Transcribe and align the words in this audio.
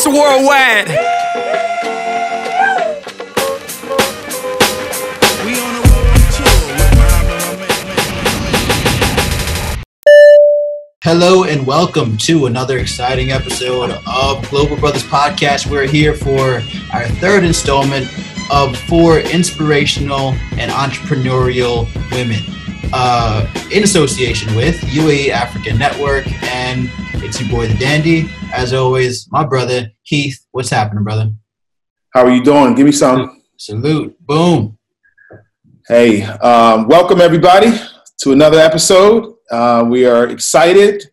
Mr. 0.00 0.14
Worldwide. 0.14 0.88
Hello 11.02 11.44
and 11.44 11.66
welcome 11.66 12.16
to 12.16 12.46
another 12.46 12.78
exciting 12.78 13.30
episode 13.30 13.90
of 14.06 14.48
Global 14.48 14.76
Brothers 14.76 15.02
Podcast. 15.02 15.70
We're 15.70 15.86
here 15.86 16.14
for 16.14 16.62
our 16.94 17.06
third 17.18 17.44
installment 17.44 18.06
of 18.50 18.78
four 18.78 19.18
inspirational 19.18 20.30
and 20.52 20.70
entrepreneurial 20.70 21.84
women 22.10 22.40
uh, 22.94 23.46
in 23.70 23.82
association 23.82 24.56
with 24.56 24.80
UAE 24.80 25.28
African 25.28 25.76
Network. 25.76 26.26
And 26.44 26.90
it's 27.16 27.38
your 27.38 27.50
boy, 27.50 27.66
the 27.66 27.74
Dandy. 27.74 28.30
As 28.52 28.72
always, 28.72 29.30
my 29.30 29.44
brother, 29.44 29.92
Keith. 30.04 30.44
What's 30.50 30.70
happening, 30.70 31.04
brother? 31.04 31.30
How 32.12 32.24
are 32.24 32.30
you 32.30 32.42
doing? 32.42 32.74
Give 32.74 32.84
me 32.84 32.92
some. 32.92 33.42
Salute. 33.56 34.16
Boom. 34.26 34.76
Hey, 35.86 36.22
um, 36.22 36.88
welcome 36.88 37.20
everybody 37.20 37.68
to 38.18 38.32
another 38.32 38.58
episode. 38.58 39.36
Uh, 39.50 39.84
we 39.88 40.04
are 40.04 40.28
excited. 40.28 41.04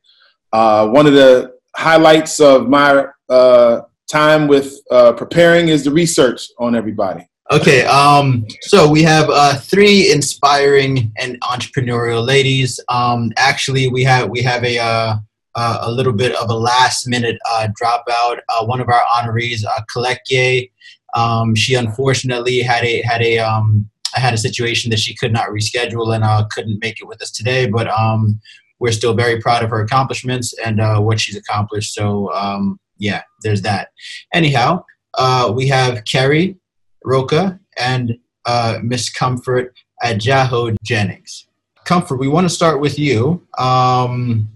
Uh, 0.52 0.88
one 0.88 1.06
of 1.06 1.14
the 1.14 1.54
highlights 1.76 2.40
of 2.40 2.68
my 2.68 3.06
uh, 3.30 3.82
time 4.12 4.48
with 4.48 4.76
uh, 4.90 5.14
preparing 5.14 5.68
is 5.68 5.84
the 5.84 5.92
research 5.92 6.48
on 6.58 6.76
everybody. 6.76 7.28
Okay, 7.52 7.86
um, 7.86 8.46
so 8.62 8.90
we 8.90 9.04
have 9.04 9.30
uh, 9.30 9.56
three 9.56 10.12
inspiring 10.12 11.14
and 11.18 11.40
entrepreneurial 11.42 12.26
ladies. 12.26 12.80
Um, 12.90 13.32
actually, 13.38 13.88
we 13.88 14.04
have 14.04 14.30
we 14.30 14.42
have 14.42 14.64
a 14.64 14.80
uh, 14.80 15.16
uh, 15.58 15.80
a 15.82 15.92
little 15.92 16.14
bit 16.14 16.36
of 16.36 16.50
a 16.50 16.54
last 16.54 17.08
minute 17.08 17.38
uh, 17.52 17.68
dropout. 17.82 18.40
Uh, 18.48 18.66
one 18.66 18.80
of 18.80 18.88
our 18.88 19.02
honorees, 19.14 19.66
uh, 19.66 19.82
Kalekye, 19.94 20.72
um, 21.16 21.56
she 21.56 21.74
unfortunately 21.74 22.60
had 22.60 22.86
a 22.86 23.02
had 23.02 23.22
a 23.22 23.40
um, 23.40 23.90
had 24.14 24.34
a 24.34 24.38
situation 24.38 24.92
that 24.92 25.00
she 25.00 25.16
could 25.16 25.34
not 25.34 25.48
reschedule 25.50 26.14
and 26.16 26.24
uh, 26.24 26.46
couldn't 26.52 26.80
make 26.82 27.02
it 27.02 27.08
with 27.08 27.22
us 27.22 27.32
today. 27.32 27.66
But 27.66 27.88
um, 27.88 28.40
we're 28.80 28.92
still 28.92 29.16
very 29.16 29.42
proud 29.42 29.64
of 29.64 29.72
her 29.72 29.82
accomplishments 29.82 30.54
and 30.64 30.80
uh, 30.80 31.00
what 31.00 31.20
she's 31.20 31.36
accomplished. 31.36 31.94
So 31.94 32.32
um, 32.34 32.80
yeah, 33.00 33.24
there's 33.42 33.64
that. 33.64 33.90
Anyhow, 34.34 34.84
uh, 35.16 35.52
we 35.56 35.68
have 35.70 36.06
Kerry 36.06 36.58
Roca 37.04 37.60
and 37.78 38.18
uh, 38.46 38.78
Miss 38.84 39.10
Comfort 39.10 39.76
Ajaho 40.04 40.76
Jennings. 40.84 41.48
Comfort, 41.84 42.18
we 42.18 42.28
want 42.28 42.46
to 42.48 42.54
start 42.54 42.80
with 42.80 43.00
you. 43.00 43.48
Um, 43.58 44.50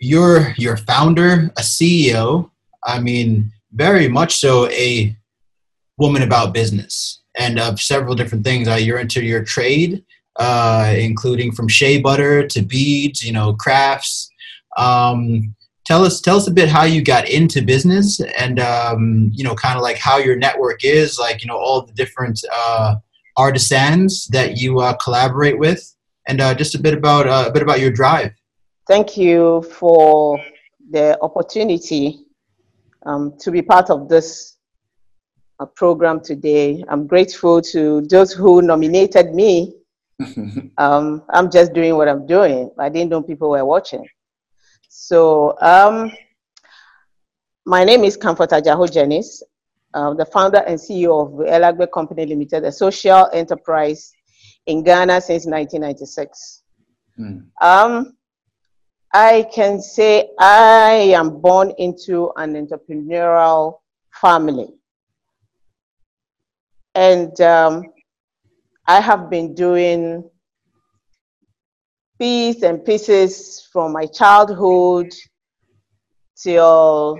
you're 0.00 0.54
you're 0.56 0.76
founder, 0.76 1.50
a 1.56 1.62
CEO. 1.62 2.50
I 2.84 3.00
mean, 3.00 3.50
very 3.72 4.08
much 4.08 4.36
so 4.36 4.68
a 4.70 5.16
woman 5.98 6.22
about 6.22 6.54
business 6.54 7.22
and 7.38 7.58
of 7.58 7.80
several 7.80 8.14
different 8.14 8.44
things. 8.44 8.68
Uh, 8.68 8.74
you're 8.74 8.98
into 8.98 9.22
your 9.22 9.44
trade, 9.44 10.04
uh, 10.36 10.94
including 10.96 11.52
from 11.52 11.68
shea 11.68 12.00
butter 12.00 12.46
to 12.46 12.62
beads, 12.62 13.22
you 13.22 13.32
know, 13.32 13.54
crafts. 13.54 14.30
Um, 14.76 15.54
tell 15.84 16.04
us 16.04 16.20
tell 16.20 16.36
us 16.36 16.46
a 16.46 16.52
bit 16.52 16.68
how 16.68 16.84
you 16.84 17.02
got 17.02 17.28
into 17.28 17.62
business 17.62 18.20
and 18.38 18.60
um, 18.60 19.30
you 19.32 19.44
know, 19.44 19.54
kind 19.54 19.76
of 19.76 19.82
like 19.82 19.98
how 19.98 20.18
your 20.18 20.36
network 20.36 20.84
is, 20.84 21.18
like 21.18 21.42
you 21.42 21.48
know, 21.48 21.56
all 21.56 21.82
the 21.82 21.94
different 21.94 22.40
uh, 22.54 22.96
artisans 23.36 24.26
that 24.28 24.58
you 24.58 24.80
uh, 24.80 24.94
collaborate 24.96 25.58
with, 25.58 25.94
and 26.28 26.40
uh, 26.40 26.54
just 26.54 26.74
a 26.74 26.80
bit 26.80 26.94
about 26.94 27.26
uh, 27.26 27.44
a 27.48 27.52
bit 27.52 27.62
about 27.62 27.80
your 27.80 27.90
drive. 27.90 28.32
Thank 28.88 29.18
you 29.18 29.60
for 29.78 30.42
the 30.90 31.18
opportunity 31.20 32.24
um, 33.04 33.34
to 33.38 33.50
be 33.50 33.60
part 33.60 33.90
of 33.90 34.08
this 34.08 34.56
uh, 35.60 35.66
program 35.66 36.20
today. 36.20 36.82
I'm 36.88 37.06
grateful 37.06 37.60
to 37.60 38.00
those 38.08 38.32
who 38.32 38.62
nominated 38.62 39.34
me. 39.34 39.74
um, 40.78 41.22
I'm 41.28 41.50
just 41.50 41.74
doing 41.74 41.96
what 41.96 42.08
I'm 42.08 42.26
doing. 42.26 42.70
I 42.78 42.88
didn't 42.88 43.10
know 43.10 43.22
people 43.22 43.50
were 43.50 43.64
watching. 43.66 44.08
So, 44.88 45.58
um, 45.60 46.10
my 47.66 47.84
name 47.84 48.04
is 48.04 48.16
Comfort 48.16 48.50
Ajaho 48.50 48.90
Jennings, 48.90 49.42
uh, 49.92 50.14
the 50.14 50.24
founder 50.24 50.64
and 50.66 50.78
CEO 50.78 51.26
of 51.26 51.46
Elagbe 51.46 51.92
Company 51.92 52.24
Limited, 52.24 52.64
a 52.64 52.72
social 52.72 53.28
enterprise 53.34 54.14
in 54.64 54.82
Ghana 54.82 55.20
since 55.20 55.44
1996. 55.44 56.62
Mm. 57.20 57.48
Um, 57.60 58.14
I 59.12 59.46
can 59.52 59.80
say 59.80 60.30
I 60.38 61.12
am 61.16 61.40
born 61.40 61.72
into 61.78 62.30
an 62.36 62.54
entrepreneurial 62.54 63.78
family. 64.12 64.68
And 66.94 67.40
um, 67.40 67.84
I 68.86 69.00
have 69.00 69.30
been 69.30 69.54
doing 69.54 70.28
bits 72.18 72.62
and 72.62 72.84
pieces 72.84 73.66
from 73.72 73.92
my 73.92 74.06
childhood 74.06 75.12
till 76.36 77.18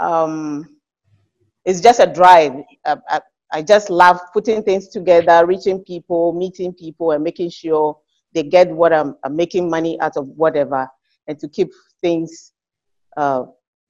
um, 0.00 0.78
it's 1.64 1.80
just 1.80 2.00
a 2.00 2.06
drive. 2.06 2.52
I, 2.84 2.96
I, 3.08 3.20
I 3.52 3.62
just 3.62 3.90
love 3.90 4.18
putting 4.32 4.62
things 4.62 4.88
together, 4.88 5.46
reaching 5.46 5.84
people, 5.84 6.32
meeting 6.32 6.72
people, 6.72 7.12
and 7.12 7.22
making 7.22 7.50
sure 7.50 7.98
they 8.34 8.42
get 8.42 8.68
what 8.68 8.92
I'm, 8.92 9.16
I'm 9.24 9.36
making 9.36 9.70
money 9.70 9.98
out 10.00 10.16
of 10.16 10.26
whatever 10.28 10.88
and 11.26 11.38
to 11.38 11.48
keep 11.48 11.70
things 12.00 12.52
uh, 13.16 13.44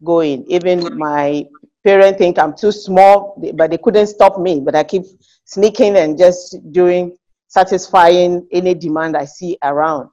going. 0.05 0.45
Even 0.49 0.99
my 0.99 1.47
parents 1.85 2.19
think 2.19 2.39
I'm 2.39 2.55
too 2.57 2.73
small, 2.73 3.41
but 3.55 3.71
they 3.71 3.79
couldn't 3.79 4.09
stop 4.09 4.39
me. 4.39 4.61
But 4.61 4.75
I 4.75 4.85
keep 4.85 5.05
sneaking 5.45 5.97
and 5.97 6.19
just 6.19 6.59
doing, 6.73 7.17
satisfying 7.49 8.47
any 8.53 8.75
demand 8.75 9.17
I 9.17 9.25
see 9.25 9.57
around. 9.63 10.11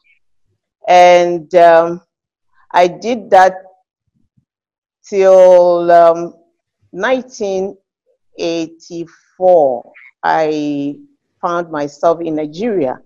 And 0.88 1.54
um, 1.56 2.02
I 2.72 2.88
did 2.88 3.30
that 3.32 3.56
till 5.08 5.92
um, 5.92 6.34
1984. 6.92 9.92
I 10.24 10.96
found 11.42 11.72
myself 11.72 12.22
in 12.22 12.36
Nigeria 12.36 13.00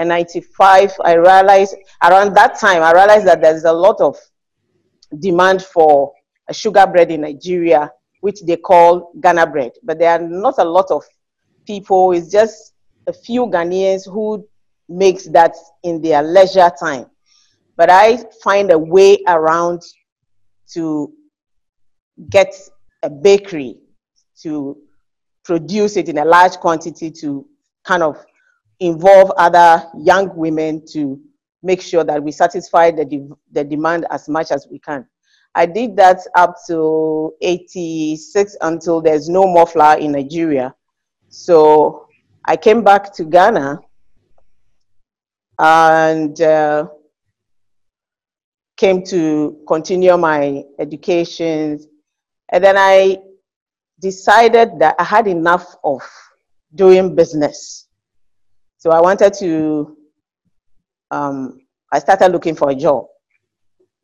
and 0.00 0.08
95, 0.08 0.92
I 1.04 1.12
realized 1.12 1.76
around 2.02 2.34
that 2.34 2.58
time, 2.58 2.82
I 2.82 2.92
realized 2.92 3.26
that 3.26 3.42
there's 3.42 3.64
a 3.64 3.72
lot 3.72 4.00
of 4.00 4.16
demand 5.18 5.62
for 5.62 6.12
a 6.48 6.54
sugar 6.54 6.86
bread 6.86 7.10
in 7.10 7.20
Nigeria, 7.20 7.90
which 8.22 8.40
they 8.42 8.56
call 8.56 9.12
Ghana 9.20 9.46
bread. 9.48 9.72
But 9.82 9.98
there 9.98 10.12
are 10.12 10.18
not 10.18 10.54
a 10.56 10.64
lot 10.64 10.90
of 10.90 11.04
people, 11.66 12.12
it's 12.12 12.30
just 12.30 12.72
a 13.06 13.12
few 13.12 13.46
Ghanaians 13.46 14.10
who 14.10 14.48
makes 14.88 15.26
that 15.28 15.54
in 15.82 16.00
their 16.00 16.22
leisure 16.22 16.70
time. 16.80 17.04
But 17.76 17.90
I 17.90 18.24
find 18.42 18.72
a 18.72 18.78
way 18.78 19.18
around 19.28 19.82
to 20.72 21.12
get 22.30 22.54
a 23.02 23.10
bakery 23.10 23.76
to 24.42 24.78
produce 25.44 25.98
it 25.98 26.08
in 26.08 26.16
a 26.16 26.24
large 26.24 26.56
quantity 26.56 27.10
to 27.10 27.46
kind 27.84 28.02
of 28.02 28.24
involve 28.80 29.30
other 29.36 29.86
young 29.96 30.34
women 30.36 30.84
to 30.92 31.20
make 31.62 31.80
sure 31.80 32.02
that 32.04 32.22
we 32.22 32.32
satisfy 32.32 32.90
the, 32.90 33.04
de- 33.04 33.28
the 33.52 33.62
demand 33.62 34.06
as 34.10 34.28
much 34.28 34.50
as 34.50 34.66
we 34.70 34.78
can. 34.78 35.06
I 35.54 35.66
did 35.66 35.96
that 35.96 36.20
up 36.36 36.56
to 36.68 37.34
86 37.42 38.56
until 38.60 39.00
there's 39.00 39.28
no 39.28 39.46
more 39.46 39.66
flour 39.66 39.98
in 39.98 40.12
Nigeria. 40.12 40.74
So 41.28 42.06
I 42.44 42.56
came 42.56 42.82
back 42.82 43.12
to 43.14 43.24
Ghana 43.24 43.80
and 45.58 46.40
uh, 46.40 46.86
came 48.76 49.04
to 49.06 49.62
continue 49.66 50.16
my 50.16 50.62
education. 50.78 51.78
And 52.48 52.64
then 52.64 52.76
I 52.78 53.18
decided 54.00 54.78
that 54.78 54.94
I 54.98 55.04
had 55.04 55.26
enough 55.26 55.76
of 55.84 56.00
doing 56.74 57.14
business. 57.14 57.88
So 58.80 58.90
I 58.90 59.00
wanted 59.02 59.34
to, 59.34 59.94
um, 61.10 61.60
I 61.92 61.98
started 61.98 62.32
looking 62.32 62.54
for 62.54 62.70
a 62.70 62.74
job 62.74 63.04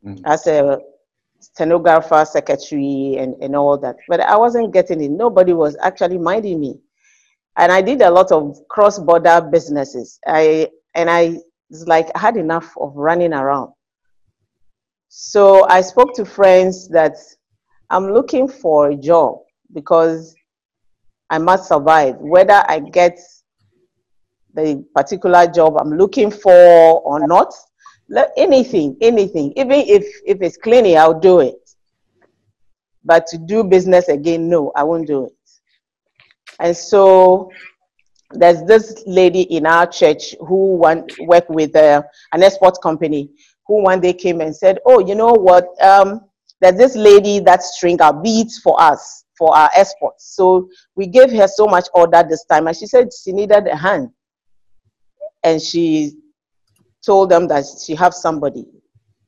mm. 0.05 0.21
as 0.23 0.45
a 0.45 0.79
stenographer, 1.39 2.23
secretary, 2.25 3.15
and, 3.17 3.33
and 3.41 3.55
all 3.55 3.79
that. 3.79 3.95
But 4.07 4.19
I 4.19 4.37
wasn't 4.37 4.71
getting 4.71 5.03
it. 5.03 5.09
Nobody 5.09 5.53
was 5.53 5.75
actually 5.81 6.19
minding 6.19 6.59
me. 6.59 6.79
And 7.57 7.71
I 7.71 7.81
did 7.81 8.03
a 8.03 8.11
lot 8.11 8.31
of 8.31 8.55
cross 8.69 8.99
border 8.99 9.41
businesses. 9.51 10.19
I, 10.27 10.69
and 10.93 11.09
I 11.09 11.39
was 11.71 11.87
like, 11.87 12.09
I 12.13 12.19
had 12.19 12.37
enough 12.37 12.71
of 12.79 12.95
running 12.95 13.33
around. 13.33 13.73
So 15.07 15.67
I 15.67 15.81
spoke 15.81 16.13
to 16.17 16.25
friends 16.25 16.87
that 16.89 17.15
I'm 17.89 18.13
looking 18.13 18.47
for 18.47 18.91
a 18.91 18.95
job 18.95 19.39
because 19.73 20.35
I 21.31 21.39
must 21.39 21.67
survive. 21.67 22.17
Whether 22.17 22.63
I 22.67 22.79
get 22.79 23.17
the 24.57 24.83
particular 24.95 25.45
job 25.47 25.77
I'm 25.79 25.93
looking 25.93 26.31
for 26.31 26.99
or 27.01 27.25
not. 27.25 27.53
Anything, 28.35 28.97
anything. 29.01 29.53
Even 29.55 29.83
if, 29.87 30.05
if 30.25 30.41
it's 30.41 30.57
cleaning, 30.57 30.97
I'll 30.97 31.19
do 31.19 31.41
it. 31.41 31.55
But 33.03 33.27
to 33.27 33.37
do 33.37 33.63
business 33.63 34.07
again, 34.09 34.49
no, 34.49 34.71
I 34.75 34.83
won't 34.83 35.07
do 35.07 35.27
it. 35.27 35.33
And 36.59 36.75
so 36.75 37.51
there's 38.31 38.63
this 38.63 39.03
lady 39.05 39.41
in 39.41 39.67
our 39.67 39.85
church 39.85 40.35
who 40.39 40.75
want, 40.77 41.13
work 41.19 41.47
with 41.49 41.75
uh, 41.75 42.01
an 42.33 42.43
export 42.43 42.81
company 42.81 43.29
who 43.67 43.83
one 43.83 44.01
day 44.01 44.13
came 44.13 44.41
and 44.41 44.55
said, 44.55 44.79
oh, 44.85 44.99
you 44.99 45.13
know 45.13 45.33
what, 45.33 45.67
um, 45.83 46.21
there's 46.61 46.77
this 46.77 46.95
lady 46.95 47.39
that 47.41 47.61
string 47.61 48.01
our 48.01 48.13
beads 48.13 48.57
for 48.57 48.81
us, 48.81 49.25
for 49.37 49.55
our 49.55 49.69
exports. 49.75 50.33
So 50.35 50.69
we 50.95 51.05
gave 51.05 51.31
her 51.31 51.47
so 51.47 51.67
much 51.67 51.87
order 51.93 52.23
this 52.27 52.43
time 52.45 52.67
and 52.67 52.75
she 52.75 52.87
said 52.87 53.09
she 53.13 53.31
needed 53.33 53.67
a 53.67 53.75
hand. 53.75 54.09
And 55.43 55.61
she 55.61 56.13
told 57.05 57.29
them 57.29 57.47
that 57.47 57.65
she 57.85 57.95
have 57.95 58.13
somebody. 58.13 58.65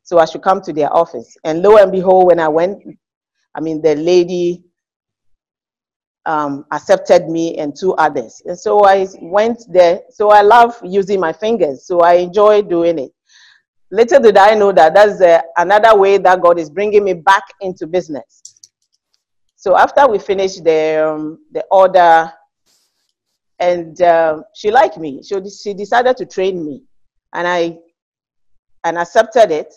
So 0.03 0.17
I 0.17 0.25
should 0.25 0.41
come 0.41 0.61
to 0.61 0.73
their 0.73 0.91
office. 0.93 1.37
And 1.43 1.61
lo 1.61 1.77
and 1.77 1.91
behold, 1.91 2.27
when 2.27 2.39
I 2.39 2.47
went, 2.47 2.83
I 3.55 3.61
mean, 3.61 3.81
the 3.81 3.95
lady 3.95 4.63
um, 6.25 6.65
accepted 6.71 7.29
me 7.29 7.57
and 7.57 7.75
two 7.75 7.93
others. 7.93 8.41
And 8.45 8.57
so 8.57 8.85
I 8.85 9.07
went 9.21 9.63
there. 9.71 10.01
So 10.09 10.29
I 10.29 10.41
love 10.41 10.79
using 10.83 11.19
my 11.19 11.33
fingers. 11.33 11.85
So 11.85 12.01
I 12.01 12.15
enjoy 12.15 12.61
doing 12.61 12.99
it. 12.99 13.11
Little 13.91 14.19
did 14.21 14.37
I 14.37 14.53
know 14.53 14.71
that 14.71 14.93
that's 14.93 15.19
uh, 15.21 15.41
another 15.57 15.97
way 15.97 16.17
that 16.19 16.41
God 16.41 16.59
is 16.59 16.69
bringing 16.69 17.03
me 17.03 17.13
back 17.13 17.43
into 17.61 17.87
business. 17.87 18.43
So 19.55 19.75
after 19.75 20.07
we 20.07 20.19
finished 20.19 20.63
the, 20.63 21.07
um, 21.07 21.39
the 21.51 21.65
order, 21.71 22.31
and 23.59 24.01
uh, 24.01 24.41
she 24.55 24.71
liked 24.71 24.97
me, 24.97 25.21
so 25.21 25.43
she 25.49 25.73
decided 25.73 26.17
to 26.17 26.25
train 26.25 26.65
me. 26.65 26.83
And 27.33 27.47
I 27.47 27.77
and 28.83 28.97
accepted 28.97 29.51
it 29.51 29.73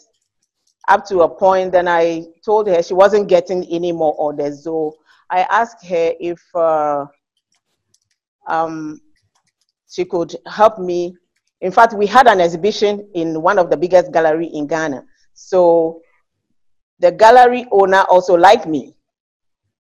up 0.88 1.04
to 1.06 1.22
a 1.22 1.28
point. 1.28 1.72
Then 1.72 1.88
I 1.88 2.24
told 2.44 2.68
her 2.68 2.82
she 2.82 2.94
wasn't 2.94 3.28
getting 3.28 3.64
any 3.66 3.92
more 3.92 4.14
orders. 4.14 4.64
So 4.64 4.96
I 5.30 5.42
asked 5.50 5.84
her 5.86 6.12
if 6.20 6.40
uh, 6.54 7.06
um, 8.46 9.00
she 9.90 10.04
could 10.04 10.34
help 10.46 10.78
me. 10.78 11.16
In 11.60 11.72
fact, 11.72 11.92
we 11.92 12.06
had 12.06 12.26
an 12.26 12.40
exhibition 12.40 13.08
in 13.14 13.40
one 13.42 13.58
of 13.58 13.70
the 13.70 13.76
biggest 13.76 14.12
gallery 14.12 14.46
in 14.46 14.66
Ghana. 14.66 15.04
So 15.34 16.00
the 16.98 17.12
gallery 17.12 17.66
owner 17.70 18.02
also 18.08 18.34
liked 18.34 18.66
me. 18.66 18.94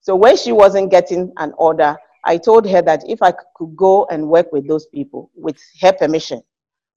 So 0.01 0.15
when 0.15 0.35
she 0.37 0.51
wasn't 0.51 0.89
getting 0.89 1.31
an 1.37 1.53
order, 1.57 1.95
I 2.23 2.37
told 2.37 2.69
her 2.69 2.81
that 2.81 3.03
if 3.07 3.21
I 3.21 3.33
could 3.55 3.75
go 3.75 4.05
and 4.11 4.27
work 4.27 4.51
with 4.51 4.67
those 4.67 4.85
people 4.87 5.31
with 5.35 5.57
her 5.81 5.93
permission, 5.93 6.41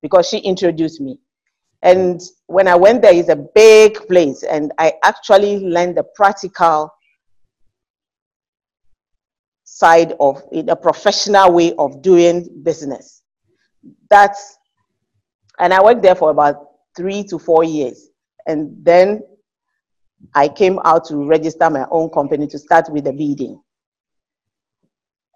because 0.02 0.28
she 0.28 0.38
introduced 0.38 1.00
me. 1.00 1.18
And 1.82 2.20
when 2.46 2.68
I 2.68 2.74
went 2.74 3.02
there, 3.02 3.14
it's 3.14 3.28
a 3.28 3.36
big 3.36 3.94
place, 4.08 4.42
and 4.42 4.72
I 4.78 4.94
actually 5.02 5.60
learned 5.60 5.96
the 5.96 6.04
practical 6.14 6.90
side 9.64 10.14
of 10.20 10.42
it, 10.52 10.68
a 10.68 10.76
professional 10.76 11.52
way 11.52 11.74
of 11.78 12.00
doing 12.00 12.48
business. 12.62 13.22
That's, 14.08 14.56
and 15.58 15.74
I 15.74 15.82
worked 15.82 16.02
there 16.02 16.14
for 16.14 16.30
about 16.30 16.56
three 16.96 17.24
to 17.24 17.38
four 17.38 17.64
years. 17.64 18.08
And 18.46 18.76
then 18.84 19.22
I 20.34 20.48
came 20.48 20.78
out 20.84 21.06
to 21.06 21.16
register 21.26 21.68
my 21.70 21.86
own 21.90 22.10
company 22.10 22.46
to 22.48 22.58
start 22.58 22.88
with 22.90 23.04
the 23.04 23.12
beading. 23.12 23.60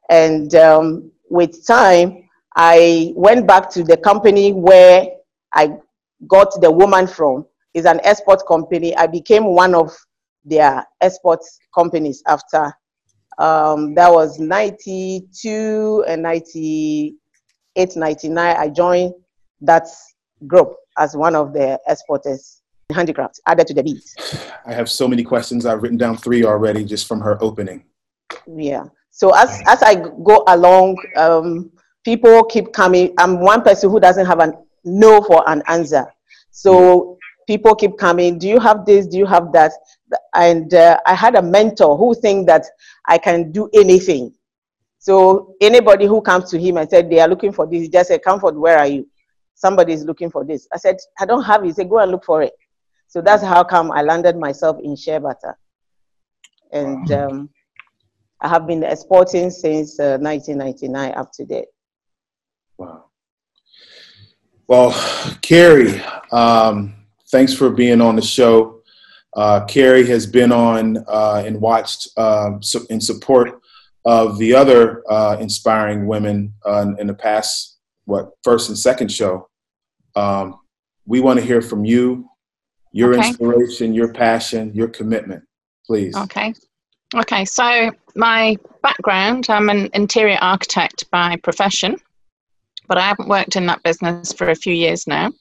And 0.08 0.54
um, 0.54 1.10
with 1.28 1.66
time, 1.66 2.28
I 2.56 3.12
went 3.14 3.46
back 3.46 3.70
to 3.70 3.84
the 3.84 3.96
company 3.96 4.52
where 4.52 5.06
I 5.52 5.76
got 6.26 6.60
the 6.60 6.70
woman 6.70 7.06
from. 7.06 7.46
It's 7.74 7.86
an 7.86 8.00
export 8.02 8.46
company. 8.46 8.96
I 8.96 9.06
became 9.06 9.44
one 9.44 9.74
of 9.74 9.94
their 10.44 10.84
export 11.00 11.40
companies 11.74 12.22
after 12.26 12.72
um, 13.38 13.94
that 13.94 14.10
was 14.10 14.38
92 14.40 16.04
and 16.08 16.22
98, 16.22 17.96
99. 17.96 18.56
I 18.56 18.68
joined 18.68 19.14
that 19.60 19.86
group 20.46 20.74
as 20.98 21.16
one 21.16 21.36
of 21.36 21.52
the 21.52 21.78
exporters 21.86 22.62
handicrafts 22.92 23.40
added 23.46 23.66
to 23.68 23.74
the 23.74 23.82
beats. 23.82 24.14
I 24.66 24.72
have 24.72 24.90
so 24.90 25.06
many 25.06 25.22
questions. 25.22 25.66
I've 25.66 25.82
written 25.82 25.98
down 25.98 26.16
three 26.16 26.44
already 26.44 26.84
just 26.84 27.06
from 27.06 27.20
her 27.20 27.40
opening. 27.42 27.84
Yeah. 28.46 28.84
So 29.18 29.34
as, 29.34 29.60
as 29.66 29.82
I 29.82 29.96
go 29.96 30.44
along, 30.46 30.96
um, 31.16 31.72
people 32.04 32.44
keep 32.44 32.72
coming. 32.72 33.14
I'm 33.18 33.40
one 33.40 33.62
person 33.62 33.90
who 33.90 33.98
doesn't 33.98 34.26
have 34.26 34.38
a 34.38 34.52
no 34.84 35.20
for 35.22 35.42
an 35.50 35.60
answer. 35.66 36.06
So 36.52 37.18
people 37.48 37.74
keep 37.74 37.98
coming. 37.98 38.38
Do 38.38 38.46
you 38.46 38.60
have 38.60 38.86
this? 38.86 39.08
Do 39.08 39.18
you 39.18 39.26
have 39.26 39.50
that? 39.54 39.72
And 40.36 40.72
uh, 40.72 41.00
I 41.04 41.16
had 41.16 41.34
a 41.34 41.42
mentor 41.42 41.96
who 41.96 42.14
think 42.14 42.46
that 42.46 42.64
I 43.08 43.18
can 43.18 43.50
do 43.50 43.68
anything. 43.74 44.32
So 45.00 45.56
anybody 45.60 46.06
who 46.06 46.20
comes 46.20 46.48
to 46.52 46.58
him 46.60 46.76
and 46.76 46.88
said 46.88 47.10
they 47.10 47.18
are 47.18 47.28
looking 47.28 47.50
for 47.50 47.66
this, 47.66 47.82
he 47.82 47.88
just 47.88 48.10
said, 48.10 48.22
Comfort, 48.22 48.54
where 48.54 48.78
are 48.78 48.86
you? 48.86 49.04
Somebody 49.56 49.94
is 49.94 50.04
looking 50.04 50.30
for 50.30 50.44
this. 50.44 50.68
I 50.72 50.76
said, 50.76 50.96
I 51.18 51.26
don't 51.26 51.42
have 51.42 51.64
it. 51.64 51.66
He 51.66 51.72
said, 51.72 51.90
go 51.90 51.98
and 51.98 52.12
look 52.12 52.24
for 52.24 52.42
it. 52.42 52.52
So 53.08 53.20
that's 53.20 53.42
how 53.42 53.64
come 53.64 53.90
I 53.90 54.02
landed 54.02 54.36
myself 54.36 54.76
in 54.80 54.94
shea 54.94 55.18
butter. 55.18 55.58
And 56.70 57.10
um, 57.10 57.50
I 58.40 58.48
have 58.48 58.66
been 58.66 58.84
exporting 58.84 59.50
since 59.50 59.98
uh, 59.98 60.18
1999 60.20 61.12
up 61.14 61.32
to 61.32 61.44
date. 61.44 61.68
Wow. 62.76 63.06
Well, 64.68 64.92
Carrie, 65.40 66.00
um, 66.30 66.94
thanks 67.30 67.54
for 67.54 67.70
being 67.70 68.00
on 68.00 68.16
the 68.16 68.22
show. 68.22 68.82
Uh, 69.34 69.64
Carrie 69.64 70.06
has 70.06 70.26
been 70.26 70.52
on 70.52 71.04
uh, 71.08 71.42
and 71.44 71.60
watched 71.60 72.08
um, 72.16 72.62
so 72.62 72.80
in 72.90 73.00
support 73.00 73.60
of 74.04 74.38
the 74.38 74.54
other 74.54 75.02
uh, 75.10 75.36
inspiring 75.40 76.06
women 76.06 76.54
uh, 76.64 76.92
in 76.98 77.06
the 77.06 77.14
past, 77.14 77.78
what, 78.04 78.30
first 78.42 78.68
and 78.68 78.78
second 78.78 79.10
show. 79.10 79.48
Um, 80.16 80.60
we 81.06 81.20
want 81.20 81.38
to 81.38 81.44
hear 81.44 81.60
from 81.60 81.84
you, 81.84 82.28
your 82.92 83.14
okay. 83.14 83.28
inspiration, 83.28 83.94
your 83.94 84.12
passion, 84.12 84.72
your 84.74 84.88
commitment, 84.88 85.44
please. 85.86 86.16
Okay. 86.16 86.54
Okay, 87.14 87.44
so 87.46 87.90
my 88.14 88.56
background, 88.82 89.46
I'm 89.48 89.70
an 89.70 89.88
interior 89.94 90.36
architect 90.40 91.10
by 91.10 91.36
profession, 91.42 91.96
but 92.86 92.98
I 92.98 93.08
haven't 93.08 93.28
worked 93.28 93.56
in 93.56 93.64
that 93.66 93.82
business 93.82 94.32
for 94.32 94.50
a 94.50 94.54
few 94.54 94.74
years 94.74 95.06
now. 95.06 95.32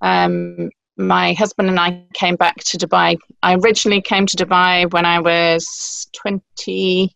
Um, 0.00 0.70
my 0.96 1.34
husband 1.34 1.68
and 1.68 1.78
I 1.78 2.02
came 2.14 2.36
back 2.36 2.56
to 2.56 2.78
Dubai. 2.78 3.18
I 3.42 3.56
originally 3.56 4.00
came 4.00 4.24
to 4.24 4.36
Dubai 4.36 4.90
when 4.90 5.04
I 5.04 5.20
was 5.20 6.08
20. 6.16 7.14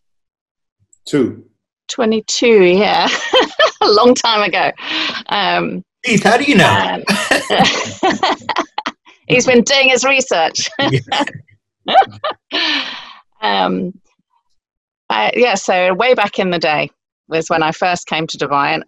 Two. 1.05 1.45
22, 1.87 2.63
yeah. 2.63 3.09
a 3.81 3.89
long 3.89 4.13
time 4.13 4.43
ago. 4.43 4.71
Um, 5.27 5.83
Keith, 6.05 6.23
how 6.23 6.37
do 6.37 6.43
you 6.43 6.55
know? 6.55 6.69
Um, 6.69 7.03
he's 9.27 9.47
been 9.47 9.63
doing 9.63 9.89
his 9.89 10.03
research. 10.03 10.69
um, 13.41 13.93
yeah, 15.09 15.55
so 15.55 15.93
way 15.93 16.13
back 16.13 16.39
in 16.39 16.51
the 16.51 16.59
day 16.59 16.89
was 17.27 17.49
when 17.49 17.63
I 17.63 17.71
first 17.71 18.07
came 18.07 18.27
to 18.27 18.37
Dubai 18.37 18.73
and, 18.73 18.83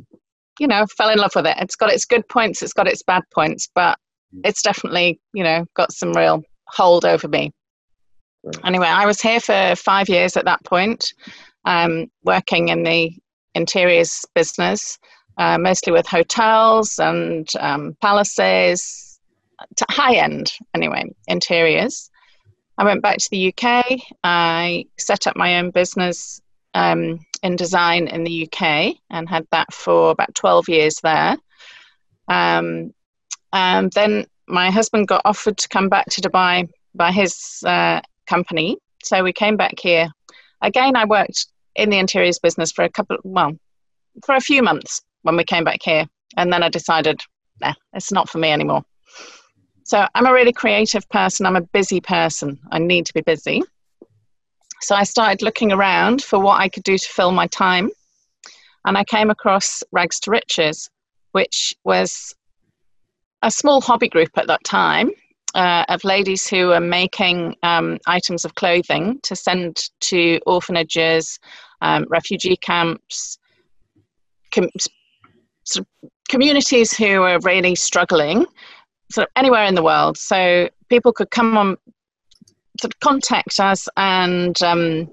you 0.60 0.68
know, 0.68 0.86
fell 0.86 1.10
in 1.10 1.18
love 1.18 1.32
with 1.36 1.46
it. 1.46 1.58
It's 1.60 1.76
got 1.76 1.92
its 1.92 2.06
good 2.06 2.28
points, 2.28 2.62
it's 2.62 2.74
got 2.74 2.88
its 2.88 3.04
bad 3.04 3.24
points, 3.34 3.70
but 3.74 3.98
it's 4.44 4.62
definitely 4.62 5.20
you 5.34 5.44
know 5.44 5.66
got 5.76 5.92
some 5.92 6.14
real 6.14 6.44
hold 6.68 7.06
over 7.06 7.28
me. 7.28 7.52
Anyway 8.64 8.88
i 8.88 9.06
was 9.06 9.22
here 9.22 9.40
for 9.40 9.74
five 9.78 10.10
years 10.10 10.36
at 10.36 10.46
that 10.46 10.64
point 10.66 11.14
um, 11.66 12.08
working 12.24 12.70
in 12.70 12.84
the 12.84 13.10
interiors 13.56 14.26
business 14.36 15.00
uh, 15.38 15.58
mostly 15.58 15.94
with 15.94 16.06
hotels 16.06 17.00
and 17.00 17.50
um, 17.60 17.96
palaces 18.02 19.18
high 19.90 20.16
end 20.16 20.52
anyway 20.74 21.06
interiors 21.28 22.10
i 22.78 22.84
went 22.84 23.02
back 23.02 23.18
to 23.18 23.30
the 23.32 23.48
uk 23.48 23.86
i 24.24 24.86
set 24.98 25.28
up 25.28 25.36
my 25.36 25.58
own 25.58 25.72
business 25.72 26.42
um, 26.76 27.20
in 27.44 27.56
design 27.56 28.08
in 28.08 28.24
the 28.24 28.48
uk 28.48 28.62
and 29.10 29.30
had 29.30 29.46
that 29.52 29.72
for 29.74 30.12
about 30.12 30.34
12 30.36 30.70
years 30.70 30.96
there 31.04 31.38
um, 32.28 32.94
um, 33.52 33.90
then 33.90 34.26
my 34.48 34.72
husband 34.72 35.08
got 35.08 35.22
offered 35.26 35.58
to 35.58 35.70
come 35.70 35.90
back 35.90 36.08
to 36.08 36.22
Dubai 36.22 36.70
by 36.96 37.12
his 37.12 37.64
uh, 37.66 38.02
company, 38.28 38.78
so 39.04 39.24
we 39.24 39.34
came 39.34 39.58
back 39.58 39.80
here. 39.80 40.10
Again, 40.62 40.96
I 40.96 41.06
worked 41.06 41.48
in 41.76 41.90
the 41.90 42.00
interiors 42.00 42.40
business 42.40 42.72
for 42.72 42.84
a 42.84 42.90
couple, 42.90 43.18
well, 43.24 43.58
for 44.26 44.36
a 44.36 44.42
few 44.42 44.62
months 44.62 45.02
when 45.24 45.36
we 45.36 45.44
came 45.44 45.64
back 45.64 45.82
here, 45.84 46.06
and 46.38 46.52
then 46.52 46.64
I 46.64 46.70
decided, 46.70 47.22
nah, 47.62 47.74
it's 47.94 48.12
not 48.12 48.30
for 48.30 48.38
me 48.38 48.52
anymore. 48.52 48.84
So 49.84 50.06
I'm 50.16 50.26
a 50.26 50.34
really 50.34 50.54
creative 50.54 51.08
person. 51.10 51.46
I'm 51.46 51.56
a 51.56 51.62
busy 51.62 52.00
person. 52.00 52.60
I 52.72 52.80
need 52.80 53.06
to 53.06 53.14
be 53.14 53.22
busy. 53.22 53.62
So 54.82 54.96
I 54.96 55.04
started 55.04 55.42
looking 55.42 55.72
around 55.72 56.22
for 56.22 56.40
what 56.40 56.60
I 56.60 56.70
could 56.70 56.84
do 56.84 56.98
to 56.98 57.10
fill 57.10 57.32
my 57.32 57.48
time, 57.48 57.90
and 58.86 58.98
I 58.98 59.04
came 59.06 59.30
across 59.30 59.84
Rags 59.92 60.20
to 60.22 60.32
Riches, 60.32 60.90
which 61.32 61.74
was 61.84 62.34
a 63.42 63.52
small 63.52 63.82
hobby 63.82 64.10
group 64.10 64.30
at 64.38 64.48
that 64.48 64.64
time 64.64 65.12
uh, 65.56 65.86
of 65.90 66.04
ladies 66.04 66.48
who 66.48 66.72
are 66.72 66.80
making 66.80 67.56
um, 67.64 67.98
items 68.08 68.46
of 68.46 68.56
clothing 68.56 69.20
to 69.24 69.36
send 69.36 69.90
to 70.02 70.40
orphanages, 70.46 71.40
um, 71.82 72.06
refugee 72.10 72.58
camps, 72.58 73.38
com- 74.52 74.70
sort 75.66 75.86
of 75.86 76.10
communities 76.30 76.96
who 76.96 77.22
are 77.22 77.40
really 77.42 77.76
struggling, 77.76 78.46
sort 79.14 79.28
of 79.28 79.32
anywhere 79.36 79.66
in 79.66 79.76
the 79.76 79.84
world. 79.84 80.18
So 80.18 80.70
people 80.90 81.14
could 81.14 81.30
come 81.30 81.56
on, 81.56 81.78
sort 82.82 82.94
of 82.94 83.00
contact 83.00 83.60
us 83.60 83.88
and 83.96 84.60
um, 84.64 85.12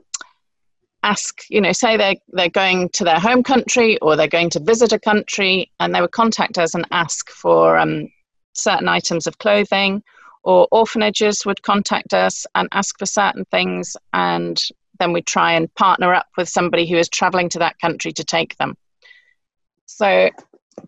ask, 1.03 1.43
you 1.51 1.61
know, 1.61 1.73
say 1.73 1.99
they're, 1.99 2.17
they're 2.29 2.49
going 2.49 2.89
to 2.91 3.05
their 3.05 3.21
home 3.21 3.43
country 3.43 3.99
or 3.99 4.17
they're 4.17 4.27
going 4.27 4.51
to 4.51 4.61
visit 4.61 4.93
a 4.93 4.99
country, 4.99 5.71
and 5.79 5.95
they 5.95 6.01
would 6.01 6.13
contact 6.13 6.57
us 6.57 6.75
and 6.75 6.87
ask 6.91 7.29
for 7.31 7.77
um, 7.77 8.09
certain 8.55 8.89
items 8.89 9.27
of 9.27 9.37
clothing, 9.39 10.03
or 10.43 10.67
orphanages 10.71 11.45
would 11.45 11.63
contact 11.63 12.15
us 12.15 12.47
and 12.55 12.69
ask 12.73 12.99
for 12.99 13.07
certain 13.07 13.45
things, 13.47 13.97
and 14.15 14.63
then 14.99 15.13
we'd 15.13 15.27
try 15.27 15.53
and 15.53 15.75
partner 15.75 16.15
up 16.15 16.29
with 16.39 16.49
somebody 16.49 16.87
who 16.87 16.97
is 16.97 17.09
traveling 17.09 17.51
to 17.51 17.59
that 17.59 17.79
country 17.79 18.13
to 18.13 18.25
take 18.25 18.57
them. 18.57 18.75
So, 19.85 20.31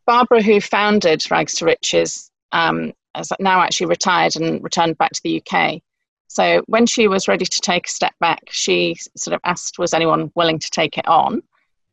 Barbara, 0.06 0.42
who 0.42 0.60
founded 0.60 1.30
Rags 1.30 1.54
to 1.54 1.66
Riches, 1.66 2.30
um, 2.52 2.92
has 3.14 3.32
now 3.38 3.60
actually 3.60 3.86
retired 3.86 4.36
and 4.36 4.62
returned 4.62 4.98
back 4.98 5.12
to 5.12 5.22
the 5.22 5.42
UK. 5.42 5.82
So 6.28 6.62
when 6.66 6.86
she 6.86 7.08
was 7.08 7.28
ready 7.28 7.44
to 7.44 7.60
take 7.60 7.86
a 7.86 7.90
step 7.90 8.14
back, 8.18 8.40
she 8.50 8.96
sort 9.16 9.34
of 9.34 9.40
asked, 9.44 9.78
was 9.78 9.92
anyone 9.92 10.32
willing 10.34 10.58
to 10.58 10.70
take 10.70 10.96
it 10.96 11.06
on? 11.06 11.42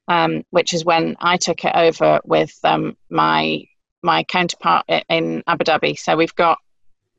Um, 0.08 0.44
which 0.50 0.74
is 0.74 0.86
when 0.86 1.18
I 1.20 1.38
took 1.38 1.64
it 1.66 1.76
over 1.76 2.20
with 2.24 2.58
um, 2.64 2.98
my 3.10 3.66
my 4.02 4.24
counterpart 4.24 4.86
in 5.10 5.44
Abu 5.46 5.66
Dhabi. 5.66 6.00
So 6.00 6.16
we've 6.16 6.34
got 6.36 6.58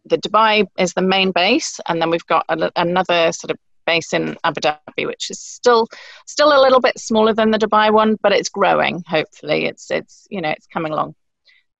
the 0.06 0.16
Dubai 0.18 0.66
is 0.78 0.94
the 0.94 1.02
main 1.02 1.30
base, 1.30 1.78
and 1.86 2.00
then 2.00 2.10
we've 2.10 2.26
got 2.26 2.46
a, 2.48 2.72
another 2.74 3.32
sort 3.32 3.50
of 3.50 3.58
base 3.86 4.12
in 4.12 4.36
Abu 4.44 4.60
Dhabi, 4.60 5.06
which 5.06 5.30
is 5.30 5.38
still 5.38 5.88
still 6.26 6.52
a 6.56 6.60
little 6.60 6.80
bit 6.80 6.98
smaller 6.98 7.32
than 7.34 7.50
the 7.50 7.58
Dubai 7.58 7.92
one, 7.92 8.16
but 8.22 8.32
it's 8.32 8.48
growing. 8.48 9.04
Hopefully, 9.06 9.66
it's 9.66 9.90
it's 9.90 10.26
you 10.30 10.40
know 10.40 10.50
it's 10.50 10.66
coming 10.66 10.92
along. 10.92 11.14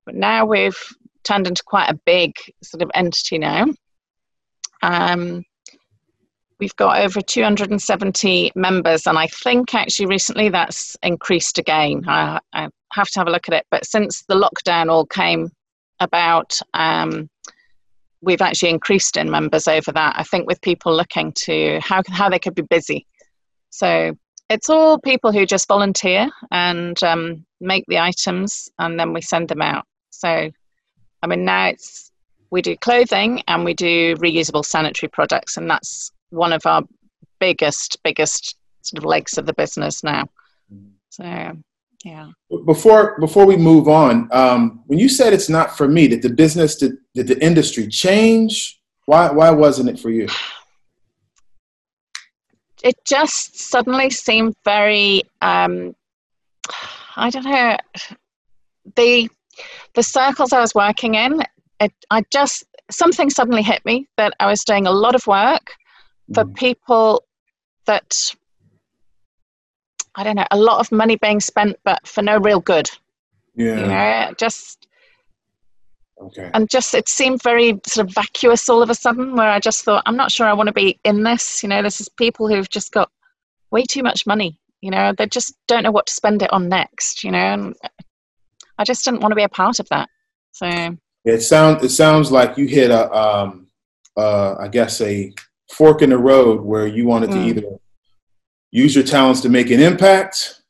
But 0.04 0.14
now 0.14 0.44
we've 0.44 0.78
turned 1.24 1.46
into 1.46 1.62
quite 1.64 1.90
a 1.90 2.00
big 2.06 2.34
sort 2.62 2.82
of 2.82 2.90
entity 2.94 3.38
now. 3.38 3.66
Um, 4.82 5.44
we've 6.58 6.76
got 6.76 7.00
over 7.00 7.20
270 7.20 8.52
members, 8.54 9.06
and 9.06 9.18
I 9.18 9.26
think 9.26 9.74
actually 9.74 10.06
recently 10.06 10.48
that's 10.48 10.96
increased 11.02 11.58
again. 11.58 12.04
I, 12.06 12.40
I 12.52 12.68
have 12.92 13.08
to 13.08 13.20
have 13.20 13.28
a 13.28 13.30
look 13.30 13.48
at 13.48 13.54
it, 13.54 13.66
but 13.70 13.86
since 13.86 14.24
the 14.28 14.34
lockdown 14.34 14.90
all 14.90 15.06
came 15.06 15.50
about, 16.00 16.58
um, 16.74 17.28
we've 18.22 18.42
actually 18.42 18.70
increased 18.70 19.16
in 19.16 19.30
members 19.30 19.66
over 19.66 19.92
that. 19.92 20.14
I 20.18 20.22
think 20.22 20.46
with 20.46 20.60
people 20.60 20.94
looking 20.94 21.32
to 21.44 21.80
how 21.82 22.02
how 22.08 22.28
they 22.28 22.38
could 22.38 22.54
be 22.54 22.62
busy. 22.62 23.06
So 23.70 24.14
it's 24.50 24.68
all 24.68 24.98
people 24.98 25.32
who 25.32 25.46
just 25.46 25.68
volunteer 25.68 26.28
and 26.50 27.00
um, 27.04 27.46
make 27.60 27.84
the 27.86 27.98
items, 27.98 28.68
and 28.78 28.98
then 28.98 29.12
we 29.12 29.22
send 29.22 29.48
them 29.48 29.62
out. 29.62 29.86
So, 30.10 30.50
I 31.22 31.26
mean, 31.26 31.44
now 31.44 31.66
it's 31.68 32.10
we 32.50 32.62
do 32.62 32.76
clothing 32.76 33.42
and 33.46 33.64
we 33.64 33.74
do 33.74 34.16
reusable 34.16 34.64
sanitary 34.64 35.08
products, 35.08 35.56
and 35.56 35.70
that's 35.70 36.12
one 36.30 36.52
of 36.52 36.66
our 36.66 36.82
biggest, 37.38 37.98
biggest 38.02 38.56
sort 38.82 38.98
of 38.98 39.04
legs 39.04 39.38
of 39.38 39.46
the 39.46 39.54
business 39.54 40.02
now. 40.02 40.26
So, 41.10 41.56
yeah. 42.04 42.30
Before 42.66 43.18
before 43.20 43.46
we 43.46 43.56
move 43.56 43.88
on, 43.88 44.28
um, 44.32 44.82
when 44.86 44.98
you 44.98 45.08
said 45.08 45.32
it's 45.32 45.48
not 45.48 45.76
for 45.76 45.88
me, 45.88 46.08
did 46.08 46.22
the 46.22 46.30
business, 46.30 46.76
did, 46.76 46.92
did 47.14 47.28
the 47.28 47.42
industry 47.44 47.88
change? 47.88 48.80
Why 49.06 49.30
why 49.30 49.50
wasn't 49.50 49.88
it 49.88 49.98
for 49.98 50.10
you? 50.10 50.28
It 52.82 52.94
just 53.04 53.58
suddenly 53.58 54.10
seemed 54.10 54.54
very. 54.64 55.22
Um, 55.42 55.94
I 57.16 57.28
don't 57.30 57.44
know. 57.44 57.76
The 58.96 59.28
the 59.94 60.02
circles 60.02 60.52
I 60.52 60.60
was 60.60 60.74
working 60.74 61.14
in 61.14 61.42
it, 61.80 61.92
I 62.10 62.22
just 62.32 62.64
something 62.90 63.30
suddenly 63.30 63.62
hit 63.62 63.84
me 63.84 64.08
that 64.16 64.34
I 64.40 64.46
was 64.46 64.64
doing 64.64 64.86
a 64.86 64.92
lot 64.92 65.14
of 65.14 65.26
work 65.26 65.72
for 66.34 66.44
mm. 66.44 66.54
people 66.56 67.24
that 67.86 68.34
I 70.14 70.24
don't 70.24 70.36
know, 70.36 70.46
a 70.50 70.58
lot 70.58 70.80
of 70.80 70.90
money 70.90 71.16
being 71.16 71.40
spent, 71.40 71.76
but 71.84 72.06
for 72.06 72.22
no 72.22 72.38
real 72.38 72.60
good. 72.60 72.90
Yeah. 73.54 73.80
You 73.80 73.86
know, 73.86 74.34
just 74.36 74.86
okay. 76.20 76.50
And 76.52 76.68
just 76.68 76.94
it 76.94 77.08
seemed 77.08 77.42
very 77.42 77.80
sort 77.86 78.06
of 78.06 78.14
vacuous 78.14 78.68
all 78.68 78.82
of 78.82 78.90
a 78.90 78.94
sudden, 78.94 79.36
where 79.36 79.48
I 79.48 79.60
just 79.60 79.84
thought, 79.84 80.02
I'm 80.06 80.16
not 80.16 80.32
sure 80.32 80.46
I 80.46 80.52
want 80.52 80.66
to 80.66 80.72
be 80.72 80.98
in 81.04 81.22
this. 81.22 81.62
You 81.62 81.68
know, 81.68 81.82
this 81.82 82.00
is 82.00 82.08
people 82.08 82.48
who've 82.48 82.68
just 82.68 82.92
got 82.92 83.10
way 83.70 83.84
too 83.84 84.02
much 84.02 84.26
money. 84.26 84.58
You 84.80 84.90
know, 84.90 85.12
they 85.16 85.26
just 85.26 85.54
don't 85.68 85.82
know 85.84 85.90
what 85.90 86.06
to 86.06 86.12
spend 86.12 86.42
it 86.42 86.52
on 86.52 86.68
next. 86.68 87.22
You 87.22 87.30
know, 87.30 87.38
and 87.38 87.76
I 88.80 88.84
just 88.84 89.04
didn't 89.04 89.20
want 89.20 89.32
to 89.32 89.36
be 89.36 89.42
a 89.42 89.48
part 89.48 89.78
of 89.78 89.88
that. 89.90 90.08
So 90.52 90.96
it 91.24 91.42
sounds 91.42 91.84
it 91.84 91.90
sounds 91.90 92.32
like 92.32 92.56
you 92.56 92.66
hit 92.66 92.90
a 92.90 93.12
um, 93.12 93.66
uh, 94.16 94.54
I 94.58 94.68
guess 94.68 95.00
a 95.02 95.32
fork 95.72 96.00
in 96.00 96.10
the 96.10 96.18
road 96.18 96.62
where 96.62 96.86
you 96.86 97.06
wanted 97.06 97.30
mm. 97.30 97.34
to 97.34 97.40
either 97.40 97.62
use 98.70 98.94
your 98.94 99.04
talents 99.04 99.42
to 99.42 99.50
make 99.50 99.70
an 99.70 99.80
impact 99.80 100.62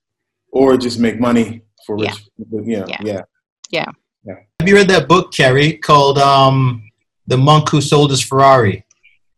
or 0.52 0.76
just 0.76 0.98
make 0.98 1.20
money 1.20 1.62
for 1.86 1.96
rich 1.96 2.10
yeah. 2.36 2.60
You 2.62 2.78
know, 2.78 2.86
yeah. 2.88 2.96
yeah. 3.00 3.22
Yeah. 3.70 3.86
Yeah. 4.24 4.34
Have 4.58 4.68
you 4.68 4.74
read 4.74 4.88
that 4.88 5.08
book, 5.08 5.32
Kerry, 5.32 5.74
called 5.74 6.18
um, 6.18 6.82
"The 7.28 7.38
Monk 7.38 7.70
Who 7.70 7.80
Sold 7.80 8.10
His 8.10 8.20
Ferrari"? 8.20 8.84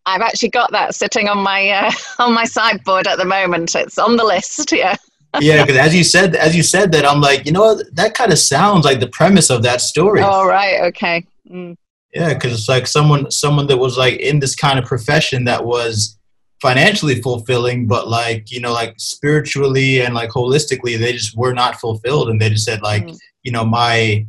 I've 0.06 0.22
actually 0.22 0.48
got 0.48 0.72
that 0.72 0.94
sitting 0.94 1.28
on 1.28 1.38
my 1.38 1.68
uh, 1.68 1.90
on 2.18 2.32
my 2.32 2.44
sideboard 2.44 3.06
at 3.06 3.18
the 3.18 3.26
moment. 3.26 3.74
It's 3.74 3.98
on 3.98 4.16
the 4.16 4.24
list. 4.24 4.72
Yeah. 4.82 4.96
Yeah, 5.40 5.64
because 5.64 5.78
as 5.78 5.94
you 5.94 6.04
said, 6.04 6.36
as 6.36 6.54
you 6.54 6.62
said 6.62 6.92
that, 6.92 7.06
I'm 7.06 7.20
like, 7.20 7.46
you 7.46 7.52
know, 7.52 7.80
that 7.92 8.14
kind 8.14 8.32
of 8.32 8.38
sounds 8.38 8.84
like 8.84 9.00
the 9.00 9.08
premise 9.08 9.50
of 9.50 9.62
that 9.62 9.80
story. 9.80 10.20
Oh 10.22 10.46
right, 10.46 10.80
okay. 10.82 11.26
Mm. 11.50 11.76
Yeah, 12.12 12.34
because 12.34 12.52
it's 12.52 12.68
like 12.68 12.86
someone, 12.86 13.30
someone 13.30 13.66
that 13.68 13.78
was 13.78 13.96
like 13.96 14.20
in 14.20 14.40
this 14.40 14.54
kind 14.54 14.78
of 14.78 14.84
profession 14.84 15.44
that 15.44 15.64
was 15.64 16.18
financially 16.60 17.20
fulfilling, 17.22 17.86
but 17.86 18.08
like 18.08 18.50
you 18.50 18.60
know, 18.60 18.72
like 18.72 18.94
spiritually 18.98 20.02
and 20.02 20.14
like 20.14 20.30
holistically, 20.30 20.98
they 20.98 21.12
just 21.12 21.36
were 21.36 21.54
not 21.54 21.76
fulfilled, 21.76 22.28
and 22.28 22.40
they 22.40 22.50
just 22.50 22.64
said 22.64 22.82
like, 22.82 23.04
mm. 23.04 23.18
you 23.42 23.52
know, 23.52 23.64
my 23.64 24.26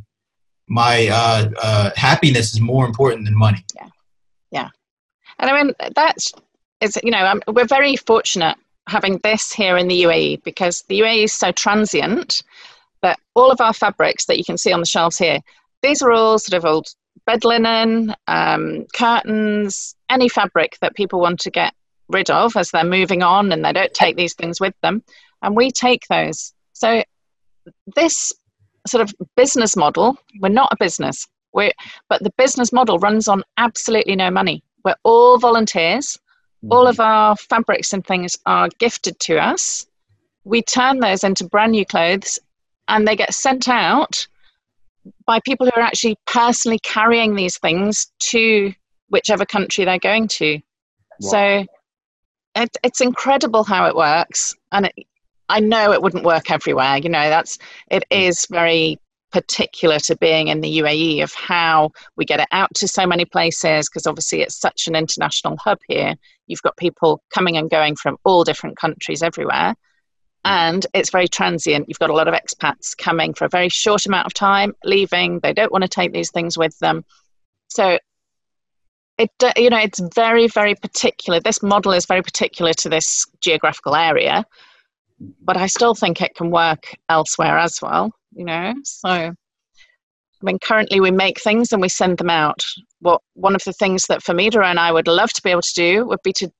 my 0.68 1.08
uh, 1.08 1.50
uh, 1.62 1.90
happiness 1.96 2.54
is 2.54 2.60
more 2.60 2.86
important 2.86 3.26
than 3.26 3.36
money. 3.36 3.62
Yeah, 3.76 3.88
yeah, 4.50 4.68
and 5.38 5.50
I 5.50 5.62
mean 5.62 5.74
that's 5.94 6.32
is 6.80 6.98
you 7.02 7.10
know 7.10 7.18
I'm, 7.18 7.42
we're 7.48 7.66
very 7.66 7.96
fortunate 7.96 8.56
having 8.88 9.18
this 9.22 9.52
here 9.52 9.76
in 9.76 9.88
the 9.88 10.02
UAE 10.02 10.42
because 10.44 10.82
the 10.82 11.00
UAE 11.00 11.24
is 11.24 11.32
so 11.32 11.52
transient 11.52 12.42
that 13.02 13.18
all 13.34 13.50
of 13.50 13.60
our 13.60 13.72
fabrics 13.72 14.26
that 14.26 14.38
you 14.38 14.44
can 14.44 14.58
see 14.58 14.72
on 14.72 14.80
the 14.80 14.86
shelves 14.86 15.18
here, 15.18 15.40
these 15.82 16.02
are 16.02 16.12
all 16.12 16.38
sort 16.38 16.56
of 16.56 16.64
old 16.64 16.86
bed 17.26 17.44
linen, 17.44 18.14
um, 18.26 18.86
curtains, 18.94 19.94
any 20.10 20.28
fabric 20.28 20.78
that 20.80 20.94
people 20.94 21.20
want 21.20 21.40
to 21.40 21.50
get 21.50 21.74
rid 22.08 22.30
of 22.30 22.56
as 22.56 22.70
they're 22.70 22.84
moving 22.84 23.22
on 23.22 23.52
and 23.52 23.64
they 23.64 23.72
don't 23.72 23.94
take 23.94 24.16
these 24.16 24.34
things 24.34 24.60
with 24.60 24.74
them. 24.82 25.02
And 25.42 25.56
we 25.56 25.70
take 25.70 26.06
those. 26.08 26.52
So 26.72 27.02
this 27.94 28.32
sort 28.86 29.02
of 29.02 29.14
business 29.36 29.76
model, 29.76 30.16
we're 30.40 30.48
not 30.48 30.72
a 30.72 30.76
business. 30.78 31.26
We're, 31.52 31.72
but 32.08 32.22
the 32.22 32.32
business 32.36 32.72
model 32.72 32.98
runs 32.98 33.28
on 33.28 33.42
absolutely 33.56 34.16
no 34.16 34.30
money. 34.30 34.62
We're 34.84 34.96
all 35.04 35.38
volunteers 35.38 36.18
all 36.70 36.86
of 36.86 37.00
our 37.00 37.36
fabrics 37.36 37.92
and 37.92 38.04
things 38.06 38.38
are 38.46 38.68
gifted 38.78 39.18
to 39.20 39.38
us. 39.38 39.86
We 40.44 40.62
turn 40.62 41.00
those 41.00 41.24
into 41.24 41.44
brand 41.44 41.72
new 41.72 41.86
clothes 41.86 42.38
and 42.88 43.06
they 43.06 43.16
get 43.16 43.34
sent 43.34 43.68
out 43.68 44.26
by 45.26 45.40
people 45.40 45.66
who 45.66 45.72
are 45.80 45.84
actually 45.84 46.16
personally 46.26 46.78
carrying 46.80 47.34
these 47.34 47.58
things 47.58 48.10
to 48.18 48.72
whichever 49.08 49.44
country 49.44 49.84
they're 49.84 49.98
going 49.98 50.28
to. 50.28 50.60
Wow. 51.20 51.30
So 51.30 51.66
it, 52.56 52.76
it's 52.82 53.00
incredible 53.00 53.64
how 53.64 53.86
it 53.86 53.96
works. 53.96 54.54
And 54.72 54.86
it, 54.86 54.94
I 55.48 55.60
know 55.60 55.92
it 55.92 56.02
wouldn't 56.02 56.24
work 56.24 56.50
everywhere. 56.50 56.98
You 56.98 57.10
know, 57.10 57.28
that's, 57.28 57.58
it 57.90 58.04
mm. 58.10 58.48
very 58.50 58.98
particular 59.34 59.98
to 59.98 60.16
being 60.18 60.46
in 60.46 60.60
the 60.60 60.78
UAE 60.78 61.20
of 61.20 61.34
how 61.34 61.90
we 62.16 62.24
get 62.24 62.38
it 62.38 62.46
out 62.52 62.72
to 62.76 62.86
so 62.86 63.04
many 63.04 63.24
places 63.24 63.88
because 63.88 64.06
obviously 64.06 64.42
it's 64.42 64.60
such 64.60 64.86
an 64.86 64.94
international 64.94 65.56
hub 65.56 65.78
here. 65.88 66.14
You've 66.46 66.62
got 66.62 66.76
people 66.76 67.20
coming 67.34 67.56
and 67.56 67.68
going 67.68 67.96
from 67.96 68.16
all 68.22 68.44
different 68.44 68.76
countries 68.76 69.24
everywhere. 69.24 69.74
And 70.44 70.86
it's 70.94 71.10
very 71.10 71.26
transient. 71.26 71.86
You've 71.88 71.98
got 71.98 72.10
a 72.10 72.14
lot 72.14 72.28
of 72.28 72.34
expats 72.34 72.96
coming 72.96 73.34
for 73.34 73.44
a 73.44 73.48
very 73.48 73.68
short 73.68 74.06
amount 74.06 74.26
of 74.26 74.34
time, 74.34 74.72
leaving. 74.84 75.40
They 75.40 75.52
don't 75.52 75.72
want 75.72 75.82
to 75.82 75.88
take 75.88 76.12
these 76.12 76.30
things 76.30 76.56
with 76.56 76.78
them. 76.78 77.04
So 77.66 77.98
it 79.18 79.30
you 79.56 79.70
know 79.70 79.78
it's 79.78 80.00
very 80.14 80.48
very 80.48 80.74
particular 80.74 81.38
this 81.38 81.62
model 81.62 81.92
is 81.92 82.04
very 82.04 82.20
particular 82.20 82.72
to 82.72 82.88
this 82.88 83.24
geographical 83.40 83.94
area 83.94 84.44
but 85.40 85.56
i 85.56 85.68
still 85.68 85.94
think 85.94 86.20
it 86.20 86.34
can 86.34 86.50
work 86.50 86.96
elsewhere 87.08 87.56
as 87.56 87.78
well 87.80 88.10
you 88.34 88.44
know 88.44 88.74
so 88.84 89.32
I 90.42 90.44
mean, 90.44 90.58
currently 90.58 91.00
we 91.00 91.10
make 91.10 91.40
things 91.40 91.72
and 91.72 91.80
we 91.80 91.88
send 91.88 92.18
them 92.18 92.28
out. 92.28 92.60
What 93.00 93.22
one 93.32 93.54
of 93.54 93.64
the 93.64 93.72
things 93.72 94.06
that 94.08 94.22
Famida 94.22 94.62
and 94.62 94.78
I 94.78 94.92
would 94.92 95.08
love 95.08 95.32
to 95.32 95.42
be 95.42 95.48
able 95.48 95.62
to 95.62 95.74
do 95.74 96.04
would 96.04 96.22
be 96.22 96.34
to 96.34 96.50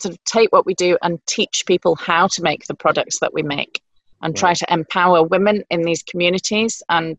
sort 0.00 0.14
of 0.14 0.24
take 0.24 0.52
what 0.52 0.66
we 0.66 0.74
do 0.74 0.98
and 1.02 1.24
teach 1.26 1.64
people 1.66 1.94
how 1.96 2.26
to 2.28 2.42
make 2.42 2.66
the 2.66 2.74
products 2.74 3.20
that 3.20 3.32
we 3.32 3.42
make 3.42 3.80
and 4.22 4.32
right. 4.32 4.38
try 4.38 4.54
to 4.54 4.72
empower 4.72 5.22
women 5.22 5.62
in 5.70 5.82
these 5.82 6.02
communities 6.02 6.82
and 6.88 7.16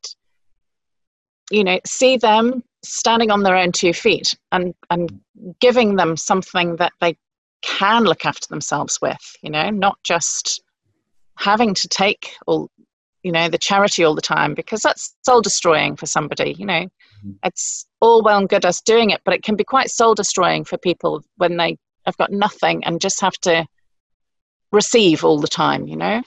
you 1.51 1.63
know 1.63 1.80
see 1.86 2.18
them 2.18 2.63
standing 2.84 3.32
on 3.32 3.44
their 3.44 3.56
own 3.56 3.72
two 3.72 3.94
feet 3.94 4.36
and 4.51 4.74
and 4.89 5.20
giving 5.60 5.96
them 5.96 6.16
something 6.16 6.75
that 6.78 6.94
they 7.01 7.18
can 7.62 8.04
look 8.04 8.25
after 8.25 8.48
themselves 8.50 9.00
with 9.01 9.36
you 9.42 9.50
know 9.50 9.70
not 9.70 9.98
just 10.04 10.62
having 11.38 11.74
to 11.74 11.88
take 11.88 12.34
all 12.48 12.70
you 13.24 13.32
know 13.32 13.50
the 13.50 13.58
charity 13.58 14.04
all 14.04 14.16
the 14.16 14.22
time 14.22 14.54
because 14.54 14.82
that's 14.82 15.16
soul 15.24 15.42
destroying 15.42 15.96
for 15.96 16.06
somebody 16.06 16.56
you 16.58 16.66
know. 16.66 16.86
Mm-hmm. 17.20 17.32
it's 17.44 17.86
all 18.00 18.24
well 18.24 18.38
and 18.38 18.50
good 18.50 18.66
us 18.66 18.82
doing 18.82 19.10
it 19.10 19.22
but 19.26 19.34
it 19.34 19.44
can 19.44 19.56
be 19.56 19.64
quite 19.64 19.90
soul 19.90 20.16
destroying 20.16 20.64
for 20.64 20.78
people 20.78 21.24
when 21.38 21.58
they 21.58 21.78
have 22.06 22.18
got 22.18 22.32
nothing 22.32 22.84
and 22.86 23.02
just 23.02 23.20
have 23.22 23.38
to 23.42 23.66
receive 24.72 25.24
all 25.24 25.40
the 25.40 25.48
time 25.48 25.88
you 25.88 25.98
know? 25.98 26.22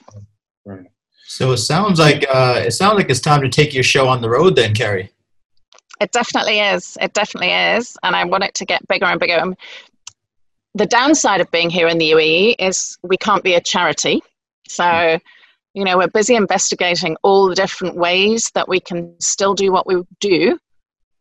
Right. 0.65 0.85
So 1.25 1.51
it 1.51 1.57
sounds 1.57 1.99
like 1.99 2.25
uh, 2.29 2.61
it 2.65 2.71
sounds 2.71 2.97
like 2.97 3.09
it's 3.09 3.19
time 3.19 3.41
to 3.41 3.49
take 3.49 3.73
your 3.73 3.83
show 3.83 4.07
on 4.07 4.21
the 4.21 4.29
road 4.29 4.55
then 4.55 4.75
carrie. 4.75 5.09
It 5.99 6.11
definitely 6.11 6.59
is. 6.59 6.97
It 7.01 7.13
definitely 7.13 7.51
is 7.51 7.97
and 8.03 8.15
i 8.15 8.23
want 8.25 8.43
it 8.43 8.53
to 8.55 8.65
get 8.65 8.87
bigger 8.87 9.05
and 9.05 9.19
bigger. 9.19 9.39
Um, 9.39 9.55
the 10.75 10.85
downside 10.85 11.41
of 11.41 11.49
being 11.51 11.69
here 11.69 11.87
in 11.87 11.97
the 11.97 12.11
uae 12.11 12.55
is 12.59 12.97
we 13.03 13.17
can't 13.17 13.43
be 13.43 13.53
a 13.55 13.61
charity. 13.61 14.21
So 14.67 15.19
you 15.73 15.83
know 15.83 15.97
we're 15.97 16.07
busy 16.07 16.35
investigating 16.35 17.17
all 17.23 17.47
the 17.47 17.55
different 17.55 17.95
ways 17.95 18.51
that 18.53 18.67
we 18.67 18.79
can 18.79 19.15
still 19.19 19.53
do 19.53 19.71
what 19.71 19.87
we 19.87 20.01
do 20.19 20.57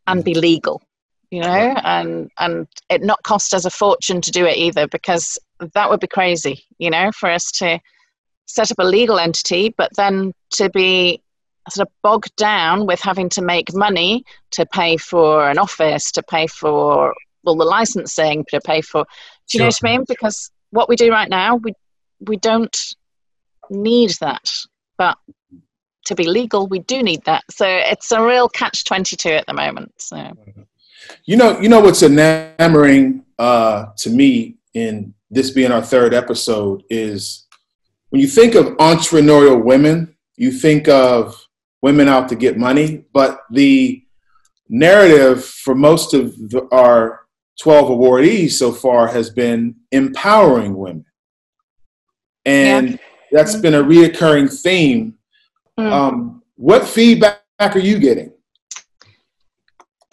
and 0.06 0.25
be 0.25 0.32
mm-hmm. 0.32 0.40
legal 0.40 0.82
you 1.30 1.40
know 1.40 1.75
and 1.85 2.30
and 2.38 2.68
it 2.88 3.02
not 3.02 3.23
cost 3.23 3.54
us 3.54 3.64
a 3.64 3.71
fortune 3.71 4.21
to 4.21 4.30
do 4.30 4.44
it 4.44 4.56
either 4.56 4.87
because 4.88 5.38
that 5.75 5.90
would 5.90 6.00
be 6.00 6.06
crazy 6.06 6.64
you 6.78 6.90
know 6.90 7.11
for 7.12 7.30
us 7.30 7.50
to 7.50 7.78
set 8.47 8.71
up 8.71 8.78
a 8.78 8.85
legal 8.85 9.18
entity 9.18 9.75
but 9.76 9.90
then 9.97 10.32
to 10.50 10.68
be 10.71 11.21
sort 11.71 11.87
of 11.87 11.92
bogged 12.02 12.35
down 12.37 12.87
with 12.87 13.00
having 13.00 13.28
to 13.28 13.40
make 13.40 13.73
money 13.73 14.25
to 14.50 14.66
pay 14.66 14.97
for 14.97 15.49
an 15.49 15.59
office 15.59 16.11
to 16.11 16.23
pay 16.23 16.47
for 16.47 17.14
all 17.44 17.56
the 17.56 17.64
licensing 17.64 18.44
to 18.49 18.61
pay 18.61 18.80
for 18.80 19.04
do 19.49 19.59
you 19.59 19.59
sure. 19.59 19.61
know 19.61 19.66
what 19.66 19.80
i 19.82 19.97
mean? 19.97 20.04
Because 20.06 20.50
what 20.71 20.88
we 20.88 20.97
do 20.97 21.11
right 21.11 21.28
now 21.28 21.56
we 21.56 21.73
we 22.21 22.37
don't 22.37 22.94
need 23.73 24.12
that. 24.21 24.49
But 24.99 25.19
to 26.07 26.14
be 26.14 26.26
legal, 26.26 26.67
we 26.67 26.81
do 26.81 27.02
need 27.02 27.25
that. 27.25 27.45
So 27.50 27.67
it's 27.67 28.12
a 28.12 28.23
real 28.23 28.49
catch 28.49 28.85
22 28.85 29.29
at 29.31 29.47
the 29.47 29.55
moment. 29.55 29.93
So. 29.99 30.33
You 31.25 31.37
know, 31.37 31.59
you 31.61 31.69
know 31.69 31.81
what's 31.81 32.02
enamoring 32.02 33.25
uh, 33.38 33.87
to 33.99 34.11
me 34.11 34.57
in 34.75 35.14
this 35.31 35.50
being 35.50 35.73
our 35.73 35.83
third 35.83 36.14
episode 36.14 36.83
is 36.91 37.47
when 38.11 38.21
you 38.21 38.29
think 38.29 38.55
of 38.55 38.67
entrepreneurial 38.76 39.62
women, 39.62 40.14
you 40.37 40.52
think 40.52 40.88
of 40.88 41.47
women 41.81 42.09
out 42.09 42.29
to 42.29 42.37
get 42.37 42.57
money, 42.59 43.05
but 43.12 43.41
the 43.50 44.05
narrative 44.69 45.45
for 45.45 45.75
most 45.75 46.14
of 46.14 46.37
the, 46.37 46.67
our 46.73 47.21
12 47.61 47.91
awardees 47.91 48.52
so 48.52 48.73
far 48.73 49.09
has 49.09 49.31
been 49.31 49.75
empowering 49.91 50.76
women. 50.76 51.05
And 52.45 52.93
yeah 52.93 52.97
that's 53.33 53.57
been 53.57 53.75
a 53.75 53.83
reoccurring 53.83 54.53
theme. 54.62 55.15
Mm. 55.79 55.91
Um, 55.91 56.43
what 56.57 56.87
feedback 56.87 57.41
are 57.59 57.79
you 57.79 57.99
getting? 57.99 58.33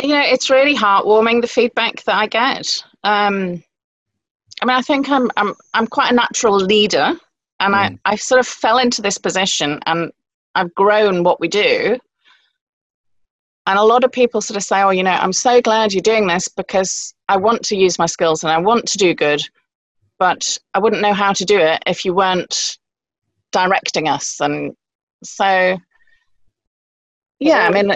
You 0.02 0.10
know, 0.10 0.24
it's 0.24 0.50
really 0.50 0.76
heartwarming 0.76 1.42
the 1.42 1.48
feedback 1.48 2.02
that 2.06 2.16
I 2.16 2.28
get. 2.28 2.84
Um, 3.04 3.62
I 4.62 4.66
mean, 4.66 4.76
I 4.76 4.82
think 4.82 5.10
I'm 5.10 5.30
I'm 5.38 5.54
I'm 5.74 5.88
quite 5.88 6.12
a 6.12 6.16
natural 6.16 6.56
leader, 6.56 7.14
and 7.60 7.74
mm. 7.74 8.00
I 8.06 8.14
I 8.14 8.16
sort 8.16 8.40
of 8.40 8.48
fell 8.48 8.78
into 8.78 9.02
this 9.02 9.18
position, 9.18 9.80
and 9.86 10.12
I've 10.55 10.74
grown 10.74 11.24
what 11.24 11.40
we 11.40 11.50
do. 11.50 12.00
And 13.68 13.77
a 13.77 13.84
lot 13.84 14.03
of 14.03 14.12
people 14.12 14.42
sort 14.42 14.58
of 14.58 14.64
say, 14.64 14.82
"Oh, 14.82 14.90
you 14.90 15.03
know, 15.03 15.12
I'm 15.12 15.34
so 15.34 15.62
glad 15.62 15.94
you're 15.94 16.01
doing 16.01 16.27
this 16.27 16.48
because 16.48 17.14
I 17.27 17.38
want 17.38 17.62
to 17.64 17.75
use 17.75 18.00
my 18.00 18.05
skills 18.05 18.44
and 18.44 18.51
I 18.51 18.58
want 18.58 18.88
to 18.88 18.98
do 18.98 19.14
good, 19.14 19.42
but 20.18 20.58
I 20.74 20.79
wouldn't 20.79 21.01
know 21.01 21.14
how 21.14 21.34
to 21.34 21.46
do 21.46 21.60
it 21.60 21.84
if 21.86 22.05
you 22.05 22.14
weren't 22.14 22.78
directing 23.51 24.07
us. 24.07 24.40
And 24.40 24.75
so 25.24 25.77
yeah 27.40 27.68
i 27.68 27.72
mean 27.72 27.92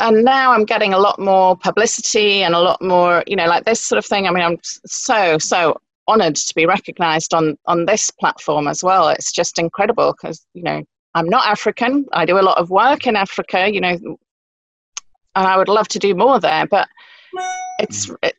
and 0.00 0.24
now 0.24 0.52
i'm 0.52 0.64
getting 0.64 0.92
a 0.92 0.98
lot 0.98 1.18
more 1.18 1.56
publicity 1.56 2.42
and 2.42 2.54
a 2.54 2.60
lot 2.60 2.80
more 2.82 3.22
you 3.26 3.36
know 3.36 3.46
like 3.46 3.64
this 3.64 3.80
sort 3.80 3.98
of 3.98 4.04
thing. 4.04 4.26
I 4.26 4.30
mean 4.30 4.44
i'm 4.44 4.58
so 4.62 5.38
so 5.38 5.80
honored 6.06 6.36
to 6.36 6.54
be 6.54 6.66
recognized 6.66 7.32
on 7.32 7.56
on 7.66 7.86
this 7.86 8.10
platform 8.10 8.68
as 8.68 8.84
well. 8.84 9.08
It's 9.08 9.32
just 9.32 9.58
incredible 9.58 10.12
because 10.12 10.44
you 10.54 10.62
know 10.62 10.82
i'm 11.14 11.28
not 11.28 11.46
african. 11.46 12.06
I 12.12 12.26
do 12.26 12.38
a 12.38 12.42
lot 12.42 12.58
of 12.58 12.70
work 12.70 13.06
in 13.06 13.16
africa 13.16 13.72
you 13.72 13.80
know 13.80 13.98
and 15.36 15.46
i 15.48 15.56
would 15.56 15.68
love 15.68 15.88
to 15.88 15.98
do 15.98 16.14
more 16.14 16.38
there 16.40 16.66
but 16.66 16.88
it's 17.78 18.06
mm. 18.06 18.16
it, 18.22 18.36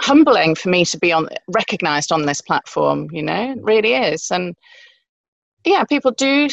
humbling 0.00 0.54
for 0.54 0.68
me 0.68 0.84
to 0.84 0.98
be 0.98 1.12
on 1.12 1.28
recognized 1.48 2.12
on 2.12 2.24
this 2.24 2.40
platform 2.40 3.08
you 3.12 3.22
know? 3.22 3.52
It 3.52 3.62
really 3.62 3.94
is. 3.94 4.30
And 4.30 4.54
yeah, 5.64 5.84
people 5.84 6.12
do 6.12 6.48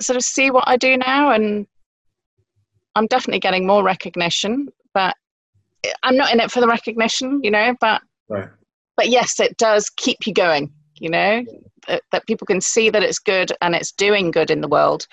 sort 0.00 0.16
of 0.16 0.22
see 0.22 0.50
what 0.50 0.64
I 0.66 0.76
do 0.76 0.96
now, 0.96 1.32
and 1.32 1.66
I'm 2.94 3.06
definitely 3.06 3.40
getting 3.40 3.66
more 3.66 3.82
recognition. 3.82 4.68
But 4.94 5.16
I'm 6.02 6.16
not 6.16 6.32
in 6.32 6.40
it 6.40 6.50
for 6.50 6.60
the 6.60 6.68
recognition, 6.68 7.40
you 7.42 7.50
know. 7.50 7.74
But 7.80 8.02
right. 8.28 8.48
but 8.96 9.08
yes, 9.08 9.40
it 9.40 9.56
does 9.56 9.90
keep 9.90 10.26
you 10.26 10.34
going. 10.34 10.72
You 10.98 11.10
know 11.10 11.44
that, 11.88 12.02
that, 12.10 12.26
people 12.26 12.46
can 12.46 12.62
see 12.62 12.88
that 12.88 13.02
it's 13.02 13.18
good 13.18 13.52
and 13.60 13.74
it's 13.74 13.92
doing 13.92 14.30
good 14.30 14.50
in 14.50 14.62
the 14.62 14.68
world. 14.68 15.06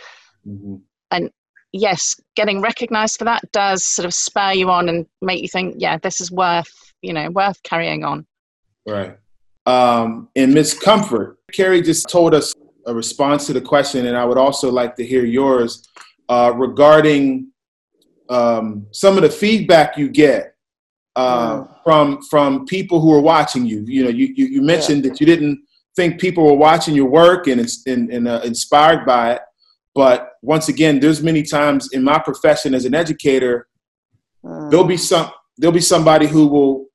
Mm-hmm. 0.47 0.75
And 1.11 1.29
yes, 1.73 2.15
getting 2.37 2.61
recognized 2.61 3.17
for 3.17 3.25
that 3.25 3.43
does 3.51 3.85
sort 3.85 4.05
of 4.05 4.13
spur 4.13 4.53
you 4.53 4.71
on 4.71 4.87
and 4.87 5.05
make 5.21 5.41
you 5.41 5.49
think, 5.49 5.75
yeah, 5.79 5.97
this 5.97 6.21
is 6.21 6.31
worth 6.31 6.71
you 7.01 7.13
know 7.13 7.29
worth 7.29 7.61
carrying 7.63 8.03
on. 8.03 8.25
Right. 8.87 9.17
Um, 9.65 10.29
in 10.35 10.53
Miss 10.53 10.77
Comfort, 10.77 11.37
Carrie 11.51 11.81
just 11.81 12.09
told 12.09 12.33
us 12.33 12.53
a 12.85 12.93
response 12.93 13.45
to 13.47 13.53
the 13.53 13.61
question, 13.61 14.07
and 14.07 14.17
I 14.17 14.25
would 14.25 14.37
also 14.37 14.71
like 14.71 14.95
to 14.97 15.05
hear 15.05 15.25
yours 15.25 15.87
uh, 16.29 16.53
regarding 16.55 17.51
um, 18.29 18.87
some 18.91 19.17
of 19.17 19.23
the 19.23 19.29
feedback 19.29 19.97
you 19.97 20.09
get 20.09 20.55
uh, 21.15 21.61
mm. 21.61 21.83
from 21.83 22.21
from 22.23 22.65
people 22.65 22.99
who 22.99 23.13
are 23.13 23.21
watching 23.21 23.65
you. 23.65 23.83
You 23.87 24.03
know, 24.05 24.09
you 24.09 24.33
you, 24.35 24.45
you 24.45 24.61
mentioned 24.61 25.03
yeah. 25.03 25.11
that 25.11 25.19
you 25.19 25.25
didn't 25.25 25.63
think 25.95 26.19
people 26.19 26.45
were 26.45 26.53
watching 26.53 26.95
your 26.95 27.09
work 27.09 27.47
and 27.47 27.59
and, 27.85 28.09
and 28.11 28.27
uh, 28.27 28.41
inspired 28.43 29.05
by 29.05 29.33
it, 29.33 29.41
but 29.95 30.31
once 30.41 30.69
again, 30.69 30.99
there's 30.99 31.21
many 31.21 31.43
times 31.43 31.89
in 31.93 32.03
my 32.03 32.19
profession 32.19 32.73
as 32.73 32.85
an 32.85 32.95
educator, 32.95 33.67
mm. 34.43 34.69
there'll 34.69 34.85
be 34.85 34.97
some 34.97 35.31
there'll 35.57 35.73
be 35.73 35.81
somebody 35.81 36.27
who 36.27 36.47
will 36.47 36.85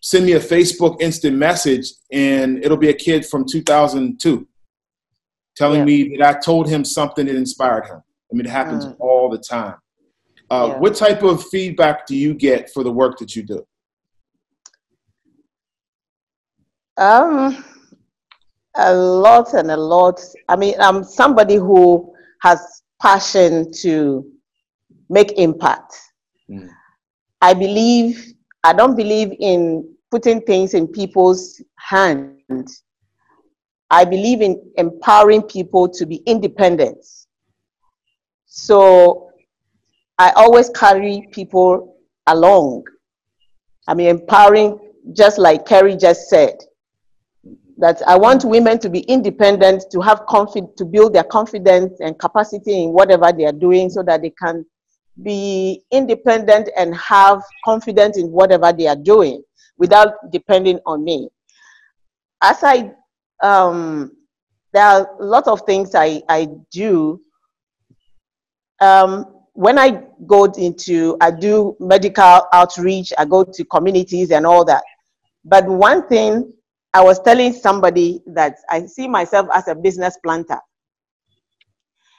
send 0.00 0.26
me 0.26 0.32
a 0.32 0.40
Facebook 0.40 1.00
instant 1.00 1.36
message, 1.36 1.90
and 2.12 2.62
it'll 2.62 2.76
be 2.76 2.90
a 2.90 2.94
kid 2.94 3.24
from 3.26 3.44
2002 3.50 4.46
telling 5.56 5.80
yeah. 5.80 5.84
me 5.84 6.16
that 6.16 6.36
I 6.36 6.40
told 6.40 6.68
him 6.68 6.84
something 6.84 7.26
that 7.26 7.36
inspired 7.36 7.86
him. 7.86 8.02
I 8.32 8.36
mean, 8.36 8.46
it 8.46 8.50
happens 8.50 8.86
mm. 8.86 8.96
all 8.98 9.28
the 9.30 9.38
time. 9.38 9.76
Uh, 10.50 10.70
yeah. 10.72 10.78
What 10.78 10.94
type 10.94 11.22
of 11.22 11.44
feedback 11.48 12.06
do 12.06 12.16
you 12.16 12.34
get 12.34 12.70
for 12.72 12.82
the 12.82 12.92
work 12.92 13.18
that 13.18 13.34
you 13.34 13.42
do? 13.42 13.66
Um, 16.96 17.64
a 18.76 18.94
lot 18.94 19.54
and 19.54 19.70
a 19.70 19.76
lot. 19.76 20.20
I 20.48 20.56
mean, 20.56 20.74
I'm 20.78 21.02
somebody 21.02 21.56
who 21.56 22.14
has 22.42 22.82
passion 23.00 23.72
to 23.80 24.24
make 25.08 25.32
impact. 25.38 25.94
Mm. 26.50 26.68
I 27.40 27.54
believe. 27.54 28.32
I 28.62 28.72
don't 28.72 28.96
believe 28.96 29.34
in 29.40 29.94
putting 30.10 30.40
things 30.42 30.74
in 30.74 30.88
people's 30.88 31.62
hands. 31.76 32.83
I 33.90 34.04
believe 34.04 34.40
in 34.40 34.70
empowering 34.76 35.42
people 35.42 35.88
to 35.88 36.06
be 36.06 36.16
independent. 36.26 37.04
So 38.46 39.30
I 40.18 40.30
always 40.30 40.70
carry 40.70 41.28
people 41.32 41.96
along. 42.26 42.84
I 43.86 43.94
mean, 43.94 44.08
empowering, 44.08 44.78
just 45.12 45.38
like 45.38 45.66
Kerry 45.66 45.96
just 45.96 46.28
said, 46.28 46.56
that 47.78 48.00
I 48.06 48.16
want 48.16 48.44
women 48.44 48.78
to 48.78 48.88
be 48.88 49.00
independent, 49.00 49.84
to 49.90 50.00
have 50.00 50.24
confidence, 50.26 50.72
to 50.78 50.84
build 50.84 51.14
their 51.14 51.24
confidence 51.24 52.00
and 52.00 52.18
capacity 52.18 52.84
in 52.84 52.92
whatever 52.92 53.32
they 53.36 53.44
are 53.44 53.52
doing 53.52 53.90
so 53.90 54.02
that 54.04 54.22
they 54.22 54.30
can 54.30 54.64
be 55.22 55.82
independent 55.90 56.70
and 56.76 56.94
have 56.96 57.42
confidence 57.64 58.16
in 58.16 58.30
whatever 58.30 58.72
they 58.72 58.86
are 58.86 58.96
doing 58.96 59.42
without 59.76 60.14
depending 60.30 60.78
on 60.86 61.04
me. 61.04 61.28
As 62.42 62.62
I 62.62 62.92
um, 63.42 64.12
there 64.72 64.84
are 64.84 65.16
a 65.20 65.24
lot 65.24 65.46
of 65.46 65.62
things 65.62 65.94
I, 65.94 66.22
I 66.28 66.48
do. 66.70 67.20
Um, 68.80 69.26
when 69.52 69.78
I 69.78 70.02
go 70.26 70.44
into, 70.44 71.16
I 71.20 71.30
do 71.30 71.76
medical 71.78 72.42
outreach, 72.52 73.12
I 73.16 73.24
go 73.24 73.44
to 73.44 73.64
communities 73.66 74.32
and 74.32 74.44
all 74.44 74.64
that. 74.64 74.82
But 75.44 75.66
one 75.66 76.08
thing 76.08 76.52
I 76.92 77.02
was 77.02 77.20
telling 77.20 77.52
somebody 77.52 78.20
that 78.26 78.56
I 78.70 78.86
see 78.86 79.06
myself 79.06 79.48
as 79.54 79.68
a 79.68 79.74
business 79.74 80.18
planter. 80.22 80.58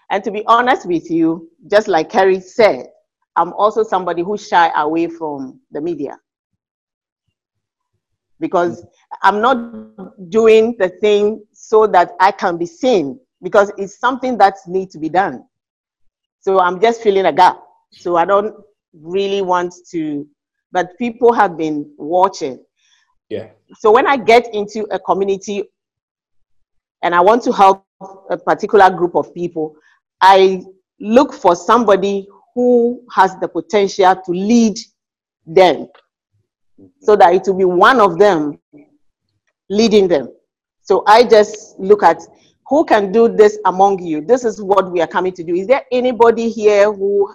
And 0.10 0.23
to 0.23 0.32
be 0.32 0.45
honest 0.45 0.86
with 0.86 1.10
you, 1.10 1.49
just 1.69 1.88
like 1.88 2.10
Kerry 2.10 2.39
said, 2.39 2.88
I'm 3.36 3.51
also 3.54 3.84
somebody 3.84 4.21
who 4.21 4.38
shy 4.38 4.71
away 4.75 5.08
from 5.08 5.60
the 5.71 5.82
media 5.82 6.17
because 8.39 8.82
mm. 8.82 8.88
I'm 9.24 9.41
not 9.41 10.30
doing 10.30 10.76
the 10.78 10.89
thing 10.89 11.43
so 11.54 11.88
that 11.88 12.12
I 12.19 12.32
can 12.32 12.58
be 12.58 12.65
seen 12.65 13.19
because 13.41 13.71
it's 13.78 14.00
something 14.00 14.38
that 14.38 14.56
needs 14.67 14.93
to 14.93 15.00
be 15.00 15.10
done. 15.10 15.45
So 16.41 16.60
I'm 16.60 16.80
just 16.80 17.02
filling 17.02 17.26
a 17.26 17.34
gap. 17.34 17.60
So 17.91 18.17
I 18.17 18.26
don't 18.26 18.54
really 18.93 19.41
want 19.41 19.74
to, 19.91 20.28
but 20.71 20.98
people 20.98 21.34
have 21.34 21.58
been 21.58 21.91
watching. 21.98 22.63
Yeah. 23.30 23.50
So 23.80 23.91
when 23.91 24.06
I 24.06 24.17
get 24.17 24.54
into 24.54 24.84
a 24.91 25.00
community 25.00 25.63
and 27.02 27.15
I 27.15 27.21
want 27.21 27.43
to 27.43 27.52
help 27.52 27.86
a 28.30 28.38
particular 28.38 28.89
group 28.89 29.15
of 29.15 29.34
people, 29.34 29.76
I 30.21 30.63
look 31.00 31.34
for 31.34 31.56
somebody 31.56 32.28
who 32.54 33.04
has 33.12 33.38
the 33.39 33.48
potential 33.48 34.15
to 34.15 34.32
lead 34.32 34.78
them 35.45 35.88
so 37.01 37.15
that 37.15 37.33
it 37.33 37.43
will 37.47 37.57
be 37.57 37.65
one 37.65 37.99
of 37.99 38.17
them 38.17 38.59
leading 39.69 40.07
them. 40.07 40.29
So 40.81 41.03
I 41.07 41.23
just 41.23 41.79
look 41.79 42.03
at 42.03 42.21
who 42.67 42.85
can 42.85 43.11
do 43.11 43.27
this 43.27 43.57
among 43.65 44.03
you. 44.03 44.21
This 44.21 44.43
is 44.43 44.61
what 44.61 44.91
we 44.91 45.01
are 45.01 45.07
coming 45.07 45.33
to 45.33 45.43
do. 45.43 45.55
Is 45.55 45.67
there 45.67 45.83
anybody 45.91 46.49
here 46.49 46.91
who 46.91 47.33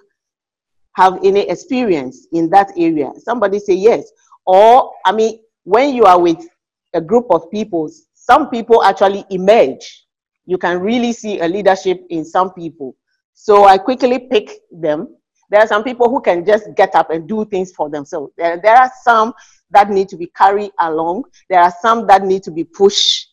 have 0.94 1.18
any 1.24 1.48
experience 1.48 2.26
in 2.32 2.50
that 2.50 2.72
area? 2.76 3.12
Somebody 3.18 3.58
say 3.58 3.74
yes. 3.74 4.10
Or, 4.46 4.92
I 5.04 5.12
mean, 5.12 5.40
when 5.64 5.94
you 5.94 6.04
are 6.04 6.20
with 6.20 6.48
a 6.94 7.00
group 7.00 7.26
of 7.30 7.50
people, 7.50 7.90
some 8.14 8.50
people 8.50 8.82
actually 8.82 9.24
emerge. 9.30 10.06
You 10.46 10.58
can 10.58 10.80
really 10.80 11.12
see 11.12 11.40
a 11.40 11.46
leadership 11.46 12.04
in 12.10 12.24
some 12.24 12.52
people. 12.52 12.96
So 13.34 13.64
I 13.64 13.78
quickly 13.78 14.18
pick 14.18 14.50
them 14.72 15.16
there 15.50 15.60
are 15.60 15.66
some 15.66 15.82
people 15.82 16.08
who 16.08 16.20
can 16.20 16.44
just 16.44 16.74
get 16.76 16.94
up 16.94 17.10
and 17.10 17.28
do 17.28 17.44
things 17.44 17.72
for 17.72 17.90
themselves. 17.90 18.32
There, 18.36 18.60
there 18.62 18.76
are 18.76 18.90
some 19.02 19.34
that 19.70 19.90
need 19.90 20.08
to 20.10 20.16
be 20.16 20.26
carried 20.28 20.70
along. 20.78 21.24
There 21.48 21.60
are 21.60 21.74
some 21.82 22.06
that 22.06 22.22
need 22.22 22.44
to 22.44 22.50
be 22.52 22.64
pushed. 22.64 23.28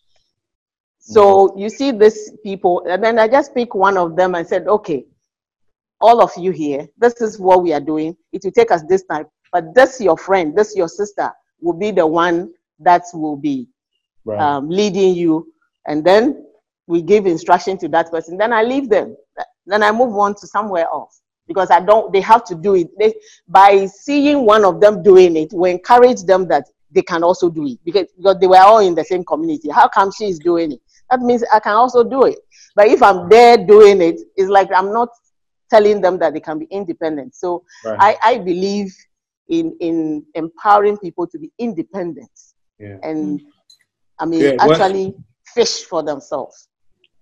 So 1.00 1.50
mm-hmm. 1.50 1.60
you 1.60 1.70
see 1.70 1.92
these 1.92 2.32
people, 2.44 2.84
and 2.90 3.04
then 3.04 3.20
I 3.20 3.28
just 3.28 3.54
pick 3.54 3.76
one 3.76 3.98
of 3.98 4.16
them 4.16 4.36
and 4.36 4.46
said, 4.48 4.68
okay, 4.68 5.06
all 6.02 6.22
of 6.22 6.32
you 6.38 6.52
here, 6.52 6.88
this 6.98 7.22
is 7.22 7.40
what 7.40 7.64
we 7.64 7.72
are 7.74 7.80
doing. 7.80 8.18
It 8.34 8.44
will 8.44 8.52
take 8.52 8.72
us 8.72 8.82
this 8.90 9.04
time, 9.04 9.26
but 9.52 9.74
this 9.74 10.02
your 10.02 10.18
friend, 10.18 10.56
this 10.58 10.76
your 10.76 10.88
sister 10.88 11.32
will 11.62 11.74
be 11.74 11.92
the 11.92 12.06
one 12.06 12.52
that 12.80 13.04
will 13.14 13.38
be 13.38 13.68
right. 14.26 14.40
um, 14.40 14.70
leading 14.70 15.16
you. 15.16 15.54
And 15.88 16.04
then 16.04 16.46
we 16.88 17.02
give 17.02 17.26
instruction 17.26 17.78
to 17.80 17.88
that 17.90 18.12
person. 18.12 18.38
Then 18.38 18.54
I 18.54 18.64
leave 18.64 18.90
them. 18.90 19.16
Then 19.66 19.82
I 19.82 19.92
move 19.92 20.16
on 20.16 20.36
to 20.36 20.48
somewhere 20.48 20.86
else 20.86 21.22
because 21.48 21.72
I 21.72 21.80
don't, 21.80 22.12
they 22.12 22.22
have 22.22 22.44
to 22.46 22.56
do 22.56 22.76
it. 22.76 22.88
They, 22.98 23.14
by 23.48 23.86
seeing 23.86 24.46
one 24.46 24.66
of 24.66 24.82
them 24.82 25.02
doing 25.02 25.36
it, 25.38 25.54
we 25.54 25.72
encourage 25.72 26.24
them 26.24 26.48
that 26.48 26.66
they 26.92 27.02
can 27.02 27.24
also 27.24 27.50
do 27.50 27.68
it 27.68 27.80
because, 27.84 28.08
because 28.16 28.38
they 28.40 28.48
were 28.48 28.58
all 28.58 28.80
in 28.80 28.96
the 28.96 29.04
same 29.04 29.24
community. 29.24 29.70
How 29.70 29.88
come 29.88 30.12
she 30.12 30.26
is 30.26 30.40
doing 30.40 30.74
it? 30.74 30.82
That 31.10 31.22
means 31.22 31.44
I 31.54 31.60
can 31.60 31.74
also 31.74 32.04
do 32.04 32.26
it. 32.26 32.40
But 32.76 32.88
if 32.88 33.02
I'm 33.02 33.30
there 33.30 33.58
doing 33.58 34.02
it, 34.02 34.20
it's 34.36 34.50
like 34.50 34.70
I'm 34.76 34.92
not 34.92 35.10
telling 35.70 36.02
them 36.02 36.18
that 36.20 36.34
they 36.34 36.40
can 36.40 36.60
be 36.60 36.68
independent. 36.70 37.36
So 37.36 37.64
right. 37.86 37.98
I, 38.00 38.18
I 38.24 38.38
believe 38.40 38.94
in, 39.50 39.76
in 39.80 40.26
empowering 40.36 40.98
people 40.98 41.28
to 41.28 41.40
be 41.40 41.52
independent. 41.58 42.32
Yeah. 42.80 42.98
And 43.04 43.42
I 44.20 44.26
mean, 44.26 44.42
yeah, 44.42 44.56
actually 44.60 45.16
fish 45.46 45.84
for 45.84 46.04
themselves. 46.04 46.68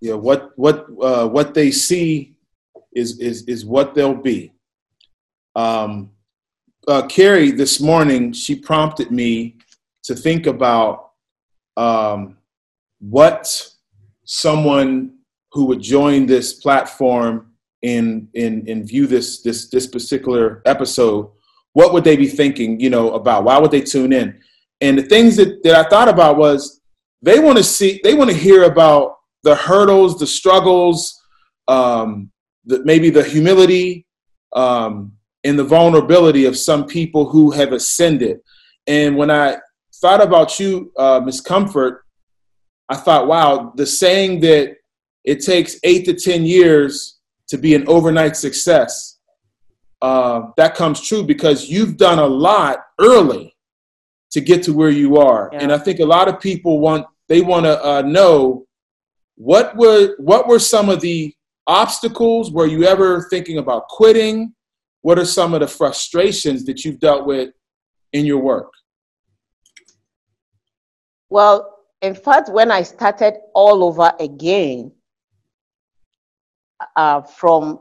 Yeah, 0.02 0.16
what 0.16 0.52
what 0.58 0.88
uh, 1.02 1.28
what 1.28 1.54
they 1.54 1.72
see 1.72 2.35
is 2.96 3.20
is 3.20 3.44
is 3.44 3.66
what 3.66 3.94
they'll 3.94 4.16
be. 4.16 4.52
Um, 5.56 6.12
uh, 6.88 7.06
Carrie 7.08 7.52
this 7.52 7.80
morning 7.80 8.32
she 8.32 8.56
prompted 8.56 9.12
me 9.12 9.58
to 10.04 10.16
think 10.16 10.48
about 10.48 11.12
um, 11.78 12.38
what 13.00 13.70
someone 14.24 15.18
who 15.52 15.66
would 15.66 15.82
join 15.82 16.26
this 16.26 16.54
platform 16.54 17.52
and 17.84 18.28
and 18.36 18.68
and 18.68 18.88
view 18.88 19.08
this 19.08 19.42
this 19.42 19.70
this 19.70 19.88
particular 19.88 20.62
episode 20.66 21.30
what 21.74 21.94
would 21.94 22.04
they 22.04 22.16
be 22.16 22.28
thinking 22.28 22.80
you 22.80 22.90
know 22.90 23.14
about 23.14 23.44
why 23.44 23.58
would 23.58 23.72
they 23.72 23.82
tune 23.82 24.12
in 24.12 24.40
and 24.82 24.98
the 24.98 25.04
things 25.04 25.36
that, 25.36 25.62
that 25.64 25.76
i 25.76 25.88
thought 25.90 26.08
about 26.08 26.38
was 26.38 26.82
they 27.22 27.40
want 27.40 27.58
to 27.58 27.64
see 27.64 28.00
they 28.04 28.14
want 28.16 28.30
to 28.30 28.36
hear 28.36 28.64
about 28.64 29.18
the 29.44 29.56
hurdles 29.56 30.18
the 30.18 30.26
struggles 30.26 31.22
um, 31.68 32.32
the, 32.66 32.84
maybe 32.84 33.10
the 33.10 33.24
humility 33.24 34.06
um, 34.54 35.14
and 35.44 35.58
the 35.58 35.64
vulnerability 35.64 36.46
of 36.46 36.58
some 36.58 36.86
people 36.86 37.30
who 37.30 37.52
have 37.52 37.72
ascended. 37.72 38.40
And 38.88 39.16
when 39.16 39.32
I 39.32 39.58
thought 39.96 40.22
about 40.22 40.60
you, 40.60 40.92
uh, 40.98 41.22
Miss 41.24 41.42
Comfort, 41.42 42.06
I 42.90 42.96
thought, 42.96 43.28
wow, 43.28 43.74
the 43.76 43.86
saying 43.86 44.42
that 44.42 44.78
it 45.24 45.44
takes 45.44 45.78
eight 45.84 46.06
to 46.06 46.14
10 46.14 46.46
years 46.46 47.20
to 47.48 47.58
be 47.58 47.76
an 47.76 47.88
overnight 47.88 48.36
success, 48.36 49.20
uh, 50.02 50.48
that 50.58 50.76
comes 50.76 51.02
true 51.02 51.24
because 51.24 51.70
you've 51.70 51.98
done 51.98 52.20
a 52.20 52.26
lot 52.26 52.80
early 53.00 53.56
to 54.32 54.42
get 54.42 54.62
to 54.64 54.74
where 54.74 54.90
you 54.90 55.18
are. 55.18 55.50
Yeah. 55.52 55.60
And 55.62 55.72
I 55.72 55.78
think 55.78 56.00
a 56.00 56.06
lot 56.06 56.28
of 56.28 56.40
people 56.40 56.80
want, 56.80 57.08
they 57.28 57.42
want 57.42 57.66
to 57.66 57.84
uh, 57.84 58.02
know 58.02 58.68
what 59.36 59.76
were, 59.76 60.16
what 60.18 60.48
were 60.48 60.60
some 60.60 60.90
of 60.90 61.02
the 61.02 61.34
obstacles? 61.68 62.52
Were 62.52 62.68
you 62.68 62.84
ever 62.84 63.28
thinking 63.30 63.58
about 63.58 63.88
quitting? 63.88 64.54
What 65.02 65.20
are 65.20 65.26
some 65.26 65.54
of 65.54 65.60
the 65.60 65.68
frustrations 65.68 66.66
that 66.66 66.84
you've 66.84 67.00
dealt 67.00 67.26
with 67.26 67.52
in 68.14 68.26
your 68.26 68.40
work? 68.40 68.72
Well, 71.30 71.76
in 72.02 72.16
fact, 72.16 72.50
when 72.50 72.72
I 72.72 72.84
started 72.84 73.36
all 73.54 73.84
over 73.84 74.12
again 74.20 74.92
uh, 76.96 77.22
from 77.22 77.80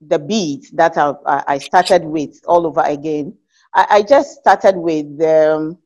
the 0.00 0.18
beat 0.18 0.68
that 0.74 0.96
I, 0.96 1.14
I, 1.46 1.58
started 1.58 2.04
with 2.04 2.40
all 2.46 2.66
over 2.66 2.82
again, 2.82 3.36
I, 3.74 3.86
I 3.90 4.02
just 4.02 4.40
started 4.40 4.76
with 4.76 5.20
um, 5.22 5.78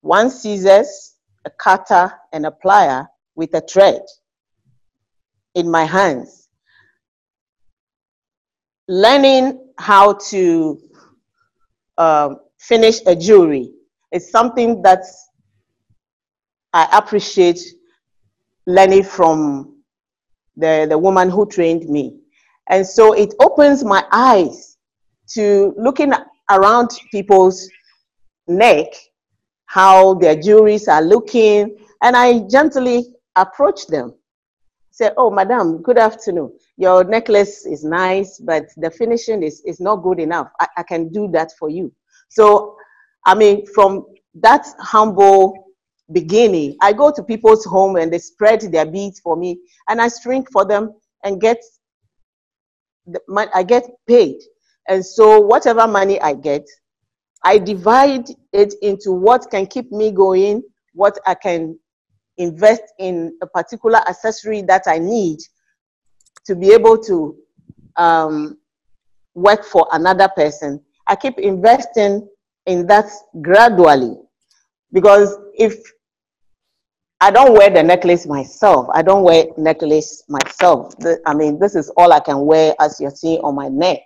one 0.00 0.30
scissors, 0.30 1.16
a 1.44 1.50
cutter, 1.50 2.12
and 2.32 2.46
a 2.46 2.50
plier 2.64 3.06
with 3.34 3.54
a 3.54 3.60
thread 3.60 4.02
in 5.54 5.70
my 5.70 5.84
hands. 5.84 6.48
Learning 8.88 9.70
how 9.78 10.14
to 10.30 10.78
uh, 11.98 12.34
finish 12.58 13.00
a 13.06 13.14
jewelry 13.14 13.72
is 14.12 14.30
something 14.30 14.82
that 14.82 15.04
I 16.72 16.88
appreciate 16.92 17.60
learning 18.66 19.04
from 19.04 19.82
the, 20.56 20.86
the 20.88 20.98
woman 20.98 21.30
who 21.30 21.46
trained 21.46 21.88
me. 21.88 22.18
And 22.68 22.86
so 22.86 23.12
it 23.12 23.34
opens 23.40 23.84
my 23.84 24.04
eyes 24.12 24.76
to 25.34 25.74
looking 25.76 26.12
around 26.50 26.90
people's 27.10 27.68
neck, 28.46 28.86
how 29.66 30.14
their 30.14 30.36
jewelries 30.36 30.88
are 30.88 31.02
looking, 31.02 31.76
and 32.02 32.16
I 32.16 32.40
gently 32.48 33.06
approach 33.36 33.86
them 33.86 34.14
say, 34.92 35.10
oh, 35.16 35.30
madam, 35.30 35.82
good 35.82 35.98
afternoon. 35.98 36.52
Your 36.76 37.02
necklace 37.02 37.66
is 37.66 37.82
nice, 37.82 38.38
but 38.38 38.66
the 38.76 38.90
finishing 38.90 39.42
is, 39.42 39.62
is 39.66 39.80
not 39.80 39.96
good 39.96 40.20
enough. 40.20 40.48
I, 40.60 40.66
I 40.78 40.82
can 40.82 41.08
do 41.08 41.28
that 41.32 41.50
for 41.58 41.70
you. 41.70 41.92
So, 42.28 42.76
I 43.24 43.34
mean, 43.34 43.66
from 43.74 44.06
that 44.34 44.66
humble 44.78 45.74
beginning, 46.12 46.76
I 46.82 46.92
go 46.92 47.10
to 47.10 47.22
people's 47.22 47.64
home 47.64 47.96
and 47.96 48.12
they 48.12 48.18
spread 48.18 48.60
their 48.60 48.86
beads 48.86 49.20
for 49.20 49.34
me 49.34 49.58
and 49.88 50.00
I 50.00 50.08
string 50.08 50.46
for 50.52 50.66
them 50.66 50.94
and 51.24 51.40
get, 51.40 51.58
the, 53.06 53.20
I 53.54 53.62
get 53.62 53.84
paid. 54.06 54.36
And 54.88 55.04
so 55.04 55.40
whatever 55.40 55.86
money 55.86 56.20
I 56.20 56.34
get, 56.34 56.66
I 57.44 57.58
divide 57.58 58.26
it 58.52 58.74
into 58.82 59.12
what 59.12 59.50
can 59.50 59.66
keep 59.66 59.90
me 59.90 60.10
going, 60.10 60.62
what 60.92 61.18
I 61.26 61.34
can 61.34 61.78
invest 62.38 62.82
in 62.98 63.36
a 63.42 63.46
particular 63.46 63.98
accessory 64.08 64.62
that 64.62 64.82
I 64.86 64.98
need 64.98 65.38
to 66.46 66.56
be 66.56 66.72
able 66.72 66.98
to 66.98 67.36
um, 67.96 68.58
work 69.34 69.64
for 69.64 69.86
another 69.92 70.28
person, 70.28 70.80
I 71.06 71.16
keep 71.16 71.38
investing 71.38 72.28
in 72.66 72.86
that 72.86 73.10
gradually. 73.40 74.16
Because 74.92 75.36
if 75.54 75.74
I 77.22 77.30
don't 77.30 77.52
wear 77.52 77.70
the 77.70 77.84
necklace 77.84 78.26
myself. 78.26 78.88
I 78.92 79.00
don't 79.00 79.22
wear 79.22 79.46
necklace 79.56 80.24
myself. 80.28 80.92
I 81.24 81.34
mean, 81.34 81.56
this 81.60 81.76
is 81.76 81.88
all 81.96 82.12
I 82.12 82.18
can 82.18 82.40
wear 82.40 82.74
as 82.80 83.00
you're 83.00 83.12
seeing 83.12 83.38
on 83.42 83.54
my 83.54 83.68
neck. 83.68 84.00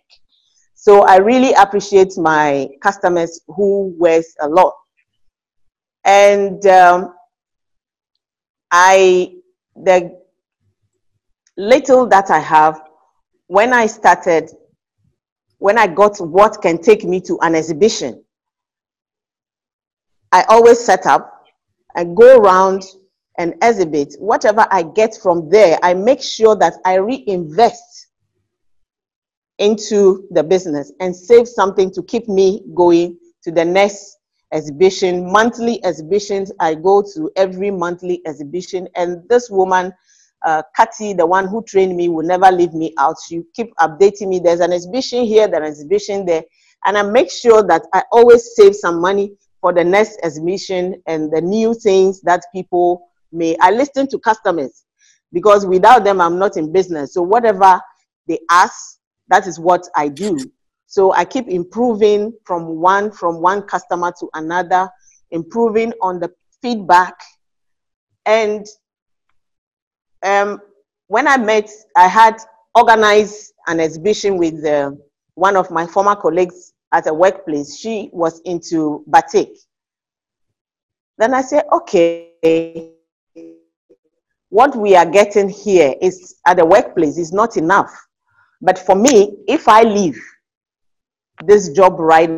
So 0.75 1.03
I 1.05 1.17
really 1.17 1.55
appreciate 1.55 2.19
my 2.19 2.69
customers 2.83 3.41
who 3.47 3.97
wears 3.99 4.35
a 4.43 4.47
lot. 4.47 4.75
And 6.05 6.65
um, 6.67 7.15
I, 8.79 9.33
the 9.75 10.21
little 11.57 12.07
that 12.09 12.31
I 12.31 12.41
have, 12.41 12.79
when 13.47 13.73
I 13.73 13.87
started, 13.87 14.51
when 15.57 15.79
I 15.79 15.87
got 15.87 16.19
what 16.19 16.61
can 16.61 16.83
take 16.83 17.03
me 17.03 17.23
to 17.23 17.39
an 17.41 17.55
exhibition, 17.55 18.23
I 20.31 20.43
always 20.51 20.79
set 20.79 21.07
up 21.07 21.43
and 21.95 22.15
go 22.15 22.37
around 22.37 22.83
and 23.39 23.55
exhibit. 23.62 24.15
Whatever 24.19 24.67
I 24.71 24.83
get 24.83 25.17
from 25.23 25.49
there, 25.49 25.79
I 25.83 25.95
make 25.95 26.21
sure 26.21 26.55
that 26.57 26.75
I 26.85 26.97
reinvest 26.97 28.09
into 29.57 30.29
the 30.33 30.45
business 30.45 30.93
and 31.01 31.17
save 31.17 31.49
something 31.49 31.91
to 31.93 32.03
keep 32.03 32.29
me 32.29 32.62
going 32.75 33.17
to 33.43 33.51
the 33.51 33.65
next 33.65 34.19
exhibition. 34.53 35.31
Monthly 35.31 35.85
exhibitions, 35.85 36.53
I 36.61 36.75
go 36.75 37.03
to 37.15 37.31
every 37.37 37.71
monthly 37.71 38.23
exhibition. 38.27 38.89
And 38.95 39.29
this 39.29 39.51
woman, 39.51 39.93
uh, 40.45 40.63
Kati, 40.79 41.17
the 41.17 41.27
one 41.27 41.49
who 41.49 41.63
trained 41.63 41.97
me, 41.97 42.09
will 42.09 42.27
never 42.27 42.51
leave 42.51 42.73
me 42.73 42.95
out. 42.99 43.17
She 43.27 43.43
keep 43.55 43.75
updating 43.77 44.29
me. 44.29 44.39
There's 44.39 44.61
an 44.61 44.73
exhibition 44.73 45.25
here, 45.25 45.49
there's 45.49 45.63
an 45.63 45.69
exhibition 45.69 46.27
there. 46.27 46.45
And 46.85 46.97
I 46.97 47.03
make 47.03 47.31
sure 47.31 47.63
that 47.65 47.83
I 47.93 48.03
always 48.13 48.55
save 48.55 48.77
some 48.77 49.01
money 49.01 49.33
for 49.61 49.73
the 49.73 49.83
next 49.83 50.19
exhibition 50.23 51.03
and 51.07 51.33
the 51.33 51.41
new 51.41 51.75
things 51.75 52.21
that 52.23 52.45
people 52.55 53.09
may. 53.33 53.57
I 53.61 53.71
listen 53.71 54.07
to 54.09 54.19
customers 54.19 54.85
because 55.33 55.67
without 55.67 56.05
them, 56.05 56.21
I'm 56.21 56.39
not 56.39 56.57
in 56.57 56.73
business. 56.73 57.15
So 57.15 57.23
whatever 57.23 57.81
they 58.29 58.39
ask, 58.51 58.99
that 59.29 59.47
is 59.47 59.59
what 59.59 59.89
I 59.97 60.09
do. 60.09 60.39
So 60.87 61.12
I 61.12 61.25
keep 61.25 61.49
improving 61.49 62.33
from 62.44 62.77
one 62.77 63.11
from 63.11 63.40
one 63.40 63.62
customer 63.62 64.12
to 64.20 64.29
another, 64.35 64.88
improving 65.31 65.92
on 66.01 66.20
the 66.20 66.33
feedback. 66.62 67.14
And 68.25 68.66
um, 70.25 70.61
when 71.09 71.29
I 71.29 71.37
met, 71.37 71.70
I 71.96 72.09
had 72.09 72.37
organized 72.75 73.53
an 73.66 73.81
exhibition 73.81 74.37
with 74.37 74.64
uh, 74.64 74.92
one 75.35 75.57
of 75.57 75.70
my 75.70 75.87
former 75.87 76.16
colleagues 76.16 76.72
at 76.92 77.07
a 77.07 77.14
workplace. 77.14 77.79
She 77.79 78.11
was 78.12 78.40
into 78.44 79.05
batik. 79.07 79.51
Then 81.18 81.35
I 81.35 81.42
said, 81.42 81.64
okay, 81.72 82.92
what 84.51 84.77
we 84.77 84.94
are 84.94 85.07
getting 85.07 85.49
here 85.49 85.94
is 86.01 86.37
at 86.46 86.59
the 86.59 86.64
workplace 86.64 87.18
is 87.18 87.33
not 87.33 87.57
enough. 87.57 87.92
But 88.61 88.79
for 88.79 88.94
me, 88.94 89.37
if 89.49 89.68
I 89.68 89.83
leave 89.83 90.20
this 91.44 91.70
job 91.70 91.99
right 91.99 92.31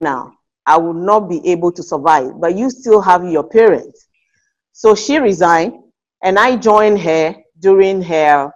now, 0.00 0.32
I 0.66 0.76
will 0.76 0.94
not 0.94 1.28
be 1.28 1.40
able 1.48 1.72
to 1.72 1.82
survive. 1.82 2.40
But 2.40 2.56
you 2.56 2.70
still 2.70 3.00
have 3.00 3.24
your 3.24 3.44
parents. 3.44 4.06
So 4.72 4.94
she 4.94 5.18
resigned, 5.18 5.74
and 6.22 6.38
I 6.38 6.56
joined 6.56 7.00
her 7.00 7.34
during 7.58 8.02
her 8.02 8.52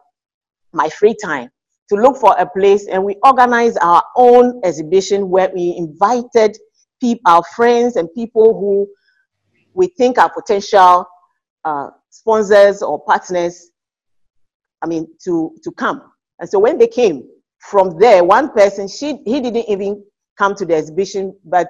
my 0.73 0.89
free 0.89 1.17
time 1.23 1.51
to 1.89 1.97
look 1.97 2.17
for 2.17 2.35
a 2.39 2.47
place, 2.47 2.87
and 2.87 3.05
we 3.05 3.17
organized 3.25 3.79
our 3.83 4.03
own 4.17 4.61
exhibition 4.65 5.29
where 5.29 5.51
we 5.55 5.75
invited 5.77 6.57
people, 7.01 7.23
our 7.27 7.43
friends 7.55 7.97
and 7.97 8.09
people 8.15 8.55
who 8.55 8.89
we 9.75 9.89
think 9.89 10.19
are 10.19 10.31
potential 10.33 11.07
uh, 11.65 11.89
sponsors 12.11 12.83
or 12.83 13.05
partners. 13.05 13.71
I 14.81 14.87
mean, 14.87 15.07
to 15.25 15.55
to 15.63 15.71
come. 15.73 16.03
And 16.41 16.49
so 16.49 16.59
when 16.59 16.79
they 16.79 16.89
came, 16.89 17.29
from 17.63 17.99
there, 17.99 18.25
one 18.25 18.51
person, 18.53 18.89
she 18.89 19.19
he 19.25 19.41
didn't 19.41 19.69
even 19.69 20.03
come 20.37 20.55
to 20.57 20.67
the 20.67 20.75
exhibition, 20.75 21.37
but 21.45 21.69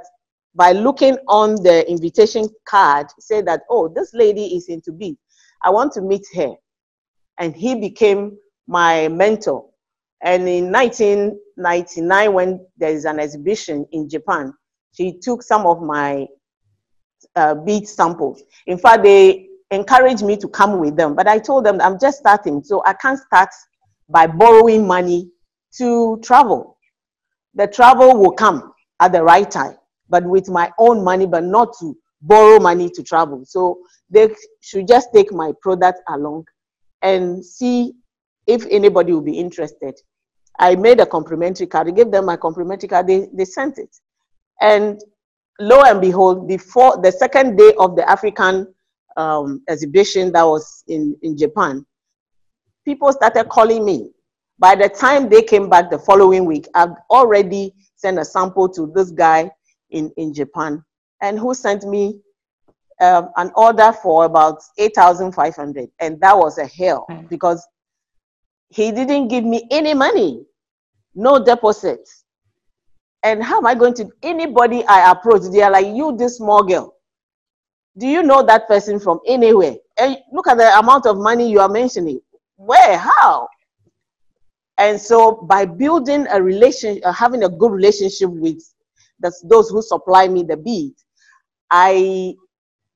by 0.54 0.72
looking 0.72 1.16
on 1.28 1.54
the 1.62 1.88
invitation 1.88 2.48
card, 2.66 3.06
said 3.20 3.46
that, 3.46 3.62
oh, 3.70 3.88
this 3.88 4.12
lady 4.14 4.56
is 4.56 4.68
into 4.68 4.92
beads. 4.92 5.18
I 5.62 5.70
want 5.70 5.92
to 5.92 6.02
meet 6.02 6.26
her. 6.34 6.54
And 7.38 7.54
he 7.54 7.74
became 7.74 8.36
my 8.66 9.08
mentor. 9.08 9.68
And 10.22 10.48
in 10.48 10.70
1999, 10.70 12.32
when 12.32 12.66
there 12.76 12.92
is 12.92 13.04
an 13.04 13.18
exhibition 13.18 13.86
in 13.92 14.08
Japan, 14.08 14.52
she 14.92 15.18
took 15.18 15.42
some 15.42 15.66
of 15.66 15.82
my 15.82 16.26
uh, 17.34 17.54
bead 17.54 17.88
samples. 17.88 18.42
In 18.66 18.78
fact, 18.78 19.02
they 19.02 19.48
encouraged 19.70 20.22
me 20.22 20.36
to 20.36 20.48
come 20.48 20.78
with 20.78 20.96
them, 20.96 21.14
but 21.14 21.26
I 21.26 21.38
told 21.38 21.64
them 21.64 21.80
I'm 21.80 21.98
just 21.98 22.18
starting, 22.18 22.62
so 22.62 22.82
I 22.84 22.92
can't 22.92 23.18
start 23.18 23.48
by 24.08 24.26
borrowing 24.26 24.86
money 24.86 25.31
to 25.78 26.20
travel. 26.22 26.78
The 27.54 27.66
travel 27.66 28.16
will 28.18 28.32
come 28.32 28.72
at 29.00 29.12
the 29.12 29.22
right 29.22 29.50
time, 29.50 29.76
but 30.08 30.24
with 30.24 30.48
my 30.48 30.70
own 30.78 31.02
money, 31.04 31.26
but 31.26 31.44
not 31.44 31.68
to 31.80 31.96
borrow 32.22 32.58
money 32.58 32.88
to 32.90 33.02
travel. 33.02 33.44
So 33.44 33.80
they 34.10 34.34
should 34.60 34.86
just 34.88 35.08
take 35.14 35.32
my 35.32 35.52
product 35.60 36.00
along 36.08 36.46
and 37.02 37.44
see 37.44 37.92
if 38.46 38.64
anybody 38.70 39.12
will 39.12 39.22
be 39.22 39.38
interested. 39.38 39.94
I 40.58 40.76
made 40.76 41.00
a 41.00 41.06
complimentary 41.06 41.66
card. 41.66 41.88
I 41.88 41.90
gave 41.90 42.10
them 42.10 42.26
my 42.26 42.36
complimentary 42.36 42.88
card. 42.88 43.06
They, 43.06 43.28
they 43.32 43.44
sent 43.44 43.78
it. 43.78 43.94
And 44.60 45.00
lo 45.58 45.82
and 45.82 46.00
behold, 46.00 46.46
before 46.46 47.00
the 47.02 47.10
second 47.10 47.56
day 47.56 47.72
of 47.78 47.96
the 47.96 48.08
African 48.08 48.72
um, 49.16 49.62
exhibition 49.68 50.32
that 50.32 50.44
was 50.44 50.84
in, 50.88 51.16
in 51.22 51.36
Japan, 51.36 51.84
people 52.84 53.12
started 53.12 53.48
calling 53.48 53.84
me. 53.84 54.10
By 54.62 54.76
the 54.76 54.88
time 54.88 55.28
they 55.28 55.42
came 55.42 55.68
back 55.68 55.90
the 55.90 55.98
following 55.98 56.44
week, 56.44 56.68
I've 56.72 56.94
already 57.10 57.74
sent 57.96 58.20
a 58.20 58.24
sample 58.24 58.68
to 58.68 58.92
this 58.94 59.10
guy 59.10 59.50
in, 59.90 60.12
in 60.16 60.32
Japan 60.32 60.84
and 61.20 61.36
who 61.36 61.52
sent 61.52 61.82
me 61.82 62.20
um, 63.00 63.30
an 63.34 63.50
order 63.56 63.92
for 63.92 64.24
about 64.24 64.62
8,500. 64.78 65.90
And 65.98 66.20
that 66.20 66.38
was 66.38 66.58
a 66.58 66.66
hell 66.66 67.08
because 67.28 67.66
he 68.68 68.92
didn't 68.92 69.26
give 69.26 69.42
me 69.42 69.66
any 69.72 69.94
money, 69.94 70.46
no 71.16 71.44
deposit. 71.44 72.08
And 73.24 73.42
how 73.42 73.58
am 73.58 73.66
I 73.66 73.74
going 73.74 73.94
to, 73.94 74.08
anybody 74.22 74.86
I 74.86 75.10
approach, 75.10 75.42
they 75.50 75.62
are 75.62 75.72
like, 75.72 75.86
you, 75.86 76.16
this 76.16 76.36
small 76.36 76.62
girl. 76.62 76.94
Do 77.98 78.06
you 78.06 78.22
know 78.22 78.44
that 78.44 78.68
person 78.68 79.00
from 79.00 79.18
anywhere? 79.26 79.74
And 79.98 80.18
look 80.32 80.46
at 80.46 80.56
the 80.56 80.78
amount 80.78 81.06
of 81.06 81.18
money 81.18 81.50
you 81.50 81.58
are 81.58 81.68
mentioning. 81.68 82.20
Where? 82.54 82.96
How? 82.96 83.48
And 84.78 85.00
so 85.00 85.32
by 85.32 85.64
building 85.64 86.26
a 86.30 86.42
relationship, 86.42 87.04
uh, 87.04 87.12
having 87.12 87.44
a 87.44 87.48
good 87.48 87.72
relationship 87.72 88.30
with 88.30 88.62
the, 89.20 89.32
those 89.44 89.70
who 89.70 89.82
supply 89.82 90.28
me 90.28 90.42
the 90.42 90.56
bead, 90.56 90.94
I, 91.70 92.34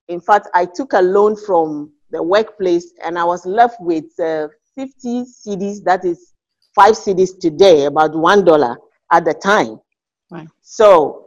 in 0.09 0.21
fact, 0.21 0.49
I 0.55 0.67
took 0.67 0.93
a 0.93 1.03
loan 1.03 1.37
from 1.37 1.93
the 2.11 2.23
workplace 2.23 2.93
and 3.05 3.19
I 3.19 3.25
was 3.25 3.45
left 3.45 3.81
with 3.81 4.05
uh, 4.19 4.49
50 4.75 5.25
cedis, 5.25 5.83
that 5.85 6.05
is 6.05 6.33
five 6.75 6.95
cedis 6.95 7.39
today, 7.39 7.85
about 7.85 8.13
$1 8.13 8.77
at 9.13 9.25
the 9.25 9.35
time. 9.35 9.81
Right. 10.31 10.49
So 10.63 11.27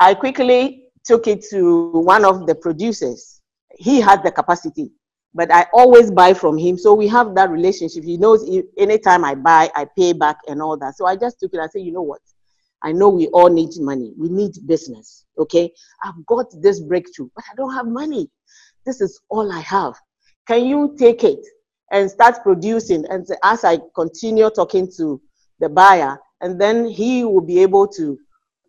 I 0.00 0.14
quickly 0.14 0.84
took 1.04 1.26
it 1.26 1.44
to 1.50 1.90
one 1.92 2.24
of 2.24 2.46
the 2.46 2.54
producers. 2.54 3.40
He 3.78 4.00
had 4.00 4.22
the 4.22 4.30
capacity 4.30 4.90
but 5.34 5.52
I 5.52 5.66
always 5.72 6.10
buy 6.10 6.34
from 6.34 6.56
him. 6.58 6.76
So 6.78 6.94
we 6.94 7.06
have 7.08 7.34
that 7.34 7.50
relationship. 7.50 8.04
He 8.04 8.16
knows 8.16 8.48
anytime 8.76 9.24
I 9.24 9.34
buy, 9.34 9.70
I 9.74 9.86
pay 9.96 10.12
back 10.12 10.38
and 10.48 10.62
all 10.62 10.76
that. 10.78 10.96
So 10.96 11.06
I 11.06 11.16
just 11.16 11.38
took 11.40 11.54
it. 11.54 11.60
I 11.60 11.68
said, 11.68 11.82
you 11.82 11.92
know 11.92 12.02
what? 12.02 12.20
I 12.82 12.92
know 12.92 13.08
we 13.08 13.26
all 13.28 13.50
need 13.50 13.70
money. 13.78 14.12
We 14.16 14.28
need 14.28 14.52
business. 14.66 15.24
Okay. 15.38 15.72
I've 16.02 16.24
got 16.26 16.46
this 16.62 16.80
breakthrough, 16.80 17.28
but 17.34 17.44
I 17.50 17.54
don't 17.56 17.74
have 17.74 17.86
money. 17.86 18.30
This 18.86 19.00
is 19.00 19.20
all 19.28 19.52
I 19.52 19.60
have. 19.60 19.94
Can 20.46 20.64
you 20.64 20.94
take 20.98 21.24
it 21.24 21.44
and 21.92 22.10
start 22.10 22.42
producing? 22.42 23.04
And 23.10 23.26
as 23.42 23.64
I 23.64 23.78
continue 23.94 24.48
talking 24.50 24.90
to 24.96 25.20
the 25.60 25.68
buyer, 25.68 26.18
and 26.40 26.60
then 26.60 26.86
he 26.86 27.24
will 27.24 27.40
be 27.40 27.58
able 27.60 27.86
to 27.88 28.16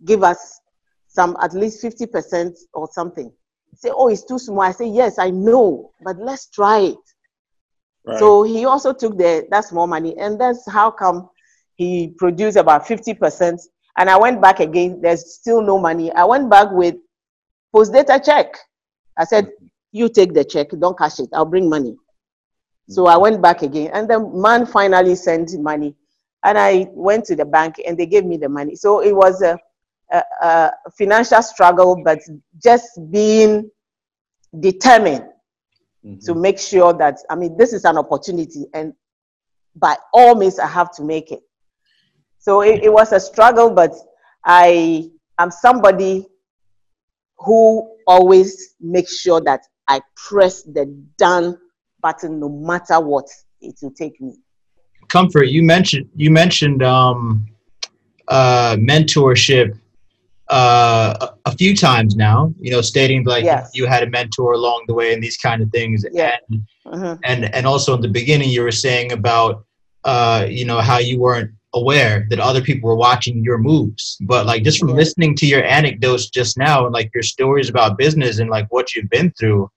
give 0.06 0.24
us 0.24 0.60
some 1.08 1.38
at 1.41 1.54
least 1.54 1.84
50% 1.84 2.58
or 2.74 2.89
something 2.91 3.32
say, 3.75 3.89
oh, 3.93 4.08
it's 4.10 4.23
too 4.25 4.39
small. 4.39 4.62
I 4.62 4.71
say, 4.71 4.88
yes, 4.88 5.19
I 5.19 5.29
know, 5.29 5.91
but 6.03 6.17
let's 6.17 6.49
try 6.49 6.79
it. 6.79 6.97
Right. 8.05 8.19
So 8.19 8.43
he 8.43 8.65
also 8.65 8.93
took 8.93 9.17
the 9.17 9.47
that 9.51 9.65
small 9.65 9.88
money, 9.88 10.17
and 10.17 10.39
that's 10.39 10.69
how 10.69 10.91
come 10.91 11.29
he 11.75 12.13
produced 12.17 12.58
about 12.58 12.86
50%. 12.86 13.60
And 13.97 14.10
I 14.10 14.17
went 14.17 14.41
back 14.41 14.60
again, 14.60 15.01
there's 15.01 15.36
still 15.36 15.62
no 15.62 15.77
money. 15.79 16.12
I 16.13 16.23
went 16.25 16.49
back 16.49 16.71
with 16.71 16.95
post 17.73 17.93
data 17.93 18.21
check. 18.23 18.58
I 19.17 19.25
said, 19.25 19.51
you 19.91 20.10
take 20.10 20.34
the 20.34 20.43
check, 20.43 20.69
don't 20.79 20.97
cash 20.97 21.19
it, 21.19 21.29
I'll 21.34 21.45
bring 21.45 21.69
money. 21.69 21.95
So 22.88 23.05
I 23.08 23.17
went 23.17 23.41
back 23.41 23.62
again, 23.62 23.91
and 23.93 24.10
the 24.10 24.19
man 24.19 24.65
finally 24.65 25.15
sent 25.15 25.51
money. 25.60 25.95
And 26.43 26.58
I 26.58 26.88
went 26.91 27.25
to 27.25 27.36
the 27.36 27.45
bank, 27.45 27.75
and 27.86 27.97
they 27.97 28.05
gave 28.05 28.25
me 28.25 28.38
the 28.38 28.49
money. 28.49 28.75
So 28.75 29.01
it 29.01 29.13
was 29.15 29.41
a 29.41 29.60
a, 30.12 30.24
a 30.41 30.72
financial 30.98 31.41
struggle, 31.41 32.02
but 32.04 32.19
just 32.62 32.88
being 33.12 33.69
determined 34.60 35.26
mm-hmm. 36.06 36.19
to 36.26 36.36
make 36.36 36.60
sure 36.60 36.93
that 36.93 37.17
I 37.30 37.36
mean 37.36 37.58
this 37.58 37.74
is 37.74 37.86
an 37.86 37.98
opportunity, 37.98 38.65
and 38.74 38.93
by 39.76 39.95
all 40.13 40.36
means 40.36 40.60
I 40.60 40.67
have 40.67 40.91
to 40.95 41.04
make 41.04 41.32
it. 41.32 41.41
So 42.39 42.62
it, 42.62 42.84
it 42.84 42.91
was 42.91 43.12
a 43.12 43.19
struggle, 43.19 43.69
but 43.69 43.93
I 44.45 45.12
am 45.38 45.52
somebody 45.52 46.26
who 47.38 47.95
always 48.08 48.76
makes 48.80 49.19
sure 49.19 49.41
that 49.41 49.62
I 49.88 50.02
press 50.15 50.63
the 50.63 50.86
done 51.17 51.58
button 52.02 52.39
no 52.39 52.50
matter 52.50 53.00
what 53.00 53.28
it 53.62 53.76
will 53.82 53.91
take 53.91 54.19
me. 54.22 54.36
Comfort, 55.08 55.45
you 55.50 55.63
mentioned 55.63 56.10
you 56.15 56.32
mentioned 56.32 56.84
um, 56.84 57.48
uh, 58.28 58.76
mentorship 58.80 59.78
uh, 60.49 61.27
a, 61.45 61.51
few 61.55 61.75
times 61.75 62.15
now. 62.15 62.53
You 62.59 62.71
know, 62.71 62.81
stating 62.81 63.23
like 63.23 63.43
yes. 63.43 63.71
you 63.73 63.85
had 63.85 64.03
a 64.03 64.09
mentor 64.09 64.53
along 64.53 64.85
the 64.88 64.93
way 64.93 65.13
and 65.13 65.21
these 65.21 65.38
kind 65.38 65.62
of 65.62 65.69
things. 65.71 66.05
Yeah. 66.12 66.35
And, 66.49 66.63
mm-hmm. 66.88 67.19
and 67.23 67.53
and 67.53 67.65
also 67.67 67.95
in 67.95 68.01
the 68.01 68.07
beginning, 68.07 68.49
you 68.49 68.63
were 68.63 68.71
saying 68.71 69.12
about 69.12 69.65
uh, 70.03 70.45
you 70.49 70.65
know 70.65 70.79
how 70.79 70.97
you 70.97 71.19
weren't 71.19 71.51
aware 71.75 72.25
that 72.29 72.39
other 72.39 72.62
people 72.62 72.89
were 72.89 72.95
watching 72.95 73.43
your 73.43 73.57
moves. 73.57 74.17
But 74.21 74.45
like 74.45 74.63
just 74.63 74.79
from 74.79 74.89
yeah. 74.89 74.95
listening 74.95 75.35
to 75.35 75.45
your 75.45 75.63
anecdotes 75.63 76.29
just 76.29 76.57
now 76.57 76.85
and 76.85 76.93
like 76.93 77.12
your 77.13 77.23
stories 77.23 77.69
about 77.69 77.97
business 77.97 78.39
and 78.39 78.49
like 78.49 78.67
what 78.69 78.95
you've 78.95 79.09
been 79.09 79.31
through, 79.31 79.69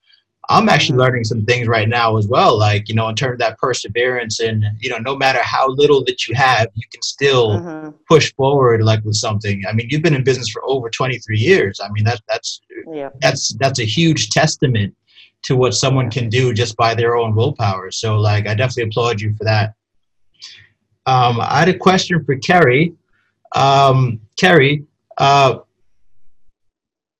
I'm 0.49 0.67
actually 0.67 0.93
mm-hmm. 0.93 1.01
learning 1.01 1.23
some 1.23 1.45
things 1.45 1.67
right 1.67 1.87
now 1.87 2.17
as 2.17 2.27
well. 2.27 2.57
Like, 2.57 2.89
you 2.89 2.95
know, 2.95 3.07
in 3.07 3.15
terms 3.15 3.33
of 3.33 3.39
that 3.39 3.57
perseverance 3.57 4.41
and, 4.41 4.65
you 4.79 4.89
know, 4.89 4.97
no 4.97 5.15
matter 5.15 5.39
how 5.41 5.67
little 5.69 6.03
that 6.05 6.27
you 6.27 6.35
have, 6.35 6.67
you 6.73 6.83
can 6.91 7.01
still 7.01 7.59
mm-hmm. 7.59 7.89
push 8.09 8.33
forward 8.33 8.83
like 8.83 9.03
with 9.05 9.15
something. 9.15 9.63
I 9.67 9.73
mean, 9.73 9.87
you've 9.89 10.01
been 10.01 10.15
in 10.15 10.23
business 10.23 10.49
for 10.49 10.61
over 10.65 10.89
23 10.89 11.37
years. 11.37 11.79
I 11.79 11.89
mean, 11.91 12.03
that's, 12.03 12.21
that's, 12.27 12.61
yeah. 12.91 13.09
that's, 13.21 13.53
that's 13.55 13.79
a 13.79 13.85
huge 13.85 14.31
testament 14.31 14.93
to 15.43 15.55
what 15.55 15.75
someone 15.75 16.09
can 16.09 16.29
do 16.29 16.53
just 16.53 16.75
by 16.75 16.93
their 16.93 17.15
own 17.15 17.35
willpower. 17.35 17.91
So 17.91 18.17
like, 18.17 18.47
I 18.47 18.53
definitely 18.53 18.89
applaud 18.89 19.21
you 19.21 19.33
for 19.35 19.45
that. 19.45 19.75
Um, 21.05 21.39
I 21.39 21.59
had 21.59 21.69
a 21.69 21.77
question 21.77 22.23
for 22.25 22.35
Kerry. 22.37 22.93
Um, 23.55 24.19
Kerry, 24.37 24.83
uh, 25.17 25.59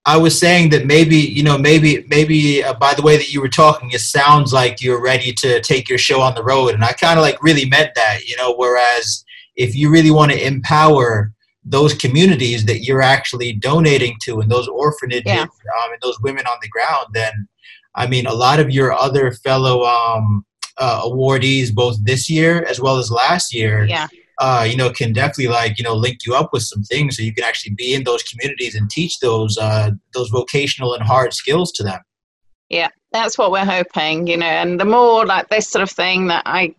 I 0.05 0.17
was 0.17 0.37
saying 0.37 0.69
that 0.71 0.85
maybe 0.85 1.15
you 1.15 1.43
know 1.43 1.57
maybe 1.57 2.05
maybe 2.09 2.63
uh, 2.63 2.73
by 2.73 2.93
the 2.93 3.01
way 3.01 3.17
that 3.17 3.31
you 3.31 3.39
were 3.41 3.49
talking, 3.49 3.91
it 3.91 4.01
sounds 4.01 4.51
like 4.51 4.81
you're 4.81 5.01
ready 5.01 5.31
to 5.33 5.61
take 5.61 5.87
your 5.87 5.97
show 5.97 6.19
on 6.21 6.35
the 6.35 6.43
road, 6.43 6.73
and 6.73 6.83
I 6.83 6.91
kind 6.91 7.17
of 7.17 7.23
like 7.23 7.41
really 7.41 7.65
meant 7.65 7.91
that, 7.95 8.25
you 8.25 8.35
know. 8.35 8.53
Whereas 8.53 9.23
if 9.55 9.75
you 9.75 9.89
really 9.89 10.11
want 10.11 10.31
to 10.31 10.45
empower 10.45 11.31
those 11.63 11.93
communities 11.93 12.65
that 12.65 12.83
you're 12.83 13.01
actually 13.01 13.53
donating 13.53 14.17
to, 14.23 14.41
and 14.41 14.51
those 14.51 14.67
orphanages, 14.67 15.23
yeah. 15.25 15.43
um, 15.43 15.91
and 15.91 16.01
those 16.01 16.19
women 16.19 16.45
on 16.47 16.57
the 16.61 16.67
ground, 16.67 17.07
then 17.13 17.47
I 17.95 18.07
mean, 18.07 18.25
a 18.25 18.33
lot 18.33 18.59
of 18.59 18.71
your 18.71 18.91
other 18.91 19.31
fellow 19.31 19.83
um, 19.83 20.45
uh, 20.77 21.01
awardees, 21.03 21.73
both 21.73 22.03
this 22.03 22.29
year 22.29 22.65
as 22.65 22.81
well 22.81 22.97
as 22.97 23.09
last 23.09 23.53
year, 23.53 23.85
yeah 23.85 24.07
uh, 24.39 24.67
you 24.69 24.75
know, 24.75 24.89
can 24.91 25.13
definitely 25.13 25.47
like 25.47 25.77
you 25.77 25.83
know 25.83 25.93
link 25.93 26.19
you 26.25 26.35
up 26.35 26.49
with 26.53 26.63
some 26.63 26.83
things 26.83 27.17
so 27.17 27.23
you 27.23 27.33
can 27.33 27.43
actually 27.43 27.73
be 27.75 27.93
in 27.93 28.03
those 28.03 28.23
communities 28.23 28.75
and 28.75 28.89
teach 28.89 29.19
those 29.19 29.57
uh, 29.57 29.91
those 30.13 30.29
vocational 30.29 30.93
and 30.93 31.03
hard 31.03 31.33
skills 31.33 31.71
to 31.73 31.83
them. 31.83 31.99
Yeah, 32.69 32.89
that's 33.11 33.37
what 33.37 33.51
we're 33.51 33.65
hoping, 33.65 34.27
you 34.27 34.37
know. 34.37 34.45
And 34.45 34.79
the 34.79 34.85
more 34.85 35.25
like 35.25 35.49
this 35.49 35.69
sort 35.69 35.83
of 35.83 35.91
thing 35.91 36.27
that 36.27 36.43
I 36.45 36.73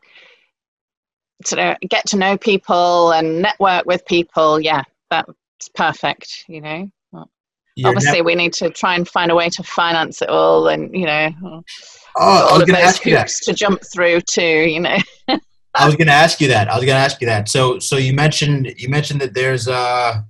sort 1.44 1.60
of 1.60 1.76
get 1.88 2.06
to 2.08 2.16
know 2.16 2.36
people 2.36 3.12
and 3.12 3.42
network 3.42 3.86
with 3.86 4.04
people, 4.06 4.60
yeah, 4.60 4.82
that's 5.10 5.68
perfect, 5.74 6.44
you 6.48 6.60
know. 6.60 6.90
Obviously, 7.84 8.22
we 8.22 8.36
need 8.36 8.52
to 8.54 8.70
try 8.70 8.94
and 8.94 9.08
find 9.08 9.32
a 9.32 9.34
way 9.34 9.48
to 9.48 9.62
finance 9.64 10.22
it 10.22 10.28
all, 10.28 10.68
and 10.68 10.94
you 10.94 11.06
know, 11.06 11.30
oh, 11.44 11.62
all 12.16 12.62
of 12.62 12.68
those 12.68 12.98
hoops 12.98 13.44
to 13.44 13.52
jump 13.52 13.82
through 13.92 14.20
too, 14.20 14.42
you 14.42 14.80
know. 14.80 14.96
I 15.74 15.86
was 15.86 15.96
going 15.96 16.06
to 16.06 16.12
ask 16.12 16.40
you 16.40 16.48
that. 16.48 16.68
I 16.68 16.76
was 16.76 16.84
going 16.84 16.96
to 16.96 17.02
ask 17.02 17.20
you 17.20 17.26
that. 17.26 17.48
So, 17.48 17.78
so 17.78 17.96
you 17.96 18.12
mentioned 18.12 18.74
you 18.76 18.88
mentioned 18.88 19.20
that 19.20 19.34
there's 19.34 19.68
uh 19.68 20.22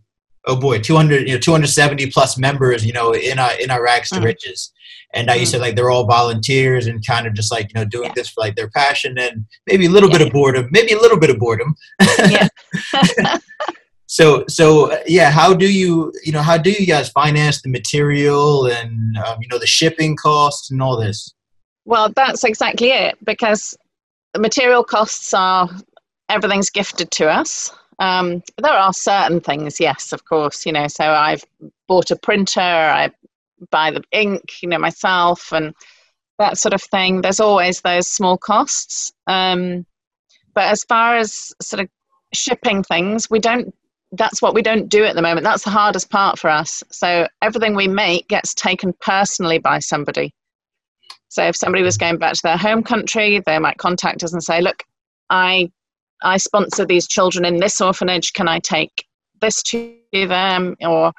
oh 0.47 0.57
boy, 0.57 0.79
200 0.79 1.29
you 1.29 1.35
know 1.35 1.41
270 1.41 2.11
plus 2.11 2.39
members, 2.39 2.85
you 2.85 2.93
know, 2.93 3.13
in 3.13 3.39
our 3.39 3.53
in 3.61 3.71
our 3.71 3.83
rags 3.83 4.09
to 4.11 4.17
mm. 4.17 4.25
riches. 4.25 4.73
And 5.13 5.27
now 5.27 5.35
mm. 5.35 5.41
you 5.41 5.47
said 5.47 5.61
like 5.61 5.77
they're 5.77 5.91
all 5.91 6.07
volunteers 6.07 6.87
and 6.87 7.07
kind 7.07 7.27
of 7.27 7.35
just 7.35 7.53
like 7.53 7.69
you 7.75 7.81
know 7.81 7.85
doing 7.85 8.09
yeah. 8.09 8.15
this 8.17 8.31
for 8.31 8.41
like 8.41 8.57
their 8.57 8.71
passion 8.71 9.19
and 9.19 9.45
maybe 9.67 9.87
a 9.87 9.91
little 9.91 10.11
yeah. 10.11 10.19
bit 10.19 10.27
of 10.27 10.33
boredom, 10.33 10.69
maybe 10.71 10.93
a 10.93 10.99
little 10.99 11.19
bit 11.19 11.31
of 11.31 11.39
boredom. 11.39 11.75
Yeah. 12.19 12.49
so 14.07 14.45
so 14.49 14.99
yeah, 15.07 15.31
how 15.31 15.55
do 15.55 15.71
you 15.71 16.13
you 16.25 16.33
know 16.33 16.43
how 16.43 16.57
do 16.57 16.71
you 16.71 16.87
guys 16.87 17.11
finance 17.11 17.63
the 17.63 17.69
material 17.69 18.67
and 18.67 19.17
um, 19.19 19.39
you 19.41 19.49
know 19.49 19.59
the 19.59 19.67
shipping 19.67 20.17
costs 20.17 20.71
and 20.71 20.83
all 20.83 20.99
this? 20.99 21.35
Well, 21.87 22.09
that's 22.17 22.45
exactly 22.45 22.91
it 22.93 23.19
because 23.25 23.77
material 24.39 24.85
costs 24.85 25.33
are 25.35 25.69
everything's 26.29 26.71
gifted 26.71 27.11
to 27.13 27.29
us. 27.29 27.73
Um, 27.99 28.43
there 28.59 28.73
are 28.73 28.93
certain 28.93 29.41
things, 29.41 29.79
yes, 29.79 30.13
of 30.13 30.25
course, 30.25 30.67
you 30.67 30.73
know. 30.73 30.89
So 30.89 31.05
I've 31.05 31.45
bought 31.87 32.11
a 32.11 32.17
printer, 32.17 32.61
I 32.61 33.11
buy 33.71 33.91
the 33.91 34.03
ink, 34.13 34.63
you 34.63 34.69
know, 34.69 34.79
myself, 34.79 35.53
and 35.53 35.75
that 36.39 36.59
sort 36.59 36.75
of 36.75 36.83
thing. 36.83 37.21
There's 37.21 37.41
always 37.41 37.81
those 37.81 38.09
small 38.09 38.37
costs. 38.37 39.13
Um, 39.27 39.87
but 40.55 40.65
as 40.65 40.85
far 40.85 41.17
as 41.17 41.53
sort 41.63 41.81
of 41.81 41.89
shipping 42.33 42.83
things, 42.83 43.31
we 43.31 43.39
don't. 43.39 43.75
That's 44.13 44.41
what 44.41 44.55
we 44.55 44.63
don't 44.63 44.89
do 44.89 45.05
at 45.05 45.17
the 45.17 45.23
moment. 45.23 45.43
That's 45.43 45.65
the 45.65 45.71
hardest 45.71 46.09
part 46.09 46.39
for 46.39 46.49
us. 46.49 46.85
So 46.93 47.27
everything 47.43 47.75
we 47.75 47.89
make 47.89 48.29
gets 48.29 48.55
taken 48.55 48.93
personally 49.01 49.59
by 49.59 49.81
somebody. 49.81 50.33
So 51.35 51.43
if 51.43 51.57
somebody 51.57 51.83
was 51.83 51.99
going 51.99 52.19
back 52.19 52.35
to 52.35 52.43
their 52.45 52.57
home 52.57 52.85
country, 52.85 53.43
they 53.45 53.59
might 53.59 53.77
contact 53.79 54.23
us 54.23 54.33
and 54.33 54.43
say, 54.43 54.61
"Look, 54.61 54.85
I 55.31 55.69
I 56.23 56.37
sponsor 56.37 56.87
these 56.87 57.09
children 57.09 57.45
in 57.45 57.57
this 57.57 57.81
orphanage. 57.81 58.33
Can 58.35 58.47
I 58.47 58.61
take 58.61 59.05
this 59.41 59.61
to 59.65 59.97
them?" 60.13 60.77
Or 60.81 61.13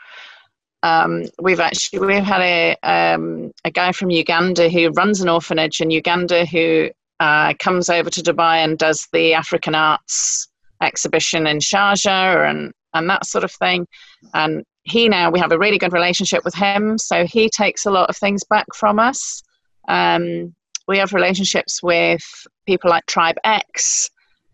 um, 0.84 1.24
we've 1.42 1.60
actually 1.60 2.00
we've 2.00 2.24
had 2.24 2.40
a 2.40 2.78
um, 2.84 3.52
a 3.66 3.72
guy 3.72 3.92
from 3.92 4.10
Uganda 4.10 4.70
who 4.70 4.90
runs 4.92 5.20
an 5.20 5.28
orphanage 5.28 5.82
in 5.82 5.92
Uganda 5.92 6.46
who 6.46 6.92
uh, 7.20 7.54
comes 7.60 7.90
over 7.90 8.10
to 8.10 8.22
Dubai 8.22 8.64
and 8.64 8.78
does 8.78 9.10
the 9.12 9.34
African 9.34 9.76
arts 9.76 10.48
exhibition 10.82 11.46
in 11.46 11.58
Sharjah 11.58 12.50
and 12.50 12.72
and 12.94 13.10
that 13.10 13.26
sort 13.26 13.44
of 13.44 13.52
thing. 13.52 13.86
And 14.34 14.64
he 14.84 15.10
now 15.10 15.30
we 15.30 15.40
have 15.40 15.52
a 15.52 15.60
really 15.60 15.78
good 15.78 15.92
relationship 15.92 16.46
with 16.46 16.56
him, 16.56 16.98
so 16.98 17.26
he 17.26 17.50
takes 17.50 17.86
a 17.86 17.92
lot 17.92 18.10
of 18.10 18.16
things 18.16 18.46
back 18.46 18.68
from 18.74 18.98
us. 18.98 19.44
Um, 19.88 20.56
we 20.88 20.98
have 20.98 21.14
relationships 21.14 21.82
with 21.82 22.24
people 22.66 22.90
like 22.90 23.06
Tribe 23.06 23.38
X 23.44 24.10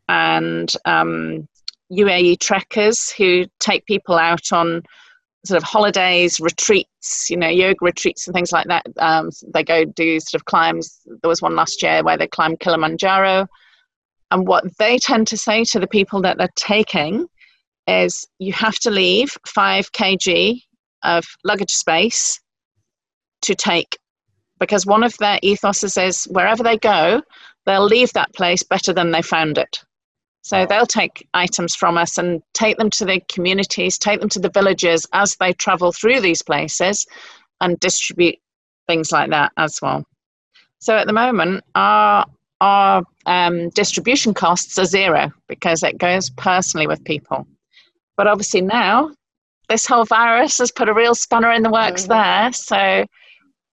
and 0.07 0.71
um, 0.85 1.47
UAE 1.91 2.39
trekkers 2.39 3.11
who 3.11 3.45
take 3.59 3.85
people 3.85 4.15
out 4.15 4.51
on 4.53 4.83
sort 5.45 5.57
of 5.57 5.63
holidays, 5.63 6.39
retreats, 6.39 7.29
you 7.29 7.37
know, 7.37 7.47
yoga 7.47 7.77
retreats 7.81 8.27
and 8.27 8.33
things 8.33 8.51
like 8.51 8.67
that. 8.67 8.85
Um, 8.99 9.29
they 9.53 9.63
go 9.63 9.85
do 9.85 10.19
sort 10.19 10.39
of 10.39 10.45
climbs. 10.45 11.01
There 11.05 11.29
was 11.29 11.41
one 11.41 11.55
last 11.55 11.81
year 11.81 12.03
where 12.03 12.17
they 12.17 12.27
climbed 12.27 12.59
Kilimanjaro. 12.59 13.47
And 14.29 14.47
what 14.47 14.63
they 14.77 14.97
tend 14.97 15.27
to 15.27 15.37
say 15.37 15.65
to 15.65 15.79
the 15.79 15.87
people 15.87 16.21
that 16.21 16.37
they're 16.37 16.47
taking 16.55 17.27
is 17.87 18.25
you 18.39 18.53
have 18.53 18.75
to 18.79 18.91
leave 18.91 19.35
5 19.47 19.91
kg 19.91 20.61
of 21.03 21.25
luggage 21.43 21.73
space 21.73 22.39
to 23.41 23.55
take 23.55 23.97
because 24.61 24.85
one 24.85 25.03
of 25.03 25.17
their 25.17 25.39
ethoses 25.39 26.01
is 26.01 26.25
wherever 26.25 26.61
they 26.61 26.77
go, 26.77 27.21
they'll 27.65 27.83
leave 27.83 28.13
that 28.13 28.31
place 28.33 28.61
better 28.61 28.93
than 28.93 29.11
they 29.11 29.23
found 29.23 29.57
it. 29.57 29.83
So 30.43 30.67
they'll 30.67 30.85
take 30.85 31.27
items 31.33 31.75
from 31.75 31.97
us 31.97 32.19
and 32.19 32.43
take 32.53 32.77
them 32.77 32.91
to 32.91 33.05
the 33.05 33.21
communities, 33.27 33.97
take 33.97 34.19
them 34.19 34.29
to 34.29 34.39
the 34.39 34.51
villages 34.51 35.07
as 35.13 35.35
they 35.35 35.53
travel 35.53 35.91
through 35.91 36.21
these 36.21 36.43
places 36.43 37.07
and 37.59 37.79
distribute 37.79 38.35
things 38.87 39.11
like 39.11 39.31
that 39.31 39.51
as 39.57 39.79
well. 39.81 40.05
So 40.79 40.95
at 40.95 41.07
the 41.07 41.13
moment, 41.13 41.63
our 41.75 42.25
our 42.59 43.03
um, 43.25 43.69
distribution 43.69 44.35
costs 44.35 44.77
are 44.77 44.85
zero 44.85 45.31
because 45.47 45.81
it 45.81 45.97
goes 45.97 46.29
personally 46.29 46.85
with 46.85 47.03
people. 47.03 47.47
But 48.15 48.27
obviously 48.27 48.61
now, 48.61 49.09
this 49.69 49.87
whole 49.87 50.05
virus 50.05 50.59
has 50.59 50.71
put 50.71 50.87
a 50.87 50.93
real 50.93 51.15
spanner 51.15 51.51
in 51.51 51.63
the 51.63 51.71
works 51.71 52.03
mm-hmm. 52.03 52.11
there. 52.13 52.53
So 52.53 53.05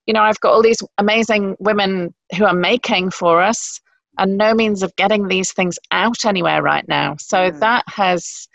you 0.09 0.15
know, 0.15 0.23
I've 0.23 0.41
got 0.41 0.55
all 0.55 0.63
these 0.63 0.83
amazing 0.97 1.55
women 1.61 2.15
who 2.35 2.47
are 2.47 2.55
making 2.55 3.11
for 3.11 3.43
us 3.43 3.79
and 4.17 4.39
no 4.39 4.55
means 4.55 4.83
of 4.83 4.97
getting 4.97 5.29
these 5.29 5.53
things 5.53 5.79
out 5.91 6.25
anywhere 6.25 6.63
right 6.63 6.89
now. 6.89 7.17
So 7.21 7.51
mm. 7.51 7.61
that 7.61 7.85
has, 7.89 8.49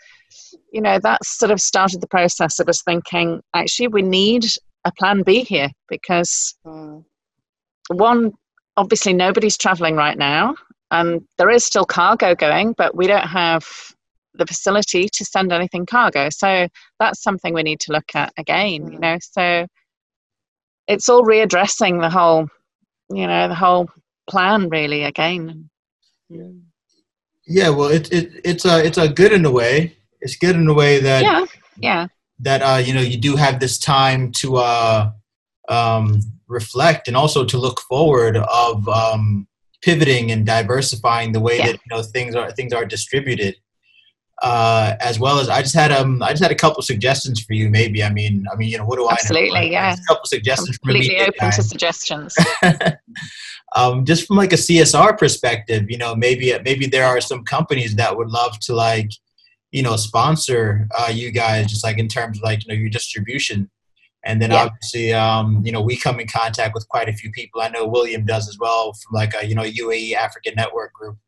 you 0.72 0.80
know, 0.80 0.98
that 0.98 1.24
sort 1.24 1.52
of 1.52 1.60
started 1.60 2.00
the 2.00 2.08
process 2.08 2.58
of 2.58 2.68
us 2.68 2.82
thinking, 2.82 3.40
actually, 3.54 3.86
we 3.86 4.02
need 4.02 4.44
a 4.84 4.90
plan 4.98 5.22
B 5.22 5.44
here 5.44 5.68
because 5.88 6.56
mm. 6.66 7.04
one, 7.86 8.32
obviously, 8.76 9.12
nobody's 9.12 9.56
traveling 9.56 9.94
right 9.94 10.18
now. 10.18 10.56
and 10.90 11.22
there 11.38 11.50
is 11.50 11.64
still 11.64 11.84
cargo 11.84 12.34
going, 12.34 12.74
but 12.76 12.96
we 12.96 13.06
don't 13.06 13.28
have 13.28 13.64
the 14.34 14.46
facility 14.46 15.08
to 15.08 15.24
send 15.24 15.52
anything 15.52 15.86
cargo. 15.86 16.28
So 16.30 16.66
that's 16.98 17.22
something 17.22 17.54
we 17.54 17.62
need 17.62 17.78
to 17.80 17.92
look 17.92 18.10
at 18.16 18.32
again, 18.36 18.86
mm. 18.86 18.92
you 18.92 18.98
know. 18.98 19.18
So 19.20 19.66
it's 20.86 21.08
all 21.08 21.24
readdressing 21.24 22.00
the 22.00 22.10
whole 22.10 22.48
you 23.10 23.26
know 23.26 23.48
the 23.48 23.54
whole 23.54 23.88
plan 24.28 24.68
really 24.68 25.04
again. 25.04 25.68
Yeah, 27.46 27.68
well, 27.70 27.90
it, 27.90 28.12
it 28.12 28.32
it's 28.44 28.64
a 28.64 28.84
it's 28.84 28.98
a 28.98 29.08
good 29.08 29.32
in 29.32 29.44
a 29.44 29.50
way. 29.50 29.96
It's 30.20 30.36
good 30.36 30.56
in 30.56 30.66
a 30.68 30.74
way 30.74 31.00
that 31.00 31.22
yeah, 31.22 31.44
yeah. 31.78 32.06
That 32.40 32.62
uh, 32.62 32.78
you 32.78 32.94
know, 32.94 33.00
you 33.00 33.18
do 33.18 33.36
have 33.36 33.60
this 33.60 33.78
time 33.78 34.32
to 34.32 34.56
uh, 34.56 35.10
um, 35.68 36.20
reflect 36.48 37.06
and 37.08 37.16
also 37.16 37.44
to 37.44 37.58
look 37.58 37.80
forward 37.80 38.36
of 38.36 38.88
um, 38.88 39.46
pivoting 39.82 40.32
and 40.32 40.46
diversifying 40.46 41.32
the 41.32 41.40
way 41.40 41.58
yeah. 41.58 41.66
that 41.66 41.74
you 41.74 41.96
know 41.96 42.02
things 42.02 42.34
are 42.34 42.50
things 42.52 42.72
are 42.72 42.84
distributed. 42.84 43.56
Uh, 44.42 44.96
as 45.00 45.18
well 45.18 45.38
as 45.38 45.48
I 45.48 45.62
just 45.62 45.74
had 45.74 45.92
um 45.92 46.22
I 46.22 46.30
just 46.30 46.42
had 46.42 46.50
a 46.50 46.56
couple 46.56 46.82
suggestions 46.82 47.40
for 47.40 47.54
you. 47.54 47.70
Maybe 47.70 48.02
I 48.02 48.10
mean 48.10 48.44
I 48.52 48.56
mean 48.56 48.68
you 48.68 48.78
know 48.78 48.84
what 48.84 48.98
do 48.98 49.08
Absolutely, 49.08 49.58
I 49.58 49.64
know? 49.64 49.70
yeah. 49.70 49.94
a 49.94 50.06
couple 50.08 50.26
suggestions 50.26 50.76
Completely 50.78 51.20
open 51.20 51.34
guy. 51.38 51.50
to 51.50 51.62
suggestions. 51.62 52.36
um, 53.76 54.04
just 54.04 54.26
from 54.26 54.36
like 54.36 54.52
a 54.52 54.56
CSR 54.56 55.16
perspective, 55.16 55.88
you 55.88 55.98
know 55.98 56.16
maybe 56.16 56.52
maybe 56.64 56.86
there 56.86 57.06
are 57.06 57.20
some 57.20 57.44
companies 57.44 57.94
that 57.94 58.16
would 58.16 58.28
love 58.28 58.58
to 58.60 58.74
like 58.74 59.10
you 59.70 59.82
know 59.82 59.96
sponsor 59.96 60.88
uh, 60.98 61.10
you 61.12 61.30
guys 61.30 61.68
just 61.68 61.84
like 61.84 61.98
in 61.98 62.08
terms 62.08 62.38
of 62.38 62.42
like 62.42 62.64
you 62.64 62.74
know 62.74 62.78
your 62.78 62.90
distribution 62.90 63.70
and 64.24 64.40
then 64.40 64.50
yeah. 64.50 64.64
obviously, 64.64 65.12
um, 65.12 65.62
you 65.64 65.70
know, 65.70 65.82
we 65.82 65.96
come 65.96 66.18
in 66.18 66.26
contact 66.26 66.74
with 66.74 66.88
quite 66.88 67.08
a 67.08 67.12
few 67.12 67.30
people. 67.30 67.60
I 67.60 67.68
know 67.68 67.86
William 67.86 68.24
does 68.24 68.48
as 68.48 68.58
well 68.58 68.94
from 68.94 69.14
like 69.14 69.34
a, 69.40 69.46
you 69.46 69.54
know, 69.54 69.62
UAE 69.62 70.14
African 70.14 70.54
Network 70.56 70.94
group 70.94 71.18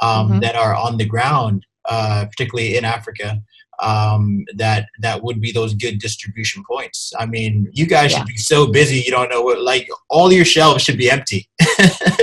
um, 0.00 0.28
mm-hmm. 0.28 0.40
that 0.40 0.54
are 0.54 0.74
on 0.74 0.96
the 0.96 1.04
ground, 1.04 1.66
uh, 1.88 2.26
particularly 2.26 2.76
in 2.76 2.84
Africa. 2.84 3.40
Um, 3.78 4.46
that 4.54 4.86
that 5.00 5.22
would 5.22 5.38
be 5.38 5.52
those 5.52 5.74
good 5.74 5.98
distribution 5.98 6.64
points. 6.66 7.12
I 7.18 7.26
mean, 7.26 7.68
you 7.74 7.86
guys 7.86 8.12
yeah. 8.12 8.18
should 8.18 8.26
be 8.26 8.36
so 8.38 8.66
busy. 8.66 9.02
You 9.04 9.10
don't 9.10 9.28
know 9.28 9.42
what 9.42 9.60
like 9.60 9.86
all 10.08 10.32
your 10.32 10.46
shelves 10.46 10.82
should 10.82 10.96
be 10.96 11.10
empty. 11.10 11.48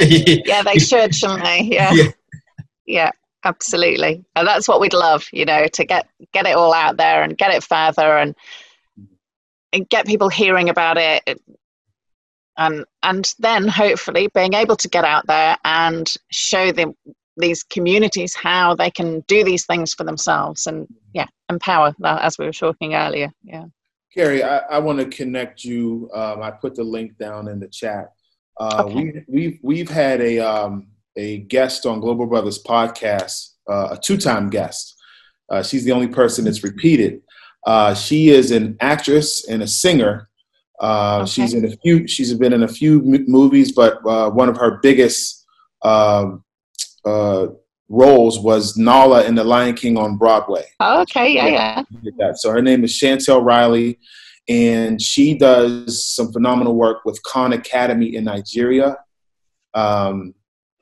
yeah, 0.02 0.64
they 0.64 0.80
should, 0.80 1.14
shouldn't 1.14 1.44
they? 1.44 1.62
Yeah. 1.72 1.94
yeah. 1.94 2.12
yeah 2.88 3.12
absolutely 3.46 4.24
and 4.36 4.48
that's 4.48 4.68
what 4.68 4.80
we'd 4.80 4.94
love 4.94 5.28
you 5.34 5.46
know 5.46 5.68
to 5.68 5.84
get 5.84 6.08
get 6.32 6.46
it 6.46 6.56
all 6.56 6.74
out 6.74 6.98
there 6.98 7.24
and 7.24 7.38
get 7.38 7.54
it 7.54 7.64
further 7.64 8.18
and 8.18 8.36
and 9.74 9.90
get 9.90 10.06
people 10.06 10.30
hearing 10.30 10.70
about 10.70 10.98
it 10.98 11.42
and 12.58 12.86
and 13.02 13.34
then 13.40 13.68
hopefully 13.68 14.30
being 14.34 14.54
able 14.54 14.76
to 14.76 14.88
get 14.88 15.04
out 15.04 15.26
there 15.28 15.58
and 15.66 16.16
show 16.32 16.72
them 16.72 16.94
these 17.38 17.64
communities 17.64 18.36
how 18.36 18.76
they 18.76 18.92
can 18.92 19.22
do 19.28 19.44
these 19.44 19.66
things 19.66 19.94
for 19.94 20.04
themselves 20.04 20.68
and 20.68 20.88
yeah 21.14 21.26
empower 21.50 21.94
that 22.00 22.22
as 22.22 22.38
we 22.38 22.46
were 22.46 22.52
talking 22.52 22.96
earlier 22.96 23.32
yeah 23.44 23.66
Kerry, 24.14 24.44
I, 24.44 24.58
I 24.58 24.80
want 24.80 25.00
to 25.00 25.06
connect 25.06 25.64
you. 25.64 26.10
Um, 26.14 26.44
I 26.44 26.52
put 26.52 26.76
the 26.76 26.84
link 26.84 27.18
down 27.18 27.48
in 27.48 27.60
the 27.60 27.68
chat. 27.68 28.14
Uh, 28.60 28.84
okay. 28.86 28.94
we, 28.94 29.24
we've 29.28 29.60
we've 29.64 29.90
had 29.90 30.22
a 30.22 30.38
um, 30.38 30.88
a 31.16 31.40
guest 31.40 31.88
on 31.88 32.00
Global 32.00 32.28
Brothers 32.28 32.62
podcast, 32.62 33.54
uh, 33.68 33.90
a 33.92 33.98
two 33.98 34.18
time 34.18 34.52
guest. 34.52 34.96
Uh, 35.50 35.64
she's 35.64 35.84
the 35.84 35.92
only 35.92 36.08
person 36.08 36.46
that's 36.46 36.64
repeated. 36.64 37.22
Uh, 37.66 37.96
she 37.96 38.30
is 38.30 38.52
an 38.52 38.78
actress 38.82 39.48
and 39.48 39.64
a 39.64 39.68
singer. 39.68 40.30
Uh, 40.80 41.22
okay. 41.22 41.32
She's 41.32 41.54
in 41.56 41.66
a 41.66 41.76
few. 41.78 42.08
She's 42.08 42.34
been 42.36 42.54
in 42.54 42.64
a 42.64 42.68
few 42.68 43.00
m- 43.00 43.26
movies, 43.28 43.72
but 43.72 43.98
uh, 44.06 44.30
one 44.30 44.50
of 44.50 44.58
her 44.58 44.80
biggest 44.84 45.44
um, 45.82 46.43
uh, 47.06 47.48
roles 47.90 48.40
was 48.40 48.78
Nala 48.78 49.26
in 49.26 49.36
The 49.36 49.44
Lion 49.44 49.76
King 49.76 49.98
on 49.98 50.18
Broadway. 50.18 50.66
Oh, 50.80 51.02
okay, 51.02 51.34
yeah, 51.34 51.84
yeah. 52.02 52.32
So 52.36 52.52
her 52.52 52.62
name 52.62 52.84
is 52.84 52.92
Chantel 53.00 53.44
Riley, 53.44 54.00
and 54.50 55.02
she 55.02 55.38
does 55.38 56.06
some 56.06 56.32
phenomenal 56.32 56.76
work 56.76 57.06
with 57.06 57.22
Khan 57.24 57.54
Academy 57.54 58.16
in 58.16 58.26
Nigeria. 58.26 58.98
Um, 59.74 60.34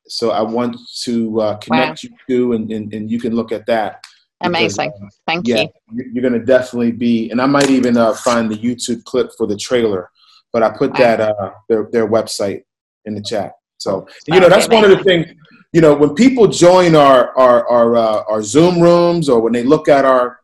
so 0.08 0.32
I 0.32 0.42
want 0.42 0.78
to 1.04 1.42
uh, 1.42 1.58
connect 1.58 2.04
wow. 2.04 2.10
you 2.28 2.36
to, 2.36 2.54
and, 2.54 2.72
and, 2.72 2.94
and 2.94 3.10
you 3.10 3.20
can 3.20 3.36
look 3.36 3.52
at 3.52 3.66
that. 3.68 4.04
Amazing. 4.42 4.92
Because, 4.92 5.14
uh, 5.14 5.32
Thank 5.32 5.48
yeah, 5.48 5.66
you. 5.92 6.12
You're 6.14 6.22
going 6.22 6.40
to 6.40 6.46
definitely 6.46 6.92
be, 6.92 7.30
and 7.30 7.42
I 7.42 7.46
might 7.46 7.70
even 7.70 7.96
uh, 7.96 8.14
find 8.14 8.52
the 8.52 8.58
YouTube 8.58 9.04
clip 9.04 9.30
for 9.38 9.48
the 9.48 9.56
trailer, 9.56 10.10
but 10.52 10.64
I 10.64 10.76
put 10.76 10.96
that 10.96 11.22
uh, 11.22 11.52
their 11.70 11.88
their 11.92 12.08
website 12.08 12.64
in 13.06 13.16
the 13.16 13.22
chat. 13.22 13.54
So 13.78 14.08
you 14.28 14.40
know 14.40 14.50
that's 14.50 14.68
one 14.68 14.84
of 14.84 14.90
the 14.90 15.04
things. 15.04 15.28
You 15.74 15.82
know, 15.82 15.96
when 15.96 16.16
people 16.16 16.48
join 16.48 16.96
our 16.96 17.36
our 17.38 17.68
our, 17.68 17.96
uh, 17.96 18.24
our 18.30 18.44
Zoom 18.44 18.82
rooms 18.82 19.30
or 19.30 19.40
when 19.40 19.54
they 19.54 19.64
look 19.64 19.88
at 19.88 20.04
our 20.04 20.40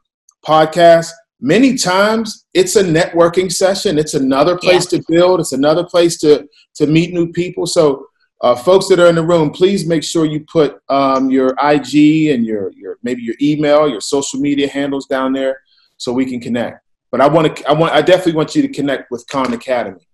podcast, 0.45 1.11
many 1.41 1.75
times 1.75 2.45
it's 2.53 2.75
a 2.75 2.83
networking 2.83 3.51
session. 3.51 3.97
It's 3.97 4.13
another 4.13 4.57
place 4.57 4.91
yeah. 4.91 4.99
to 4.99 5.05
build. 5.07 5.39
It's 5.39 5.51
another 5.51 5.83
place 5.83 6.17
to 6.19 6.47
to 6.75 6.87
meet 6.87 7.13
new 7.13 7.31
people. 7.31 7.65
So 7.67 8.07
uh, 8.41 8.55
folks 8.55 8.87
that 8.87 8.99
are 8.99 9.07
in 9.07 9.15
the 9.15 9.25
room, 9.25 9.49
please 9.49 9.85
make 9.85 10.03
sure 10.03 10.25
you 10.25 10.45
put 10.51 10.79
um, 10.89 11.29
your 11.29 11.55
IG 11.61 12.29
and 12.29 12.45
your 12.45 12.71
your 12.73 12.97
maybe 13.03 13.21
your 13.21 13.35
email, 13.41 13.89
your 13.89 14.01
social 14.01 14.39
media 14.39 14.69
handles 14.69 15.07
down 15.07 15.33
there, 15.33 15.61
so 15.97 16.13
we 16.13 16.25
can 16.25 16.39
connect. 16.39 16.79
But 17.11 17.21
I 17.21 17.27
want 17.27 17.55
to, 17.55 17.69
I 17.69 17.73
want, 17.73 17.93
I 17.93 18.01
definitely 18.01 18.33
want 18.33 18.55
you 18.55 18.61
to 18.61 18.67
connect 18.67 19.11
with 19.11 19.25
Khan 19.27 19.53
Academy. 19.53 20.07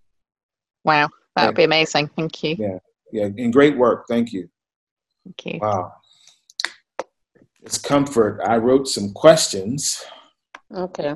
Wow, 0.84 1.10
that 1.36 1.48
would 1.48 1.54
yeah. 1.54 1.58
be 1.58 1.64
amazing. 1.64 2.10
Thank 2.16 2.44
you. 2.44 2.56
Yeah, 2.58 2.78
yeah, 3.12 3.26
and 3.26 3.52
great 3.52 3.78
work. 3.78 4.06
Thank 4.08 4.32
you. 4.32 4.50
Thank 5.24 5.46
you. 5.46 5.60
Wow. 5.62 5.94
It's 7.62 7.78
comfort. 7.78 8.42
I 8.46 8.58
wrote 8.58 8.88
some 8.88 9.14
questions. 9.14 10.04
Okay 10.76 11.16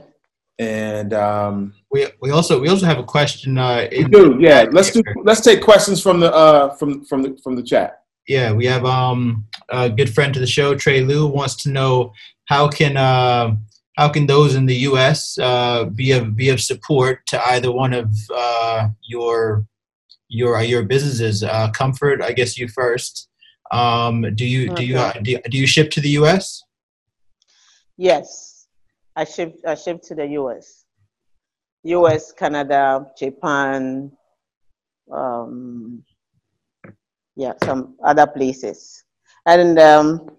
and 0.60 1.14
um, 1.14 1.74
we 1.91 2.08
we 2.22 2.32
also 2.32 2.60
we 2.60 2.68
also 2.68 2.86
have 2.86 2.97
a 2.97 3.03
question. 3.03 3.58
Uh, 3.58 3.88
we 3.91 4.03
do, 4.05 4.38
yeah. 4.39 4.66
Let's 4.72 4.91
do. 4.91 5.01
Let's 5.24 5.41
take 5.41 5.62
questions 5.62 6.01
from 6.01 6.20
the 6.20 6.34
uh, 6.34 6.74
from 6.76 7.05
from 7.05 7.22
the 7.22 7.38
from 7.43 7.55
the 7.55 7.64
chat. 7.64 8.01
Yeah, 8.28 8.51
we 8.51 8.66
have 8.66 8.84
um, 8.86 9.45
a 9.70 9.89
good 9.89 10.14
friend 10.14 10.34
to 10.34 10.39
the 10.39 10.47
show, 10.47 10.76
Trey 10.76 11.01
Lou, 11.01 11.28
wants 11.28 11.55
to 11.64 11.70
know 11.70 12.12
how 12.45 12.68
can 12.68 12.97
uh, 12.97 13.55
how 13.97 14.10
can 14.10 14.26
those 14.26 14.55
in 14.55 14.66
the 14.66 14.76
U.S. 14.76 15.38
Uh, 15.38 15.86
be 15.86 16.12
of 16.12 16.36
be 16.36 16.49
of 16.49 16.60
support 16.60 17.26
to 17.28 17.47
either 17.49 17.72
one 17.72 17.93
of 17.93 18.12
uh, 18.36 18.89
your 19.03 19.68
your 20.28 20.62
your 20.64 20.84
businesses. 20.84 21.43
Uh, 21.43 21.70
Comfort, 21.72 22.22
I 22.22 22.32
guess 22.32 22.58
you 22.58 22.68
first. 22.68 23.30
Um, 23.72 24.36
do 24.36 24.45
you 24.45 24.70
do 24.74 24.84
you, 24.84 24.97
uh, 24.97 25.13
do 25.22 25.32
you 25.32 25.41
do 25.49 25.57
you 25.57 25.68
ship 25.68 25.91
to 25.91 26.01
the 26.01 26.09
U.S.? 26.22 26.63
Yes. 27.97 28.57
I 29.18 29.24
ship 29.24 29.59
I 29.65 29.74
ship 29.74 30.03
to 30.03 30.15
the 30.15 30.28
US, 30.41 30.86
US, 31.82 32.32
Canada, 32.32 33.07
Japan, 33.18 34.11
um, 35.11 36.03
yeah, 37.36 37.53
some 37.63 37.95
other 38.03 38.28
places, 38.28 39.03
and 39.47 39.80
um, 39.80 40.30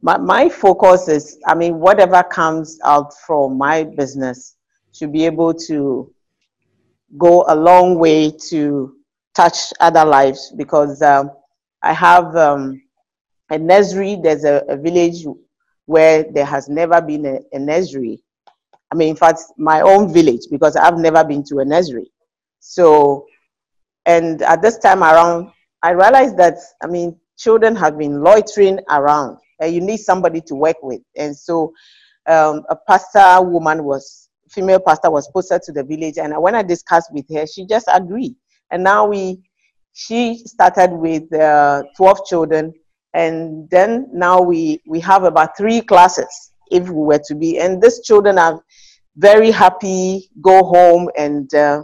my 0.00 0.16
my 0.16 0.48
focus 0.48 1.08
is 1.08 1.38
I 1.44 1.56
mean 1.56 1.80
whatever 1.80 2.22
comes 2.22 2.78
out 2.84 3.12
from 3.26 3.58
my 3.58 3.82
business 3.82 4.54
to 4.94 5.08
be 5.08 5.26
able 5.26 5.52
to 5.66 6.14
go 7.18 7.44
a 7.48 7.56
long 7.56 7.98
way 7.98 8.30
to 8.50 8.94
touch 9.34 9.72
other 9.80 10.04
lives 10.04 10.52
because 10.56 11.02
um, 11.02 11.32
I 11.82 11.92
have 11.92 12.36
um, 12.36 12.82
a 13.50 13.58
nursery. 13.58 14.16
There's 14.22 14.44
a, 14.44 14.64
a 14.68 14.76
village 14.76 15.26
where 15.86 16.24
there 16.32 16.44
has 16.44 16.68
never 16.68 17.00
been 17.00 17.26
a, 17.26 17.40
a 17.52 17.58
nursery. 17.58 18.22
I 18.90 18.94
mean, 18.94 19.08
in 19.08 19.16
fact, 19.16 19.40
my 19.56 19.80
own 19.80 20.12
village, 20.12 20.42
because 20.50 20.76
I've 20.76 20.98
never 20.98 21.24
been 21.24 21.42
to 21.44 21.58
a 21.58 21.64
nursery. 21.64 22.10
So, 22.60 23.26
and 24.06 24.42
at 24.42 24.62
this 24.62 24.78
time 24.78 25.02
around, 25.02 25.50
I 25.82 25.90
realized 25.90 26.36
that, 26.38 26.58
I 26.82 26.86
mean, 26.86 27.18
children 27.36 27.74
have 27.76 27.98
been 27.98 28.22
loitering 28.22 28.78
around 28.90 29.38
and 29.60 29.74
you 29.74 29.80
need 29.80 29.98
somebody 29.98 30.40
to 30.42 30.54
work 30.54 30.76
with. 30.82 31.00
And 31.16 31.36
so 31.36 31.72
um, 32.26 32.62
a 32.68 32.76
pastor 32.76 33.42
woman 33.42 33.82
was, 33.84 34.28
female 34.48 34.80
pastor 34.80 35.10
was 35.10 35.28
posted 35.28 35.62
to 35.62 35.72
the 35.72 35.82
village. 35.82 36.18
And 36.18 36.40
when 36.40 36.54
I 36.54 36.62
discussed 36.62 37.10
with 37.12 37.26
her, 37.34 37.46
she 37.46 37.66
just 37.66 37.88
agreed. 37.92 38.34
And 38.70 38.84
now 38.84 39.06
we, 39.06 39.40
she 39.92 40.38
started 40.46 40.90
with 40.92 41.32
uh, 41.34 41.82
12 41.96 42.26
children 42.26 42.72
and 43.14 43.68
then 43.70 44.08
now 44.12 44.40
we 44.40 44.80
we 44.86 44.98
have 45.00 45.24
about 45.24 45.56
three 45.56 45.80
classes 45.80 46.52
if 46.70 46.88
we 46.88 47.02
were 47.04 47.20
to 47.26 47.34
be. 47.34 47.58
And 47.58 47.80
these 47.82 48.00
children 48.00 48.38
are 48.38 48.62
very 49.16 49.50
happy 49.50 50.30
go 50.40 50.62
home 50.62 51.10
and 51.18 51.52
uh, 51.54 51.82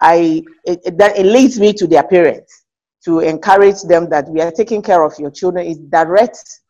i 0.00 0.42
it, 0.64 0.80
it, 0.86 0.96
that 0.96 1.18
it 1.18 1.26
leads 1.26 1.60
me 1.60 1.72
to 1.74 1.86
their 1.86 2.02
parents 2.02 2.64
to 3.04 3.20
encourage 3.20 3.82
them 3.82 4.08
that 4.08 4.26
we 4.28 4.40
are 4.40 4.50
taking 4.50 4.80
care 4.80 5.04
of 5.04 5.18
your 5.18 5.30
children. 5.30 5.66
Is 5.66 5.78
direct 5.78 6.60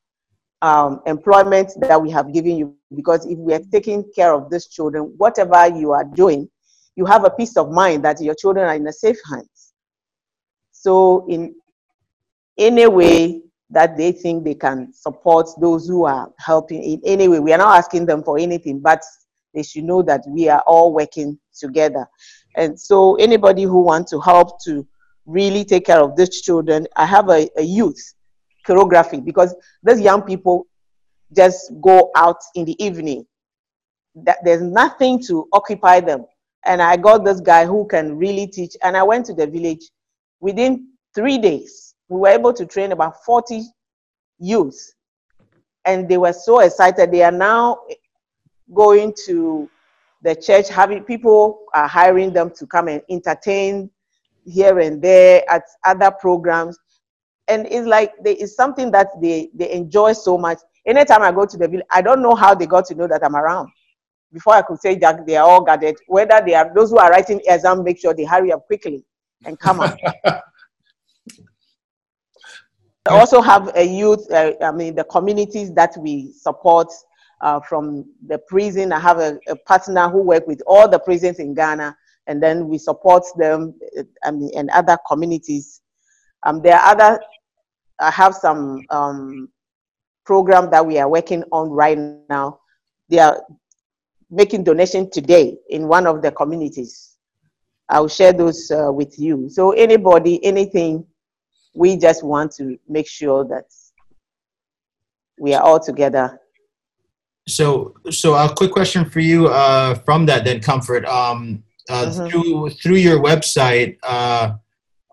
um, 0.63 1.01
employment 1.07 1.71
that 1.81 2.03
we 2.03 2.11
have 2.11 2.33
given 2.33 2.57
you 2.57 2.75
because 2.97 3.25
if 3.27 3.39
we 3.39 3.55
are 3.55 3.63
taking 3.71 4.03
care 4.13 4.35
of 4.35 4.51
these 4.51 4.67
children 4.67 5.15
whatever 5.17 5.69
you 5.69 5.93
are 5.93 6.05
doing 6.05 6.49
you 6.97 7.07
have 7.07 7.25
a 7.25 7.31
peace 7.31 7.57
of 7.57 7.71
mind 7.71 8.05
that 8.05 8.21
your 8.21 8.35
children 8.35 8.67
are 8.67 8.75
in 8.75 8.89
a 8.89 8.93
safe 8.93 9.19
hands 9.31 9.58
so 10.81 11.27
in 11.29 11.55
any 12.57 12.87
way 12.87 13.43
that 13.71 13.97
they 13.97 14.13
think 14.13 14.45
they 14.45 14.55
can 14.55 14.93
support 14.93 15.49
those 15.61 15.87
who 15.87 16.05
are 16.05 16.33
helping 16.39 16.83
in 16.83 17.01
any 17.05 17.29
way. 17.29 17.39
We 17.39 17.53
are 17.53 17.59
not 17.59 17.77
asking 17.77 18.07
them 18.07 18.23
for 18.23 18.39
anything, 18.39 18.81
but 18.81 19.03
they 19.55 19.63
should 19.63 19.85
know 19.85 20.03
that 20.03 20.25
we 20.27 20.49
are 20.49 20.63
all 20.67 20.93
working 20.93 21.39
together. 21.55 22.07
And 22.57 22.79
so 22.81 23.17
anybody 23.17 23.65
who 23.65 23.83
wants 23.83 24.11
to 24.13 24.21
help 24.21 24.63
to 24.65 24.87
really 25.29 25.65
take 25.65 25.87
care 25.87 26.01
of 26.01 26.17
these 26.17 26.41
children. 26.41 26.87
I 26.97 27.05
have 27.05 27.29
a, 27.29 27.49
a 27.57 27.63
youth 27.63 28.15
choreography 28.67 29.25
because 29.25 29.55
these 29.83 30.01
young 30.01 30.23
people 30.23 30.67
just 31.37 31.71
go 31.81 32.11
out 32.17 32.39
in 32.55 32.65
the 32.65 32.83
evening. 32.83 33.27
That 34.15 34.39
there's 34.43 34.63
nothing 34.63 35.23
to 35.25 35.47
occupy 35.53 36.01
them. 36.01 36.25
And 36.65 36.83
I 36.83 36.97
got 36.97 37.25
this 37.25 37.41
guy 37.41 37.67
who 37.67 37.87
can 37.87 38.17
really 38.17 38.47
teach. 38.47 38.75
And 38.83 38.97
I 38.97 39.03
went 39.03 39.27
to 39.27 39.35
the 39.35 39.47
village. 39.47 39.91
Within 40.41 40.89
three 41.15 41.39
days, 41.39 41.95
we 42.09 42.21
were 42.21 42.29
able 42.29 42.53
to 42.53 42.67
train 42.67 42.93
about 42.93 43.25
40 43.25 43.63
youth. 44.39 44.95
And 45.85 46.09
they 46.09 46.19
were 46.19 46.33
so 46.33 46.61
excited. 46.61 47.11
They 47.11 47.23
are 47.23 47.33
now 47.33 47.81
going 48.75 49.15
to 49.27 49.71
the 50.23 50.35
church, 50.35 50.69
having 50.69 51.05
people 51.05 51.61
are 51.75 51.89
hiring 51.89 52.33
them 52.33 52.51
to 52.51 52.67
come 52.67 52.89
and 52.89 53.03
entertain 53.09 53.91
here 54.45 54.79
and 54.81 55.01
there 55.01 55.45
at 55.51 55.63
other 55.85 56.11
programs. 56.11 56.79
And 57.47 57.67
it's 57.67 57.87
like 57.87 58.13
there 58.23 58.35
is 58.35 58.55
something 58.55 58.91
that 58.91 59.09
they, 59.21 59.51
they 59.55 59.71
enjoy 59.73 60.13
so 60.13 60.37
much. 60.37 60.59
Anytime 60.87 61.23
I 61.23 61.33
go 61.33 61.47
to 61.47 61.57
the 61.57 61.69
village, 61.69 61.87
I 61.91 62.03
don't 62.03 62.23
know 62.23 62.35
how 62.35 62.55
they 62.55 62.67
got 62.67 62.87
to 62.87 62.95
know 62.95 63.07
that 63.07 63.25
I'm 63.25 63.37
around. 63.37 63.71
Before 64.33 64.55
I 64.55 64.63
could 64.63 64.81
say 64.81 64.97
that 64.97 65.27
they 65.27 65.37
are 65.37 65.49
all 65.49 65.63
gathered, 65.63 65.97
whether 66.07 66.43
they 66.45 66.55
are 66.55 66.71
those 66.75 66.91
who 66.91 66.99
are 66.99 67.11
writing 67.11 67.41
exam, 67.47 67.83
make 67.85 67.99
sure 67.99 68.13
they 68.13 68.25
hurry 68.25 68.53
up 68.53 68.67
quickly 68.67 69.05
and 69.45 69.59
come 69.59 69.81
out. 69.81 69.99
I 73.07 73.19
also 73.19 73.41
have 73.41 73.75
a 73.75 73.83
youth, 73.85 74.31
uh, 74.31 74.53
I 74.63 74.71
mean, 74.71 74.95
the 74.95 75.05
communities 75.05 75.73
that 75.73 75.97
we 75.99 76.33
support 76.33 76.93
uh, 77.41 77.61
from 77.61 78.05
the 78.27 78.39
prison. 78.39 78.93
I 78.93 78.99
have 78.99 79.19
a, 79.19 79.39
a 79.49 79.57
partner 79.57 80.09
who 80.09 80.23
work 80.23 80.47
with 80.47 80.63
all 80.67 80.89
the 80.89 80.99
prisons 80.99 81.39
in 81.39 81.55
Ghana, 81.55 81.97
and 82.27 82.43
then 82.43 82.69
we 82.69 82.79
support 82.79 83.25
them 83.37 83.75
uh, 83.99 84.03
I 84.25 84.31
mean, 84.31 84.51
and 84.57 84.69
other 84.71 84.99
communities. 85.09 85.81
Um, 86.43 86.61
there 86.63 86.77
are 86.77 86.93
other, 86.93 87.21
I 87.99 88.11
have 88.11 88.35
some 88.35 88.83
um, 88.91 89.49
program 90.27 90.71
that 90.71 90.85
we 90.85 90.99
are 90.99 91.09
working 91.09 91.45
on 91.53 91.71
right 91.71 91.99
now. 92.29 92.61
They 93.09 93.19
are 93.19 93.43
making 94.31 94.65
donation 94.65 95.11
today 95.11 95.57
in 95.71 95.89
one 95.89 96.07
of 96.07 96.21
the 96.21 96.31
communities. 96.31 97.17
I'll 97.89 98.09
share 98.09 98.33
those 98.33 98.71
uh, 98.71 98.93
with 98.93 99.19
you. 99.19 99.49
So 99.49 99.73
anybody, 99.73 100.45
anything, 100.45 101.07
we 101.75 101.97
just 101.97 102.23
want 102.23 102.53
to 102.53 102.79
make 102.89 103.09
sure 103.09 103.45
that 103.45 103.65
we 105.39 105.55
are 105.55 105.63
all 105.63 105.81
together 105.81 106.41
so, 107.49 107.95
so 108.11 108.35
a 108.35 108.53
quick 108.55 108.73
question 108.73 109.09
for 109.09 109.21
you 109.21 109.49
uh, 109.49 109.95
from 109.95 110.27
that 110.27 110.45
then, 110.45 110.61
Comfort. 110.61 111.05
Um, 111.07 111.65
uh, 111.89 112.05
mm-hmm. 112.05 112.29
Through 112.29 112.71
through 112.83 112.97
your 112.97 113.19
website 113.19 113.97
uh, 114.03 114.53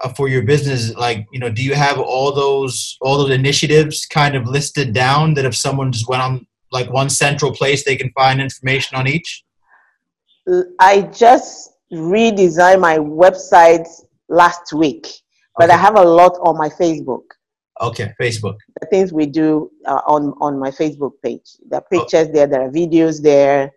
uh, 0.02 0.10
for 0.10 0.28
your 0.28 0.44
business, 0.44 0.94
like 0.96 1.26
you 1.32 1.40
know, 1.40 1.50
do 1.50 1.64
you 1.64 1.74
have 1.74 1.98
all 1.98 2.34
those 2.34 2.98
all 3.00 3.18
those 3.18 3.32
initiatives 3.32 4.06
kind 4.06 4.36
of 4.36 4.46
listed 4.46 4.94
down 4.94 5.36
that 5.36 5.46
if 5.46 5.56
someone 5.56 5.94
just 5.94 6.10
went 6.10 6.22
on 6.22 6.46
like 6.74 6.92
one 6.92 7.10
central 7.10 7.54
place, 7.54 7.86
they 7.86 7.96
can 7.96 8.12
find 8.12 8.42
information 8.42 8.98
on 8.98 9.08
each? 9.08 9.46
I 10.80 11.04
just 11.04 11.72
redesigned 11.96 12.80
my 12.80 12.98
website 12.98 13.88
last 14.30 14.74
week, 14.74 15.08
but 15.58 15.66
okay. 15.66 15.74
I 15.74 15.78
have 15.78 15.98
a 15.98 16.04
lot 16.04 16.38
on 16.42 16.58
my 16.58 16.70
Facebook. 16.70 17.24
Okay, 17.82 18.14
Facebook. 18.22 18.56
The 18.80 18.88
things 18.88 19.12
we 19.12 19.26
do 19.26 19.70
uh, 19.86 20.02
on 20.08 20.34
on 20.40 20.60
my 20.60 20.72
Facebook 20.72 21.12
page. 21.24 21.58
The 21.70 21.82
oh. 21.82 21.86
pictures 21.92 22.28
oh. 22.30 22.32
there, 22.34 22.48
there 22.48 22.62
are 22.62 22.72
videos 22.72 23.22
there, 23.22 23.72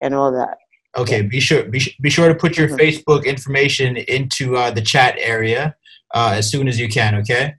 and 0.00 0.14
all 0.14 0.32
that. 0.32 0.58
Okay, 0.96 1.22
be 1.22 1.38
sure 1.38 1.64
be, 1.64 1.80
be 2.00 2.10
sure 2.10 2.28
to 2.28 2.34
put 2.34 2.56
your 2.56 2.68
mm-hmm. 2.68 2.76
Facebook 2.76 3.24
information 3.26 3.96
into 3.96 4.56
uh, 4.56 4.70
the 4.70 4.80
chat 4.80 5.14
area 5.18 5.76
uh, 6.14 6.32
as 6.34 6.50
soon 6.50 6.66
as 6.66 6.80
you 6.80 6.88
can. 6.88 7.14
Okay. 7.16 7.54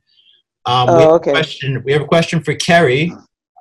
Um, 0.66 0.90
oh, 0.90 0.96
we 0.96 1.02
have 1.02 1.12
okay. 1.12 1.32
A 1.32 1.34
question, 1.34 1.84
we 1.86 1.94
have 1.94 2.02
a 2.02 2.08
question 2.08 2.44
for 2.44 2.54
Kerry 2.56 3.12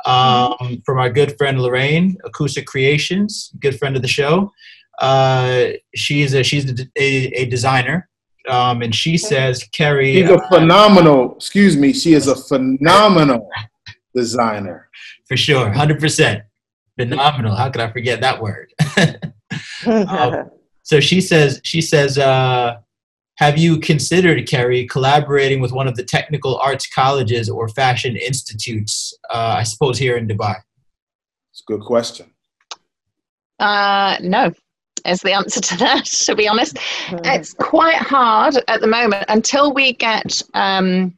um, 0.04 0.54
mm-hmm. 0.60 0.74
from 0.84 0.98
our 0.98 1.10
good 1.10 1.36
friend 1.38 1.60
Lorraine, 1.60 2.16
Acoustic 2.24 2.66
Creations, 2.66 3.52
good 3.60 3.78
friend 3.78 3.94
of 3.96 4.02
the 4.02 4.08
show. 4.08 4.52
Uh, 5.00 5.68
she's 5.94 6.34
a, 6.34 6.42
she's 6.42 6.70
a, 6.70 6.86
a, 6.96 7.42
a 7.42 7.46
designer 7.46 8.08
um, 8.48 8.82
and 8.82 8.94
she 8.94 9.18
says, 9.18 9.62
Kerry. 9.72 10.14
She's 10.14 10.30
a 10.30 10.40
phenomenal, 10.48 11.36
excuse 11.36 11.76
me, 11.76 11.92
she 11.92 12.14
is 12.14 12.26
a 12.26 12.34
phenomenal 12.34 13.48
designer. 14.14 14.88
For 15.26 15.36
sure, 15.36 15.70
100%. 15.70 16.42
Phenomenal. 16.98 17.54
How 17.54 17.70
could 17.70 17.82
I 17.82 17.92
forget 17.92 18.20
that 18.22 18.40
word? 18.40 18.72
um, 19.86 20.50
so 20.82 21.00
she 21.00 21.20
says, 21.20 21.60
she 21.62 21.80
says, 21.80 22.18
uh, 22.18 22.78
have 23.36 23.56
you 23.58 23.78
considered, 23.78 24.48
Kerry, 24.48 24.86
collaborating 24.86 25.60
with 25.60 25.70
one 25.70 25.86
of 25.86 25.94
the 25.94 26.02
technical 26.02 26.56
arts 26.56 26.88
colleges 26.88 27.48
or 27.48 27.68
fashion 27.68 28.16
institutes, 28.16 29.16
uh, 29.30 29.56
I 29.58 29.62
suppose, 29.62 29.98
here 29.98 30.16
in 30.16 30.26
Dubai? 30.26 30.56
It's 31.52 31.60
a 31.60 31.70
good 31.70 31.82
question. 31.82 32.32
Uh, 33.60 34.16
no, 34.22 34.52
is 35.06 35.20
the 35.20 35.32
answer 35.32 35.60
to 35.60 35.76
that, 35.78 36.04
to 36.26 36.34
be 36.34 36.48
honest. 36.48 36.76
Mm-hmm. 36.76 37.24
It's 37.24 37.54
quite 37.54 37.96
hard 37.96 38.56
at 38.68 38.80
the 38.80 38.86
moment 38.86 39.24
until 39.28 39.72
we 39.72 39.92
get 39.92 40.42
um, 40.54 41.16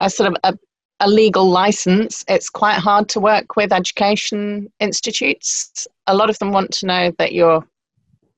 a 0.00 0.10
sort 0.10 0.32
of 0.32 0.36
a, 0.44 0.58
a, 1.00 1.08
legal 1.08 1.48
license. 1.48 2.24
It's 2.28 2.50
quite 2.50 2.78
hard 2.78 3.08
to 3.10 3.20
work 3.20 3.56
with 3.56 3.72
education 3.72 4.70
institutes. 4.80 5.86
A 6.06 6.14
lot 6.14 6.30
of 6.30 6.38
them 6.38 6.52
want 6.52 6.72
to 6.72 6.86
know 6.86 7.12
that 7.18 7.32
you're, 7.32 7.66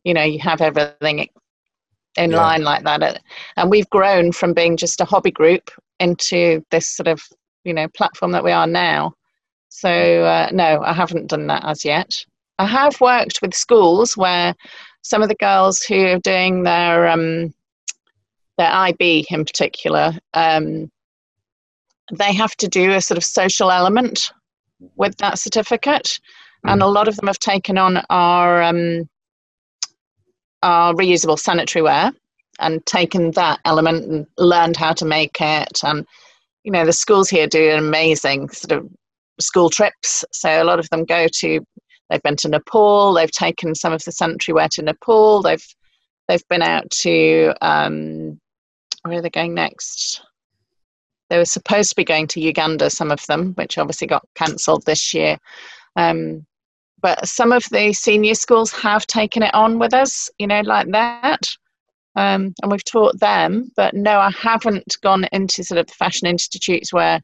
you 0.05 0.15
know, 0.15 0.25
you 0.25 0.39
have 0.41 0.61
everything 0.61 1.29
in 2.17 2.31
yeah. 2.31 2.37
line 2.37 2.63
like 2.63 2.85
that. 2.85 3.23
And 3.57 3.71
we've 3.71 3.89
grown 3.91 4.33
from 4.33 4.53
being 4.53 4.77
just 4.77 5.01
a 5.01 5.05
hobby 5.05 5.31
group 5.31 5.71
into 6.01 6.65
this 6.71 6.89
sort 6.89 7.09
of, 7.09 7.23
you 7.65 7.75
know, 7.75 7.89
platform 7.89 8.33
that 8.33 8.45
we 8.45 8.53
are 8.53 8.67
now. 8.67 9.15
So, 9.69 9.91
uh, 9.91 10.49
no, 10.53 10.83
I 10.83 10.93
haven't 10.93 11.29
done 11.29 11.47
that 11.49 11.65
as 11.65 11.85
yet. 11.85 12.25
I 12.59 12.67
have 12.67 13.01
worked 13.01 13.41
with 13.41 13.55
schools 13.55 14.17
where 14.17 14.55
some 15.03 15.23
of 15.23 15.29
the 15.29 15.37
girls 15.37 15.83
who 15.83 16.07
are 16.07 16.19
doing 16.19 16.65
their 16.65 17.09
um, 17.09 17.55
their 18.57 18.71
IB 18.71 19.27
in 19.31 19.45
particular, 19.45 20.13
um, 20.35 20.91
they 22.13 22.33
have 22.35 22.57
to 22.57 22.69
do 22.69 22.93
a 22.93 23.01
sort 23.01 23.17
of 23.17 23.25
social 23.25 23.71
element 23.71 24.33
with 24.97 25.17
that 25.19 25.39
certificate, 25.39 26.19
mm. 26.67 26.73
and 26.73 26.83
a 26.83 26.87
lot 26.87 27.09
of 27.09 27.17
them 27.17 27.29
have 27.29 27.39
taken 27.39 27.79
on 27.79 28.03
our 28.11 28.63
um, 28.63 29.09
our 30.63 30.93
reusable 30.95 31.39
sanitary 31.39 31.83
ware 31.83 32.13
and 32.59 32.85
taken 32.87 33.31
that 33.33 33.61
element 33.65 34.05
and 34.05 34.27
learned 34.37 34.77
how 34.77 34.93
to 34.93 35.05
make 35.05 35.41
it. 35.41 35.81
And 35.85 36.05
you 36.65 36.73
know 36.73 36.85
the 36.85 36.93
schools 36.93 37.31
here 37.31 37.47
do 37.47 37.71
amazing 37.71 38.49
sort 38.49 38.73
of 38.73 38.91
school 39.41 39.71
trips. 39.71 40.25
So 40.33 40.63
a 40.63 40.65
lot 40.65 40.81
of 40.81 40.91
them 40.91 41.05
go 41.05 41.29
to 41.29 41.65
They've 42.11 42.23
been 42.23 42.37
to 42.37 42.49
Nepal. 42.49 43.13
They've 43.13 43.31
taken 43.31 43.75
some 43.75 43.93
of 43.93 44.03
the 44.05 44.13
sanitary 44.13 44.55
ware 44.55 44.69
to 44.73 44.83
Nepal. 44.83 45.43
They've 45.43 45.65
they've 46.27 46.47
been 46.49 46.63
out 46.63 46.89
to 46.91 47.55
um, 47.61 48.41
where 49.03 49.19
are 49.19 49.23
they 49.23 49.31
going 49.31 49.55
next? 49.55 50.23
They 51.31 51.39
were 51.39 51.45
supposed 51.45 51.91
to 51.91 51.97
be 51.97 52.05
going 52.05 52.27
to 52.29 52.41
Uganda, 52.41 52.91
some 52.91 53.11
of 53.11 53.25
them, 53.27 53.53
which 53.55 53.77
obviously 53.77 54.07
got 54.07 54.27
cancelled 54.35 54.85
this 54.87 55.13
year. 55.13 55.39
Um, 55.97 56.47
but 57.01 57.29
some 57.29 57.53
of 57.53 57.65
the 57.71 57.93
senior 57.93 58.35
schools 58.35 58.73
have 58.73 59.07
taken 59.07 59.43
it 59.43 59.55
on 59.55 59.79
with 59.79 59.95
us, 59.95 60.31
you 60.39 60.47
know, 60.47 60.63
like 60.63 60.91
that. 60.93 61.43
Um, 62.17 62.55
and 62.63 62.73
we've 62.73 62.85
taught 62.85 63.21
them. 63.21 63.71
But 63.77 63.95
no, 63.95 64.19
I 64.19 64.31
haven't 64.31 64.97
gone 65.03 65.27
into 65.33 65.63
sort 65.63 65.79
of 65.79 65.87
the 65.87 65.95
fashion 65.95 66.27
institutes 66.27 66.93
where 66.93 67.21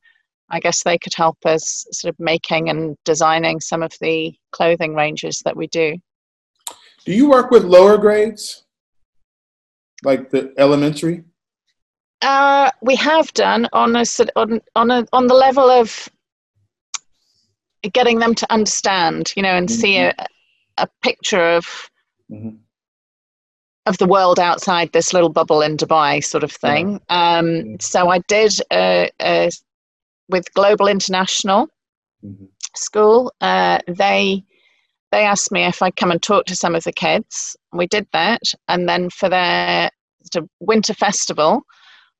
I 0.55 0.61
guess 0.61 0.84
they 0.84 0.98
could 0.98 1.14
help 1.14 1.38
us 1.44 1.84
sort 1.90 2.14
of 2.14 2.20
making 2.20 2.70
and 2.70 2.96
designing 3.05 3.61
some 3.61 3.82
of 3.82 3.92
the 4.00 4.32
clothing 4.52 4.94
ranges 4.94 5.42
that 5.44 5.57
we 5.57 5.66
do. 5.66 5.96
Do 7.05 7.12
you 7.12 7.28
work 7.28 7.50
with 7.50 7.64
lower 7.64 7.98
grades, 7.98 8.64
like 10.05 10.30
the 10.30 10.55
elementary? 10.57 11.24
Uh, 12.22 12.70
we 12.82 12.94
have 12.94 13.32
done 13.34 13.68
on 13.72 13.96
a 13.96 14.05
on 14.36 14.61
on 14.76 14.90
a 14.92 15.05
on 15.12 15.26
the 15.26 15.34
level 15.34 15.68
of 15.68 16.09
getting 17.92 18.20
them 18.20 18.34
to 18.36 18.52
understand, 18.52 19.32
you 19.36 19.42
know, 19.42 19.57
and 19.57 19.68
mm-hmm. 19.68 19.80
see 19.80 19.98
a, 19.98 20.14
a 20.78 20.88
picture 21.02 21.57
of 21.57 21.66
mm-hmm. 22.30 22.57
of 23.86 23.98
the 23.98 24.07
world 24.07 24.38
outside 24.38 24.92
this 24.92 25.12
little 25.12 25.28
bubble 25.28 25.62
in 25.62 25.76
Dubai, 25.76 26.24
sort 26.24 26.44
of 26.44 26.52
thing. 26.52 27.00
Um, 27.09 27.78
so 27.80 28.09
I 28.09 28.20
did 28.28 28.52
a, 28.72 29.11
a 29.20 29.50
with 30.29 30.53
Global 30.55 30.89
International 30.89 31.68
mm-hmm. 32.25 32.45
School, 32.75 33.33
uh, 33.41 33.79
they 33.87 34.45
they 35.12 35.25
asked 35.25 35.53
me 35.53 35.64
if 35.64 35.81
I'd 35.81 35.97
come 35.97 36.11
and 36.11 36.20
talk 36.20 36.47
to 36.47 36.57
some 36.57 36.75
of 36.75 36.83
the 36.83 36.93
kids. 36.93 37.57
We 37.72 37.87
did 37.87 38.07
that, 38.12 38.43
and 38.68 38.89
then 38.89 39.11
for 39.11 39.29
their 39.29 39.91
winter 40.61 40.95
festival, 40.95 41.62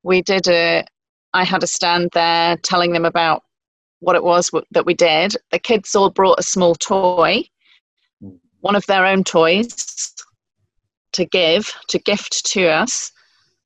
we 0.03 0.23
did 0.23 0.47
a. 0.49 0.85
I 1.33 1.43
had 1.43 1.65
a 1.65 1.67
stand 1.67 2.11
there 2.13 2.57
telling 2.59 2.93
them 2.93 3.05
about 3.05 3.43
what 3.99 4.15
it 4.15 4.23
was 4.23 4.51
that 4.71 4.87
we 4.87 4.95
did. 4.95 5.37
The 5.51 5.59
kids 5.59 5.97
all 5.97 6.11
brought 6.11 6.39
a 6.39 6.45
small 6.45 6.77
toy, 6.77 7.43
mm. 8.23 8.39
one 8.61 8.77
of 8.77 8.87
their 8.87 9.05
own 9.05 9.25
toys, 9.25 10.15
to 11.13 11.25
give 11.25 11.73
to 11.89 11.99
gift 11.99 12.47
to 12.53 12.69
us 12.69 13.11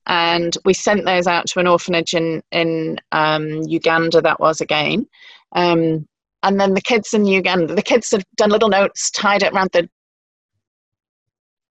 and 0.09 0.57
we 0.65 0.75
sent 0.75 1.05
those 1.05 1.27
out 1.27 1.47
to 1.47 1.61
an 1.61 1.67
orphanage 1.67 2.15
in 2.15 2.43
in 2.51 2.99
um, 3.13 3.63
Uganda. 3.63 4.21
That 4.21 4.41
was 4.41 4.61
again, 4.61 5.07
um, 5.53 6.07
and 6.43 6.59
then 6.61 6.75
the 6.75 6.81
kids 6.81 7.15
in 7.15 7.25
Uganda, 7.27 7.75
the 7.75 7.83
kids 7.83 8.11
have 8.11 8.25
done 8.37 8.51
little 8.51 8.69
notes, 8.71 9.11
tied 9.11 9.43
it 9.43 9.53
around 9.53 9.71
the 9.73 9.89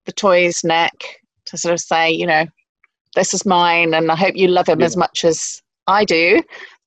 the 0.07 0.12
toy's 0.12 0.64
neck 0.64 0.93
to 1.47 1.57
sort 1.57 1.74
of 1.74 1.80
say, 1.80 2.11
you 2.11 2.26
know, 2.26 2.45
this 3.14 3.35
is 3.35 3.47
mine, 3.47 3.95
and 3.95 4.11
I 4.11 4.16
hope 4.16 4.35
you 4.37 4.49
love 4.49 4.68
him 4.68 4.80
Yeah. 4.80 4.87
as 4.87 4.97
much 4.97 5.24
as 5.24 5.62
I 5.87 6.05
do. 6.05 6.43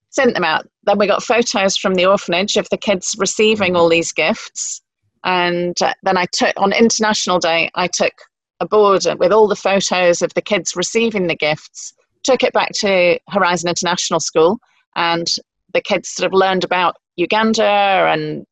Sent 0.10 0.34
them 0.34 0.44
out. 0.46 0.68
Then 0.84 0.98
we 0.98 1.08
got 1.08 1.24
photos 1.24 1.78
from 1.78 1.94
the 1.96 2.06
orphanage 2.06 2.56
of 2.56 2.68
the 2.70 2.78
kids 2.78 3.16
receiving 3.20 3.76
all 3.76 3.90
these 3.90 4.12
gifts, 4.12 4.82
and 5.24 5.76
uh, 5.82 5.94
then 6.04 6.18
I 6.18 6.26
took 6.32 6.54
on 6.58 6.74
International 6.74 7.38
Day. 7.38 7.70
I 7.76 7.88
took 7.88 8.14
a 8.60 8.68
board 8.68 9.06
with 9.20 9.32
all 9.32 9.48
the 9.48 9.56
photos 9.56 10.22
of 10.22 10.34
the 10.34 10.42
kids 10.42 10.76
receiving 10.76 11.28
the 11.28 11.36
gifts, 11.36 11.94
took 12.24 12.44
it 12.44 12.54
back 12.54 12.72
to 12.74 13.20
Horizon 13.30 13.70
International 13.70 14.20
School, 14.20 14.60
and 14.96 15.28
the 15.74 15.82
kids 15.82 16.10
sort 16.10 16.28
of 16.28 16.34
learned 16.34 16.64
about 16.64 16.96
Uganda 17.18 17.64
and 17.64 18.46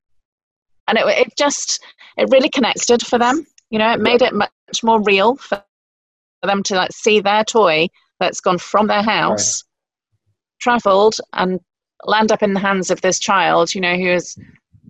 and 0.87 0.97
it, 0.97 1.05
it 1.07 1.37
just 1.37 1.83
it 2.17 2.29
really 2.31 2.49
connected 2.49 3.05
for 3.05 3.17
them. 3.17 3.45
You 3.69 3.79
know, 3.79 3.91
it 3.93 4.01
made 4.01 4.21
it 4.21 4.33
much 4.33 4.83
more 4.83 5.01
real 5.01 5.35
for 5.37 5.63
them 6.43 6.63
to 6.63 6.75
like 6.75 6.91
see 6.91 7.19
their 7.19 7.43
toy 7.43 7.87
that's 8.19 8.41
gone 8.41 8.57
from 8.57 8.87
their 8.87 9.01
house, 9.01 9.63
travelled 10.59 11.15
and 11.33 11.59
land 12.03 12.31
up 12.31 12.43
in 12.43 12.53
the 12.53 12.59
hands 12.59 12.91
of 12.91 13.01
this 13.01 13.19
child. 13.19 13.73
You 13.73 13.81
know, 13.81 13.95
who 13.95 14.09
is 14.09 14.37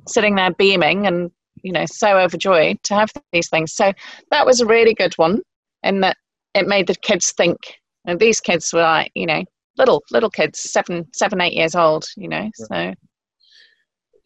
sitting 0.07 0.35
there 0.35 0.51
beaming 0.51 1.07
and 1.07 1.31
you 1.63 1.71
know 1.71 1.85
so 1.85 2.17
overjoyed 2.19 2.77
to 2.83 2.93
have 2.93 3.11
these 3.31 3.49
things. 3.49 3.73
So 3.73 3.91
that 4.31 4.45
was 4.45 4.61
a 4.61 4.65
really 4.65 4.93
good 4.93 5.13
one, 5.15 5.41
in 5.83 6.01
that 6.01 6.17
it 6.53 6.67
made 6.67 6.87
the 6.87 6.95
kids 6.95 7.31
think. 7.31 7.57
And 8.05 8.19
these 8.19 8.39
kids 8.39 8.71
were 8.73 8.81
like, 8.81 9.11
you 9.15 9.25
know, 9.25 9.43
little 9.77 10.03
little 10.11 10.29
kids, 10.29 10.59
seven, 10.59 11.07
seven, 11.13 11.41
eight 11.41 11.53
years 11.53 11.75
old. 11.75 12.05
You 12.17 12.27
know, 12.29 12.49
so 12.53 12.93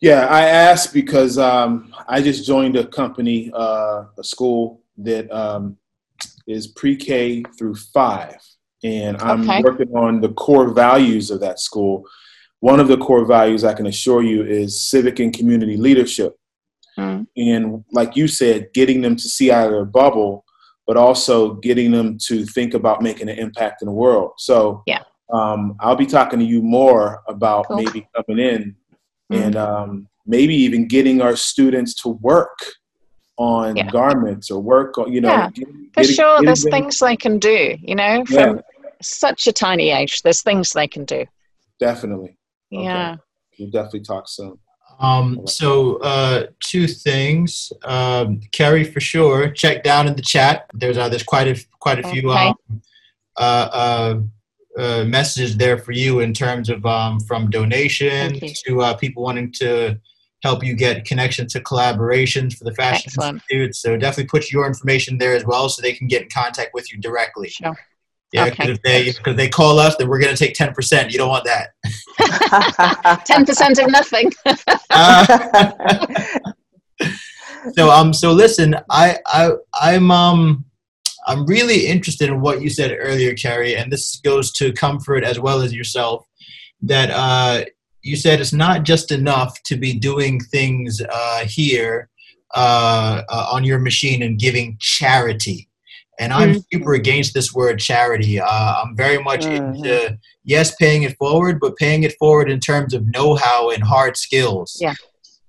Yeah, 0.01 0.27
I 0.27 0.43
asked 0.45 0.93
because 0.93 1.37
um, 1.37 1.93
I 2.07 2.21
just 2.21 2.45
joined 2.45 2.75
a 2.75 2.85
company, 2.85 3.51
uh, 3.53 4.05
a 4.17 4.23
school 4.23 4.81
that 4.97 5.31
um, 5.31 5.77
is 6.47 6.67
pre-K 6.67 7.43
through 7.57 7.75
five, 7.75 8.37
and 8.83 9.17
I'm 9.17 9.41
Okay. 9.41 9.61
working 9.61 9.89
on 9.95 10.21
the 10.21 10.33
core 10.33 10.69
values 10.73 11.31
of 11.31 11.39
that 11.41 11.59
school. 11.59 12.05
One 12.59 12.79
of 12.79 12.87
the 12.87 12.97
core 12.97 13.25
values 13.25 13.63
I 13.63 13.73
can 13.73 13.85
assure 13.87 14.23
you 14.23 14.43
is 14.43 14.81
civic 14.89 15.19
and 15.19 15.33
community 15.33 15.77
leadership, 15.77 16.35
and 17.37 17.83
like 17.91 18.15
you 18.15 18.27
said, 18.27 18.67
getting 18.73 19.01
them 19.01 19.15
to 19.15 19.23
see 19.29 19.51
out 19.51 19.67
of 19.67 19.71
their 19.71 19.85
bubble, 19.85 20.43
but 20.87 20.97
also 20.97 21.53
getting 21.55 21.91
them 21.91 22.17
to 22.27 22.45
think 22.45 22.73
about 22.73 23.01
making 23.01 23.29
an 23.29 23.37
impact 23.37 23.81
in 23.81 23.85
the 23.85 23.91
world. 23.93 24.31
So, 24.37 24.81
Yeah. 24.87 25.03
um, 25.31 25.75
I'll 25.79 25.95
be 25.95 26.05
talking 26.05 26.39
to 26.39 26.45
you 26.45 26.61
more 26.61 27.21
about 27.27 27.67
Cool. 27.67 27.77
maybe 27.77 28.07
coming 28.15 28.43
in 28.43 28.75
Mm. 29.31 29.41
and 29.45 29.55
um, 29.55 30.07
maybe 30.25 30.55
even 30.55 30.87
getting 30.87 31.21
our 31.21 31.35
students 31.35 31.93
to 32.01 32.09
work 32.09 32.57
on 33.37 33.75
Yeah. 33.75 33.89
garments 33.91 34.49
or 34.49 34.59
work 34.61 34.97
on 34.97 35.13
you 35.13 35.21
know 35.21 35.29
Yeah, 35.29 35.49
getting- 35.51 35.73
for 35.93 36.01
getting- 36.01 36.15
sure, 36.15 36.33
getting 36.35 36.45
there's 36.47 36.63
them- 36.63 36.71
things 36.71 36.99
they 36.99 37.15
can 37.17 37.37
do. 37.37 37.75
You 37.81 37.95
know, 37.95 38.23
Yeah. 38.29 38.45
from 38.45 38.61
such 39.01 39.45
a 39.45 39.51
tiny 39.51 39.91
age, 39.91 40.23
there's 40.23 40.41
things 40.41 40.71
they 40.71 40.87
can 40.87 41.05
do. 41.05 41.25
definitely 41.79 42.35
Okay. 42.73 42.83
Yeah. 42.85 43.17
we'll 43.59 43.69
definitely 43.69 43.99
talk 44.01 44.27
soon 44.27 44.57
Um, 44.99 45.45
so 45.45 45.97
uh, 45.97 46.47
two 46.59 46.87
things, 46.87 47.71
um, 47.83 48.41
Kerry, 48.51 48.83
for 48.83 48.99
sure. 48.99 49.49
Check 49.49 49.83
down 49.83 50.07
in 50.07 50.15
the 50.15 50.21
chat. 50.21 50.65
There's 50.73 50.97
uh, 50.97 51.09
there's 51.09 51.23
quite 51.23 51.47
a 51.47 51.65
quite 51.79 51.99
a 51.99 52.07
few 52.07 52.31
Okay. 52.31 52.47
um, 52.47 52.81
uh, 53.37 53.69
uh, 53.71 54.19
uh, 54.79 55.03
messages 55.05 55.57
there 55.57 55.77
for 55.77 55.91
you 55.91 56.19
in 56.19 56.33
terms 56.33 56.69
of 56.69 56.85
um, 56.85 57.19
from 57.21 57.49
donations 57.49 58.61
to 58.63 58.81
uh, 58.81 58.95
people 58.95 59.23
wanting 59.23 59.51
to 59.51 59.99
help 60.43 60.63
you 60.63 60.75
get 60.75 61.05
connections 61.05 61.53
to 61.53 61.59
collaborations 61.59 62.55
for 62.55 62.63
the 62.63 62.73
Fashion 62.73 63.05
Excellent. 63.07 63.41
Institute. 63.49 63.75
So 63.75 63.97
definitely 63.97 64.27
put 64.27 64.51
your 64.51 64.67
information 64.67 65.17
there 65.17 65.35
as 65.35 65.45
well, 65.45 65.69
so 65.69 65.81
they 65.81 65.93
can 65.93 66.07
get 66.07 66.23
in 66.23 66.29
contact 66.29 66.71
with 66.73 66.91
you 66.91 66.99
directly. 66.99 67.49
Sure. 67.49 67.77
Yeah, 68.33 68.45
Okay. 68.45 68.51
because 68.51 68.69
if 68.69 68.81
they 68.83 69.11
because 69.11 69.35
they 69.37 69.49
call 69.49 69.79
us, 69.79 69.95
then 69.97 70.07
we're 70.09 70.19
gonna 70.19 70.35
take 70.35 70.53
ten 70.53 70.73
percent. 70.73 71.11
You 71.11 71.17
don't 71.17 71.29
want 71.29 71.45
that. 71.45 71.69
Ten 73.25 73.45
percent 73.45 73.79
of 73.79 73.89
nothing. 73.89 74.31
Uh, 74.89 76.19
so 77.75 77.89
um 77.89 78.13
so 78.13 78.31
listen 78.31 78.75
i 78.89 79.17
i 79.27 79.51
i'm 79.81 80.11
um 80.11 80.63
i'm 81.27 81.45
really 81.45 81.87
interested 81.87 82.29
in 82.29 82.41
what 82.41 82.61
you 82.61 82.69
said 82.69 82.95
earlier 82.99 83.33
kerry 83.33 83.75
and 83.75 83.91
this 83.91 84.19
goes 84.23 84.51
to 84.51 84.71
comfort 84.73 85.23
as 85.23 85.39
well 85.39 85.61
as 85.61 85.73
yourself 85.73 86.25
that 86.81 87.09
uh 87.11 87.63
you 88.01 88.15
said 88.15 88.39
it's 88.39 88.53
not 88.53 88.83
just 88.83 89.11
enough 89.11 89.61
to 89.63 89.75
be 89.75 89.93
doing 89.93 90.39
things 90.39 91.01
uh 91.09 91.43
here 91.45 92.09
uh, 92.55 93.21
uh 93.29 93.47
on 93.51 93.63
your 93.63 93.79
machine 93.79 94.23
and 94.23 94.39
giving 94.39 94.77
charity 94.79 95.67
and 96.19 96.33
i'm 96.33 96.53
Mhm. 96.55 96.63
super 96.73 96.93
against 96.93 97.33
this 97.33 97.53
word 97.53 97.79
charity 97.79 98.39
uh, 98.39 98.73
i'm 98.83 98.95
very 98.95 99.21
much 99.21 99.45
Mhm. 99.45 99.75
into 99.75 100.17
yes 100.43 100.75
paying 100.75 101.03
it 101.03 101.15
forward 101.17 101.59
but 101.59 101.75
paying 101.77 102.03
it 102.03 102.15
forward 102.19 102.49
in 102.49 102.59
terms 102.59 102.93
of 102.93 103.05
know-how 103.15 103.69
and 103.69 103.83
hard 103.83 104.17
skills 104.17 104.77
Yeah. 104.81 104.95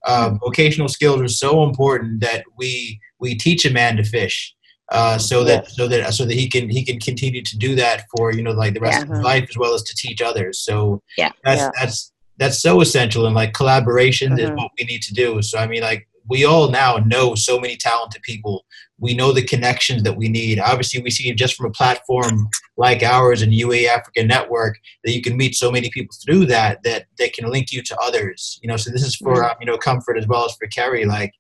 uh, 0.07 0.31
vocational 0.41 0.89
skills 0.89 1.21
are 1.21 1.29
so 1.29 1.65
important 1.65 2.21
that 2.21 2.45
we 2.57 3.01
we 3.21 3.35
teach 3.35 3.65
a 3.67 3.71
man 3.71 3.97
to 3.97 4.05
fish 4.05 4.55
uh, 4.91 5.19
so 5.19 5.45
that 5.45 5.65
Yes. 5.65 5.77
so 5.77 5.87
that 5.89 6.15
so 6.15 6.25
that 6.25 6.35
he 6.35 6.49
can 6.49 6.69
he 6.71 6.83
can 6.85 6.99
continue 6.99 7.43
to 7.43 7.59
do 7.59 7.75
that 7.75 8.05
for 8.17 8.33
you 8.33 8.43
know 8.43 8.53
like 8.53 8.75
the 8.75 8.81
rest 8.81 8.99
Yeah. 8.99 9.03
of 9.05 9.11
his 9.11 9.21
life 9.21 9.47
as 9.51 9.57
well 9.59 9.75
as 9.75 9.83
to 9.83 9.95
teach 9.95 10.21
others 10.23 10.59
so 10.61 11.03
Yeah. 11.17 11.31
that's 11.45 11.61
Yeah. 11.61 11.71
that's 11.79 12.13
that's 12.39 12.63
so 12.63 12.81
essential 12.81 13.27
and 13.27 13.35
like 13.35 13.53
collaboration 13.53 14.39
is 14.39 14.49
Mhm. 14.49 14.57
what 14.57 14.71
we 14.79 14.85
need 14.87 15.03
to 15.03 15.13
do 15.13 15.43
so 15.43 15.59
i 15.59 15.67
mean 15.67 15.83
like 15.83 16.08
we 16.29 16.45
all 16.45 16.71
now 16.71 16.97
know 16.97 17.35
so 17.35 17.59
many 17.59 17.77
talented 17.77 18.23
people. 18.23 18.65
We 18.99 19.15
know 19.15 19.33
the 19.33 19.45
connections 19.45 20.03
that 20.03 20.17
we 20.17 20.29
need. 20.29 20.59
Obviously 20.59 21.01
we 21.01 21.11
see 21.11 21.33
just 21.35 21.55
from 21.55 21.67
a 21.67 21.71
platform 21.71 22.49
like 22.77 23.03
ours 23.03 23.43
and 23.43 23.55
ua 23.55 23.85
africa 23.85 24.25
network 24.25 24.77
that 25.05 25.13
you 25.13 25.23
can 25.23 25.37
meet 25.37 25.55
so 25.55 25.71
many 25.71 25.91
people 25.91 26.17
through 26.25 26.47
that 26.47 26.83
that 26.85 27.07
they 27.17 27.29
can 27.29 27.51
link 27.51 27.73
you 27.73 27.83
to 27.83 27.97
others. 27.99 28.59
You 28.63 28.69
know 28.69 28.77
so 28.77 28.91
this 28.91 29.05
is 29.05 29.17
for 29.17 29.45
um, 29.45 29.57
you 29.61 29.67
know 29.67 29.79
comfort 29.79 30.19
as 30.19 30.27
well 30.27 30.45
as 30.45 30.55
for 30.57 30.67
kerry. 30.69 31.05
Like 31.05 31.33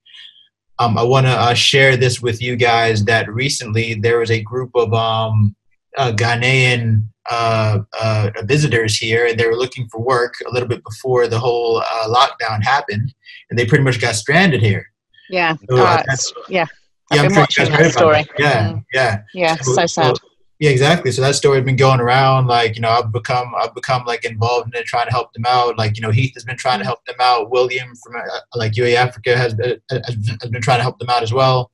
um, 0.78 0.96
i 0.96 1.02
want 1.02 1.26
to 1.26 1.32
uh, 1.32 1.54
share 1.54 1.96
this 1.96 2.20
with 2.20 2.40
you 2.40 2.56
guys 2.56 3.04
that 3.04 3.32
recently 3.32 3.94
there 3.94 4.18
was 4.18 4.30
a 4.30 4.42
group 4.42 4.70
of 4.74 4.92
um, 4.94 5.54
uh, 5.96 6.12
ghanaian 6.12 7.02
uh, 7.30 7.78
uh, 8.00 8.30
visitors 8.44 8.96
here 8.96 9.26
and 9.26 9.38
they 9.38 9.46
were 9.46 9.56
looking 9.56 9.88
for 9.90 10.00
work 10.00 10.34
a 10.46 10.50
little 10.50 10.68
bit 10.68 10.82
before 10.84 11.26
the 11.28 11.38
whole 11.38 11.78
uh, 11.78 12.06
lockdown 12.08 12.62
happened 12.62 13.12
and 13.50 13.58
they 13.58 13.66
pretty 13.66 13.84
much 13.84 14.00
got 14.00 14.14
stranded 14.14 14.62
here 14.62 14.86
Yeah. 15.30 15.54
So, 15.56 15.66
Oh, 15.70 15.84
uh, 15.84 16.00
it's- 16.00 16.32
yeah. 16.48 16.66
yeah, 17.12 17.22
I've 17.22 17.28
been 17.28 17.38
watching 17.38 17.70
that 17.70 17.92
story. 17.92 18.26
Yeah, 18.38 18.68
Mm. 18.70 18.84
yeah. 18.94 19.20
Yeah. 19.34 19.56
So 19.56 19.86
sad. 19.86 20.14
yeah, 20.58 20.70
exactly. 20.70 21.12
So 21.12 21.20
that 21.22 21.34
story's 21.36 21.64
been 21.64 21.76
going 21.76 22.00
around. 22.00 22.46
Like, 22.46 22.74
you 22.76 22.80
know, 22.82 22.90
I've 22.90 23.12
become, 23.12 23.52
I've 23.60 23.74
become 23.74 24.04
like 24.06 24.24
involved 24.24 24.74
in 24.74 24.80
it, 24.80 24.86
trying 24.86 25.06
to 25.06 25.12
help 25.12 25.32
them 25.34 25.44
out. 25.46 25.76
Like, 25.78 25.96
you 25.96 26.02
know, 26.02 26.10
Heath 26.10 26.32
has 26.34 26.44
been 26.44 26.56
trying 26.56 26.78
to 26.80 26.84
help 26.84 27.04
them 27.04 27.16
out. 27.20 27.50
William 27.50 27.88
from 28.02 28.16
uh, 28.16 28.40
like 28.56 28.76
UA 28.76 28.94
Africa 28.94 29.36
has 29.36 29.52
been, 29.54 29.78
has 29.90 30.50
been 30.50 30.62
trying 30.62 30.78
to 30.78 30.82
help 30.82 30.98
them 30.98 31.10
out 31.10 31.22
as 31.22 31.32
well. 31.32 31.70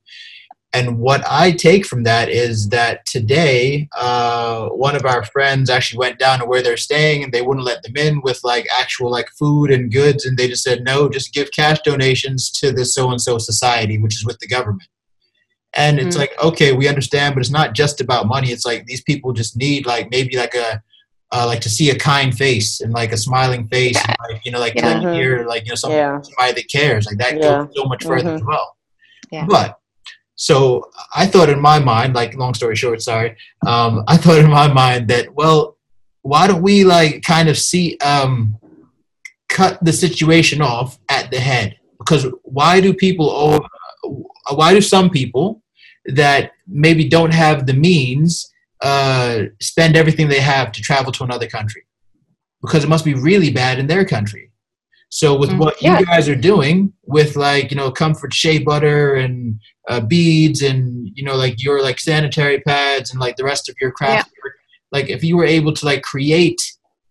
And 0.75 0.99
what 0.99 1.23
I 1.31 1.53
take 1.53 1.87
from 1.87 2.03
that 2.03 2.29
is 2.29 2.69
that 2.71 3.07
today, 3.07 3.89
uh, 3.97 4.67
one 4.71 4.97
of 4.97 5.07
our 5.07 5.25
friends 5.25 5.71
actually 5.71 5.99
went 6.01 6.19
down 6.19 6.41
to 6.41 6.47
where 6.47 6.63
they're 6.63 6.77
staying, 6.77 7.23
and 7.23 7.33
they 7.33 7.43
wouldn't 7.43 7.65
let 7.65 7.83
them 7.85 7.97
in 7.97 8.21
with 8.23 8.41
like 8.43 8.67
actual 8.77 9.09
like 9.11 9.29
food 9.39 9.71
and 9.71 9.93
goods, 9.93 10.27
and 10.27 10.37
they 10.37 10.49
just 10.49 10.65
said 10.65 10.83
no, 10.83 11.09
just 11.09 11.33
give 11.33 11.53
cash 11.53 11.79
donations 11.85 12.51
to 12.59 12.73
the 12.73 12.85
so 12.85 13.11
and 13.11 13.21
so 13.21 13.39
society, 13.39 13.99
which 13.99 14.17
is 14.17 14.25
with 14.27 14.39
the 14.41 14.49
government. 14.49 14.89
And 15.77 15.99
it's 16.01 16.17
Mm. 16.17 16.21
like, 16.21 16.33
okay, 16.43 16.73
we 16.73 16.89
understand, 16.89 17.35
but 17.35 17.41
it's 17.41 17.51
not 17.51 17.73
just 17.75 18.01
about 18.01 18.27
money. 18.27 18.51
It's 18.51 18.67
like 18.67 18.87
these 18.87 19.03
people 19.03 19.33
just 19.33 19.57
need 19.57 19.87
like 19.87 20.11
maybe 20.11 20.37
like 20.37 20.55
a 20.55 20.83
uh, 21.33 21.47
like 21.47 21.61
to 21.61 21.71
see 21.71 21.91
a 21.91 21.97
kind 21.99 22.37
face 22.37 22.81
and 22.81 22.93
like 22.93 23.13
a 23.13 23.17
smiling 23.17 23.67
face, 23.69 23.97
and, 24.07 24.17
like 24.29 24.45
you 24.45 24.51
know, 24.53 24.59
like 24.61 24.75
to 24.75 24.81
Yeah. 24.85 24.99
like, 24.99 25.15
hear 25.17 25.45
like 25.47 25.65
you 25.65 25.71
know 25.71 25.75
something 25.77 25.99
Yeah. 25.99 26.21
somebody 26.21 26.53
that 26.61 26.69
cares. 26.71 27.07
Like 27.07 27.19
that 27.19 27.35
Yeah. 27.37 27.41
goes 27.65 27.69
so 27.77 27.85
much 27.85 28.03
further 28.05 28.31
Mhm. 28.31 28.37
as 28.37 28.43
well. 28.45 28.77
Yeah. 29.33 29.47
But 29.49 29.79
so 30.37 30.91
I 31.15 31.27
thought 31.27 31.49
in 31.49 31.61
my 31.61 31.79
mind, 31.79 32.15
like 32.15 32.35
long 32.35 32.55
story 32.55 32.77
short, 32.77 33.03
sorry, 33.03 33.37
um, 33.67 34.05
I 34.09 34.17
thought 34.17 34.39
in 34.39 34.51
my 34.51 34.73
mind 34.73 35.09
that 35.09 35.35
well, 35.35 35.77
why 36.23 36.47
don't 36.47 36.63
we 36.63 36.85
like 36.85 37.23
kind 37.23 37.49
of 37.49 37.59
see 37.59 37.99
um, 37.99 38.57
cut 39.49 39.83
the 39.85 39.93
situation 39.93 40.63
off 40.63 40.99
at 41.09 41.31
the 41.31 41.39
head? 41.39 41.79
Because 41.99 42.27
why 42.43 42.81
do 42.81 42.93
people 42.93 43.31
owe, 43.31 43.67
why 44.55 44.75
do 44.75 44.81
some 44.81 45.11
people 45.11 45.63
that 46.07 46.53
maybe 46.67 47.09
don't 47.09 47.33
have 47.33 47.67
the 47.67 47.73
means 47.73 48.51
uh, 48.83 49.45
spend 49.61 49.97
everything 49.97 50.29
they 50.29 50.41
have 50.41 50.73
to 50.73 50.83
travel 50.83 51.13
to 51.13 51.25
another 51.25 51.47
country? 51.47 51.85
Because 52.61 52.85
it 52.85 52.89
must 52.89 53.05
be 53.05 53.15
really 53.15 53.51
bad 53.51 53.79
in 53.79 53.87
their 53.87 54.05
country. 54.05 54.51
So 55.21 55.39
with 55.39 55.51
Mm, 55.51 55.59
what 55.59 55.81
yeah. 55.81 56.01
you 56.01 56.07
guys 56.07 56.29
are 56.29 56.35
doing 56.53 56.93
with 57.05 57.37
like 57.37 57.71
you 57.71 57.77
know 57.77 57.89
comfort 57.93 58.35
shea 58.35 58.59
butter 58.59 59.15
and 59.15 59.61
uh, 59.89 60.01
beads 60.01 60.61
and 60.61 61.09
you 61.15 61.23
know 61.23 61.37
like 61.37 61.63
your 61.63 61.81
like 61.89 62.01
sanitary 62.01 62.59
pads 62.63 63.13
and 63.13 63.21
like 63.21 63.37
the 63.37 63.45
rest 63.45 63.69
of 63.69 63.77
your 63.81 63.93
craft 63.93 64.29
work, 64.43 64.55
like 64.91 65.09
if 65.09 65.23
you 65.23 65.37
were 65.37 65.45
able 65.45 65.73
to 65.73 65.85
like 65.87 66.03
create 66.03 66.61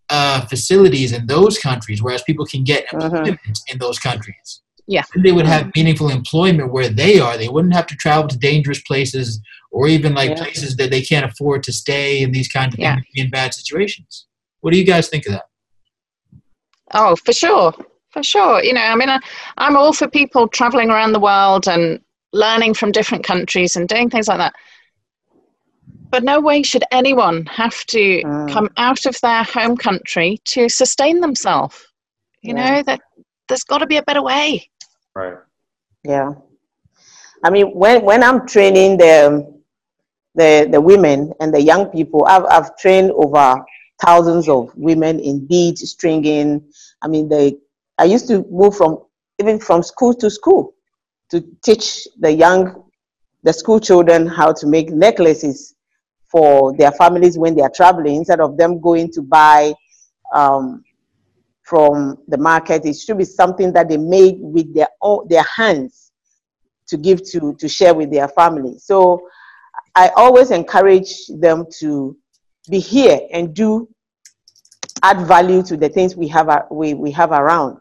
uh, 0.09 0.41
facilities 0.47 1.13
in 1.13 1.27
those 1.27 1.57
countries, 1.57 2.03
whereas 2.03 2.21
people 2.23 2.45
can 2.45 2.65
get 2.65 2.83
Mhm. 2.87 3.03
employment 3.03 3.59
in 3.71 3.77
those 3.79 3.99
countries. 3.99 4.47
Yeah. 4.85 5.03
Then 5.13 5.23
they 5.23 5.31
would 5.31 5.45
have 5.45 5.71
meaningful 5.73 6.09
employment 6.09 6.73
where 6.73 6.89
they 6.89 7.21
are. 7.21 7.37
They 7.37 7.47
wouldn't 7.47 7.73
have 7.73 7.87
to 7.87 7.95
travel 7.95 8.27
to 8.27 8.37
dangerous 8.37 8.81
places 8.81 9.39
or 9.71 9.87
even 9.87 10.13
like 10.13 10.31
Yeah. 10.31 10.43
places 10.43 10.75
that 10.75 10.91
they 10.91 11.01
can't 11.01 11.25
afford 11.31 11.63
to 11.63 11.71
stay 11.71 12.21
in 12.21 12.33
these 12.33 12.49
kinds 12.49 12.73
of 12.75 12.79
Yeah. 12.81 12.97
in 13.15 13.29
bad 13.29 13.53
situations. 13.53 14.25
What 14.59 14.73
do 14.73 14.77
you 14.77 14.83
guys 14.93 15.07
think 15.07 15.25
of 15.25 15.31
that? 15.37 15.47
Oh, 16.93 17.15
for 17.15 17.31
sure. 17.31 17.73
For 18.13 18.21
sure. 18.23 18.63
You 18.63 18.73
know, 18.73 18.81
I 18.81 18.95
mean, 18.95 19.09
I, 19.09 19.19
I'm 19.57 19.75
all 19.75 19.91
for 19.91 20.07
people 20.07 20.47
traveling 20.47 20.89
around 20.91 21.13
the 21.13 21.19
world 21.19 21.67
and 21.67 21.99
learning 22.31 22.75
from 22.75 22.91
different 22.91 23.23
countries 23.23 23.75
and 23.75 23.87
doing 23.89 24.09
things 24.09 24.27
like 24.27 24.37
that. 24.37 24.53
But 26.11 26.23
no 26.23 26.39
way 26.39 26.61
should 26.61 26.83
anyone 26.91 27.45
have 27.47 27.83
to 27.87 28.21
Mm. 28.23 28.51
come 28.51 28.69
out 28.77 29.05
of 29.07 29.19
their 29.21 29.43
home 29.43 29.75
country 29.75 30.39
to 30.45 30.69
sustain 30.69 31.21
themselves. 31.21 31.75
You 32.43 32.55
Yeah. 32.55 32.75
know, 32.75 32.83
that 32.83 33.01
there's 33.47 33.63
got 33.63 33.79
to 33.79 33.87
be 33.87 33.97
a 33.97 34.03
better 34.03 34.21
way. 34.21 34.69
Right. 35.15 35.37
Yeah. 36.03 36.33
I 37.43 37.49
mean, 37.49 37.67
when, 37.73 38.03
when 38.05 38.23
I'm 38.23 38.47
training 38.47 38.97
the, 38.97 39.51
the, 40.35 40.67
the 40.71 40.79
women 40.81 41.33
and 41.39 41.53
the 41.53 41.61
young 41.61 41.87
people, 41.87 42.25
I've, 42.25 42.45
I've 42.45 42.77
trained 42.77 43.11
over 43.11 43.55
thousands 44.01 44.47
of 44.47 44.71
women 44.75 45.19
in 45.19 45.45
bead 45.47 45.77
stringing. 45.79 46.61
I 47.01 47.07
mean, 47.07 47.27
they, 47.27 47.57
I 47.97 48.05
used 48.05 48.27
to 48.27 48.45
move 48.49 48.75
from, 48.75 48.99
even 49.39 49.59
from 49.59 49.83
school 49.83 50.13
to 50.15 50.29
school 50.29 50.73
to 51.29 51.43
teach 51.63 52.07
the 52.19 52.31
young, 52.31 52.83
the 53.43 53.53
school 53.53 53.79
children 53.79 54.27
how 54.27 54.51
to 54.53 54.67
make 54.67 54.89
necklaces 54.91 55.75
for 56.33 56.75
their 56.77 56.91
families 56.91 57.37
when 57.37 57.55
they 57.55 57.61
are 57.61 57.69
traveling 57.69 58.15
instead 58.15 58.39
of 58.39 58.57
them 58.57 58.81
going 58.81 59.11
to 59.11 59.21
buy 59.21 59.73
um, 60.33 60.83
from 61.63 62.17
the 62.27 62.37
market. 62.37 62.85
It 62.85 62.95
should 62.95 63.17
be 63.17 63.25
something 63.25 63.71
that 63.73 63.89
they 63.89 63.97
made 63.97 64.37
with 64.39 64.73
their 64.73 64.89
own 65.01 65.27
their 65.27 65.43
hands 65.43 66.11
to 66.87 66.97
give 66.97 67.23
to 67.31 67.55
to 67.55 67.67
share 67.67 67.93
with 67.93 68.11
their 68.11 68.27
family. 68.27 68.77
So 68.79 69.27
I 69.95 70.09
always 70.15 70.51
encourage 70.51 71.27
them 71.27 71.65
to 71.79 72.17
be 72.69 72.79
here 72.79 73.19
and 73.31 73.53
do 73.53 73.87
add 75.03 75.27
value 75.27 75.61
to 75.63 75.77
the 75.77 75.89
things 75.89 76.15
we 76.15 76.27
have 76.29 76.65
we, 76.71 76.93
we 76.93 77.11
have 77.11 77.31
around. 77.31 77.77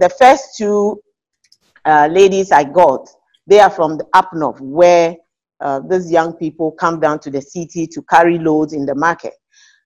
The 0.00 0.08
first 0.08 0.56
two 0.56 0.98
uh, 1.84 2.08
ladies 2.10 2.52
I 2.52 2.64
got, 2.64 3.06
they 3.46 3.60
are 3.60 3.68
from 3.68 3.98
the 3.98 4.06
up 4.14 4.30
north 4.32 4.58
where 4.58 5.14
uh, 5.60 5.80
these 5.80 6.10
young 6.10 6.32
people 6.32 6.72
come 6.72 7.00
down 7.00 7.20
to 7.20 7.30
the 7.30 7.42
city 7.42 7.86
to 7.88 8.00
carry 8.08 8.38
loads 8.38 8.72
in 8.72 8.86
the 8.86 8.94
market. 8.94 9.34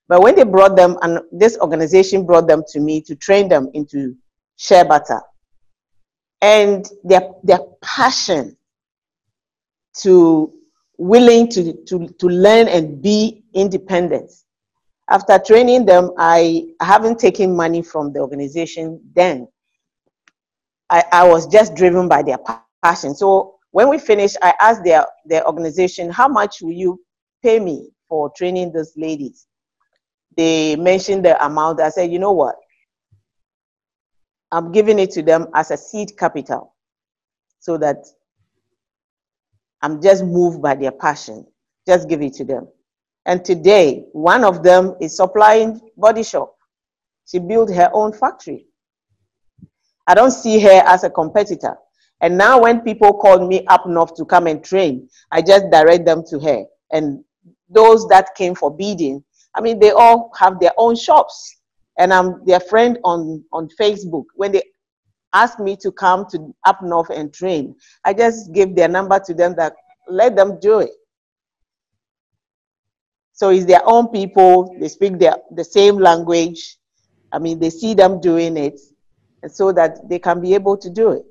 But 0.07 0.21
when 0.21 0.35
they 0.35 0.45
brought 0.45 0.77
them, 0.77 0.97
and 1.01 1.19
this 1.33 1.57
organization 1.57 2.25
brought 2.25 2.47
them 2.47 2.63
to 2.69 2.79
me 2.79 3.01
to 3.01 3.15
train 3.15 3.49
them 3.49 3.69
into 3.73 4.15
shea 4.55 4.83
butter, 4.83 5.19
and 6.41 6.87
their 7.03 7.31
their 7.43 7.59
passion 7.81 8.55
to 9.97 10.53
willing 10.97 11.49
to, 11.49 11.73
to, 11.87 12.07
to 12.07 12.27
learn 12.27 12.69
and 12.69 13.01
be 13.01 13.43
independent. 13.53 14.31
After 15.09 15.37
training 15.39 15.85
them, 15.85 16.11
I 16.17 16.67
haven't 16.81 17.19
taken 17.19 17.53
money 17.53 17.81
from 17.81 18.13
the 18.13 18.19
organization 18.19 19.01
then. 19.13 19.49
I, 20.89 21.03
I 21.11 21.27
was 21.27 21.47
just 21.47 21.75
driven 21.75 22.07
by 22.07 22.23
their 22.23 22.37
passion. 22.83 23.15
So 23.15 23.55
when 23.71 23.89
we 23.89 23.97
finished, 23.97 24.37
I 24.41 24.53
asked 24.61 24.83
their, 24.83 25.05
their 25.25 25.45
organization, 25.45 26.09
how 26.09 26.27
much 26.27 26.61
will 26.61 26.71
you 26.71 27.01
pay 27.43 27.59
me 27.59 27.89
for 28.07 28.31
training 28.31 28.71
these 28.73 28.93
ladies? 28.95 29.47
They 30.37 30.75
mentioned 30.75 31.25
the 31.25 31.43
amount. 31.43 31.81
I 31.81 31.89
said, 31.89 32.11
you 32.11 32.19
know 32.19 32.33
what? 32.33 32.55
I'm 34.51 34.71
giving 34.71 34.99
it 34.99 35.11
to 35.11 35.21
them 35.21 35.47
as 35.53 35.71
a 35.71 35.77
seed 35.77 36.17
capital 36.17 36.75
so 37.59 37.77
that 37.77 38.05
I'm 39.81 40.01
just 40.01 40.23
moved 40.23 40.61
by 40.61 40.75
their 40.75 40.91
passion. 40.91 41.45
Just 41.87 42.07
give 42.07 42.21
it 42.21 42.33
to 42.35 42.45
them. 42.45 42.67
And 43.25 43.43
today, 43.43 44.05
one 44.13 44.43
of 44.43 44.63
them 44.63 44.95
is 45.01 45.17
supplying 45.17 45.81
body 45.97 46.23
shop. 46.23 46.55
She 47.25 47.39
built 47.39 47.73
her 47.73 47.89
own 47.93 48.13
factory. 48.13 48.67
I 50.07 50.13
don't 50.13 50.31
see 50.31 50.59
her 50.59 50.83
as 50.85 51.03
a 51.03 51.09
competitor. 51.09 51.77
And 52.21 52.37
now 52.37 52.61
when 52.61 52.81
people 52.81 53.13
call 53.13 53.45
me 53.45 53.65
up 53.67 53.87
north 53.87 54.15
to 54.15 54.25
come 54.25 54.47
and 54.47 54.63
train, 54.63 55.09
I 55.31 55.41
just 55.41 55.69
direct 55.71 56.05
them 56.05 56.23
to 56.29 56.39
her. 56.39 56.63
And 56.91 57.23
those 57.69 58.07
that 58.07 58.35
came 58.35 58.55
for 58.55 58.75
bidding, 58.75 59.23
I 59.53 59.61
mean, 59.61 59.79
they 59.79 59.91
all 59.91 60.31
have 60.39 60.59
their 60.59 60.71
own 60.77 60.95
shops. 60.95 61.57
And 61.97 62.13
I'm 62.13 62.43
their 62.45 62.59
friend 62.59 62.99
on, 63.03 63.43
on 63.51 63.69
Facebook. 63.79 64.25
When 64.35 64.51
they 64.51 64.63
ask 65.33 65.59
me 65.59 65.75
to 65.77 65.91
come 65.91 66.25
to 66.31 66.53
up 66.65 66.81
north 66.81 67.09
and 67.09 67.33
train, 67.33 67.75
I 68.03 68.13
just 68.13 68.53
give 68.53 68.75
their 68.75 68.87
number 68.89 69.19
to 69.19 69.33
them 69.33 69.55
that 69.55 69.73
let 70.07 70.35
them 70.35 70.59
do 70.59 70.79
it. 70.79 70.91
So 73.33 73.49
it's 73.49 73.65
their 73.65 73.81
own 73.85 74.07
people, 74.09 74.75
they 74.79 74.87
speak 74.87 75.19
their, 75.19 75.35
the 75.51 75.63
same 75.63 75.97
language. 75.97 76.77
I 77.33 77.39
mean, 77.39 77.59
they 77.59 77.69
see 77.69 77.93
them 77.93 78.21
doing 78.21 78.55
it, 78.55 78.79
so 79.47 79.71
that 79.71 80.07
they 80.09 80.19
can 80.19 80.41
be 80.41 80.53
able 80.53 80.77
to 80.77 80.89
do 80.89 81.11
it. 81.11 81.23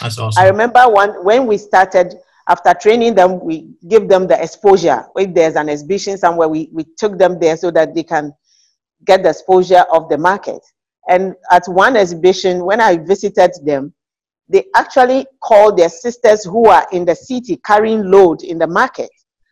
That's 0.00 0.18
awesome. 0.18 0.42
I 0.42 0.48
remember 0.48 0.82
one 0.88 1.24
when 1.24 1.46
we 1.46 1.58
started 1.58 2.14
after 2.48 2.74
training 2.74 3.14
them, 3.14 3.40
we 3.40 3.74
give 3.88 4.08
them 4.08 4.26
the 4.26 4.42
exposure. 4.42 5.06
If 5.16 5.34
there's 5.34 5.54
an 5.54 5.68
exhibition 5.68 6.18
somewhere, 6.18 6.48
we, 6.48 6.68
we 6.72 6.84
took 6.98 7.18
them 7.18 7.38
there 7.38 7.56
so 7.56 7.70
that 7.70 7.94
they 7.94 8.02
can 8.02 8.32
get 9.04 9.22
the 9.22 9.30
exposure 9.30 9.84
of 9.92 10.08
the 10.08 10.18
market. 10.18 10.60
And 11.08 11.34
at 11.50 11.64
one 11.66 11.96
exhibition, 11.96 12.64
when 12.64 12.80
I 12.80 12.96
visited 12.96 13.52
them, 13.64 13.92
they 14.48 14.64
actually 14.74 15.26
called 15.42 15.78
their 15.78 15.88
sisters 15.88 16.44
who 16.44 16.66
are 16.66 16.86
in 16.92 17.04
the 17.04 17.14
city 17.14 17.56
carrying 17.64 18.10
load 18.10 18.42
in 18.42 18.58
the 18.58 18.66
market, 18.66 19.10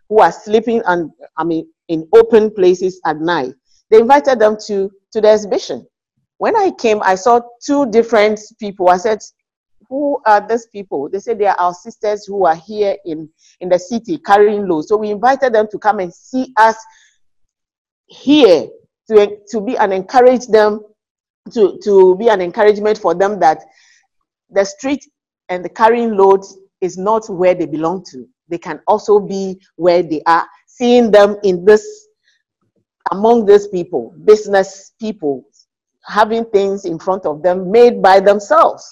who 0.09 0.21
are 0.21 0.33
sleeping 0.33 0.83
on, 0.83 1.13
I 1.37 1.45
mean, 1.45 1.69
in 1.89 2.09
open 2.13 2.53
places 2.53 3.01
at 3.07 3.17
night. 3.19 3.55
They 3.91 3.99
invited 3.99 4.39
them 4.39 4.57
to, 4.67 4.91
to 5.13 5.21
the 5.21 5.29
exhibition. 5.29 5.87
When 6.41 6.57
I 6.57 6.71
came, 6.71 7.03
I 7.03 7.17
saw 7.17 7.43
two 7.63 7.91
different 7.91 8.41
people. 8.59 8.89
I 8.89 8.97
said, 8.97 9.19
who 9.91 10.23
are 10.25 10.41
these 10.41 10.67
people? 10.69 11.11
They 11.11 11.19
said 11.19 11.39
they 11.39 11.45
are 11.45 11.61
our 11.61 11.75
sisters 11.75 12.25
who 12.25 12.47
are 12.47 12.55
here 12.55 12.97
in, 13.05 13.29
in 13.61 13.69
the 13.69 13.79
city 13.79 14.17
carrying 14.17 14.67
loads. 14.67 14.89
So 14.89 14.97
we 14.97 15.11
invited 15.11 15.53
them 15.53 15.69
to 15.71 15.79
come 15.79 15.99
and 15.99 16.15
see 16.15 16.55
us 16.57 16.77
here 18.07 18.69
to, 19.11 19.37
to 19.51 19.61
be 19.61 19.77
and 19.77 19.93
encourage 19.93 20.47
them, 20.47 20.81
to, 21.53 21.79
to 21.85 22.17
be 22.17 22.31
an 22.31 22.41
encouragement 22.41 22.97
for 22.97 23.15
them 23.15 23.39
that 23.41 23.63
the 24.49 24.65
street 24.65 25.05
and 25.51 25.63
the 25.63 25.69
carrying 25.69 26.17
loads 26.17 26.57
is 26.81 26.97
not 26.97 27.29
where 27.29 27.55
they 27.55 27.67
belong 27.67 28.03
to. 28.13 28.27
They 28.49 28.57
can 28.57 28.81
also 28.87 29.21
be 29.21 29.61
where 29.77 30.03
they 30.03 30.23
are. 30.25 30.47
Seeing 30.67 31.11
them 31.11 31.37
in 31.45 31.67
this, 31.67 31.87
among 33.11 33.45
these 33.45 33.69
people, 33.69 34.15
business 34.25 34.93
people, 34.99 35.45
having 36.05 36.45
things 36.47 36.85
in 36.85 36.99
front 36.99 37.27
of 37.27 37.43
them 37.43 37.71
made 37.71 38.03
by 38.03 38.21
themselves. 38.21 38.89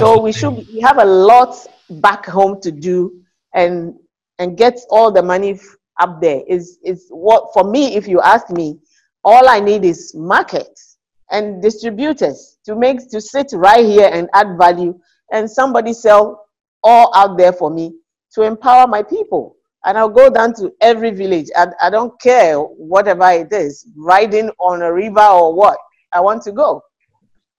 So 0.00 0.20
we 0.20 0.32
should 0.32 0.56
we 0.72 0.80
have 0.80 0.98
a 0.98 1.04
lot 1.04 1.54
back 1.88 2.26
home 2.26 2.60
to 2.62 2.72
do 2.72 3.22
and 3.54 3.94
and 4.38 4.56
get 4.56 4.78
all 4.90 5.12
the 5.12 5.22
money 5.22 5.60
up 6.00 6.20
there. 6.20 6.42
Is 6.48 6.78
is 6.82 7.06
what 7.10 7.52
for 7.54 7.64
me 7.64 7.94
if 7.94 8.08
you 8.08 8.20
ask 8.20 8.50
me 8.50 8.78
all 9.24 9.48
I 9.48 9.60
need 9.60 9.84
is 9.84 10.12
markets 10.14 10.98
and 11.30 11.62
distributors 11.62 12.58
to 12.64 12.74
make 12.74 13.08
to 13.10 13.20
sit 13.20 13.48
right 13.52 13.84
here 13.84 14.08
and 14.12 14.28
add 14.34 14.58
value 14.58 14.98
and 15.32 15.50
somebody 15.50 15.92
sell 15.92 16.46
all 16.82 17.12
out 17.14 17.36
there 17.36 17.52
for 17.52 17.70
me 17.70 17.94
to 18.34 18.42
empower 18.42 18.86
my 18.86 19.02
people 19.02 19.55
and 19.86 19.96
I'll 19.96 20.08
go 20.08 20.28
down 20.28 20.52
to 20.54 20.72
every 20.80 21.10
village 21.10 21.46
I, 21.56 21.68
I 21.80 21.90
don't 21.90 22.20
care 22.20 22.58
whatever 22.58 23.30
it 23.30 23.52
is 23.52 23.86
riding 23.96 24.50
on 24.58 24.82
a 24.82 24.92
river 24.92 25.20
or 25.20 25.54
what 25.54 25.78
I 26.12 26.20
want 26.20 26.42
to 26.42 26.52
go 26.52 26.82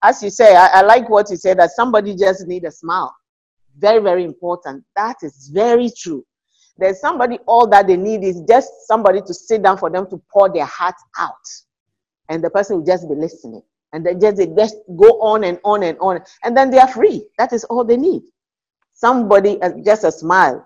as 0.03 0.21
you 0.21 0.29
say, 0.29 0.55
I, 0.55 0.67
I 0.67 0.81
like 0.81 1.09
what 1.09 1.29
you 1.29 1.37
said 1.37 1.59
that 1.59 1.71
somebody 1.71 2.15
just 2.15 2.47
need 2.47 2.65
a 2.65 2.71
smile. 2.71 3.15
Very, 3.77 4.01
very 4.01 4.23
important. 4.23 4.83
That 4.95 5.17
is 5.21 5.49
very 5.53 5.91
true. 5.97 6.25
There's 6.77 6.99
somebody, 6.99 7.39
all 7.47 7.67
that 7.67 7.87
they 7.87 7.97
need 7.97 8.23
is 8.23 8.41
just 8.47 8.71
somebody 8.87 9.21
to 9.21 9.33
sit 9.33 9.63
down 9.63 9.77
for 9.77 9.89
them 9.89 10.07
to 10.09 10.21
pour 10.31 10.51
their 10.51 10.65
heart 10.65 10.95
out. 11.17 11.33
And 12.29 12.43
the 12.43 12.49
person 12.49 12.77
will 12.77 12.85
just 12.85 13.07
be 13.09 13.15
listening. 13.15 13.63
And 13.93 14.05
they 14.05 14.13
just, 14.13 14.37
they 14.37 14.47
just 14.47 14.75
go 14.95 15.19
on 15.21 15.43
and 15.43 15.59
on 15.63 15.81
and 15.83 15.97
on. 15.99 16.19
And 16.43 16.55
then 16.55 16.69
they 16.69 16.77
are 16.77 16.87
free. 16.87 17.27
That 17.37 17.53
is 17.53 17.63
all 17.63 17.83
they 17.83 17.97
need. 17.97 18.21
Somebody, 18.93 19.61
uh, 19.61 19.71
just 19.83 20.03
a 20.03 20.11
smile. 20.11 20.65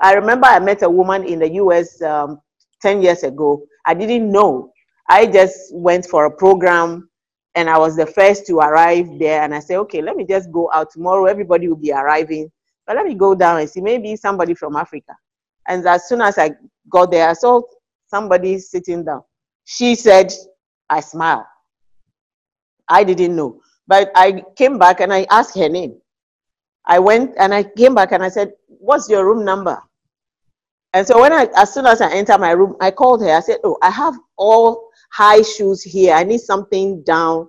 I 0.00 0.14
remember 0.14 0.46
I 0.46 0.58
met 0.60 0.82
a 0.82 0.88
woman 0.88 1.24
in 1.24 1.40
the 1.40 1.50
US 1.54 2.00
um, 2.02 2.40
10 2.82 3.02
years 3.02 3.22
ago. 3.22 3.64
I 3.84 3.94
didn't 3.94 4.30
know. 4.30 4.72
I 5.08 5.26
just 5.26 5.74
went 5.74 6.06
for 6.06 6.26
a 6.26 6.30
program 6.30 7.08
and 7.54 7.68
I 7.68 7.78
was 7.78 7.96
the 7.96 8.06
first 8.06 8.46
to 8.46 8.58
arrive 8.58 9.18
there. 9.18 9.42
And 9.42 9.54
I 9.54 9.58
said, 9.60 9.78
okay, 9.78 10.02
let 10.02 10.16
me 10.16 10.24
just 10.24 10.52
go 10.52 10.70
out 10.72 10.90
tomorrow. 10.90 11.24
Everybody 11.24 11.68
will 11.68 11.76
be 11.76 11.92
arriving, 11.92 12.50
but 12.86 12.96
let 12.96 13.06
me 13.06 13.14
go 13.14 13.34
down 13.34 13.58
and 13.58 13.68
see 13.68 13.80
maybe 13.80 14.14
somebody 14.16 14.54
from 14.54 14.76
Africa. 14.76 15.16
And 15.66 15.86
as 15.86 16.08
soon 16.08 16.20
as 16.22 16.38
I 16.38 16.52
got 16.88 17.10
there, 17.10 17.28
I 17.28 17.32
saw 17.32 17.62
somebody 18.06 18.58
sitting 18.58 19.04
down. 19.04 19.22
She 19.64 19.94
said, 19.94 20.32
I 20.88 21.00
smiled. 21.00 21.44
I 22.88 23.04
didn't 23.04 23.34
know. 23.36 23.60
But 23.86 24.10
I 24.14 24.42
came 24.56 24.78
back 24.78 25.00
and 25.00 25.12
I 25.12 25.26
asked 25.30 25.56
her 25.58 25.68
name. 25.68 26.00
I 26.84 26.98
went 26.98 27.34
and 27.38 27.52
I 27.52 27.64
came 27.64 27.94
back 27.94 28.12
and 28.12 28.22
I 28.22 28.28
said, 28.28 28.52
What's 28.66 29.10
your 29.10 29.26
room 29.26 29.44
number? 29.44 29.82
And 30.94 31.06
so 31.06 31.20
when 31.20 31.32
I, 31.32 31.48
as 31.56 31.72
soon 31.74 31.86
as 31.86 32.00
I 32.00 32.10
enter 32.12 32.38
my 32.38 32.52
room, 32.52 32.76
I 32.80 32.90
called 32.90 33.20
her. 33.22 33.30
I 33.30 33.40
said, 33.40 33.58
"Oh, 33.62 33.76
I 33.82 33.90
have 33.90 34.14
all 34.36 34.88
high 35.10 35.42
shoes 35.42 35.82
here. 35.82 36.14
I 36.14 36.24
need 36.24 36.40
something 36.40 37.02
down. 37.02 37.48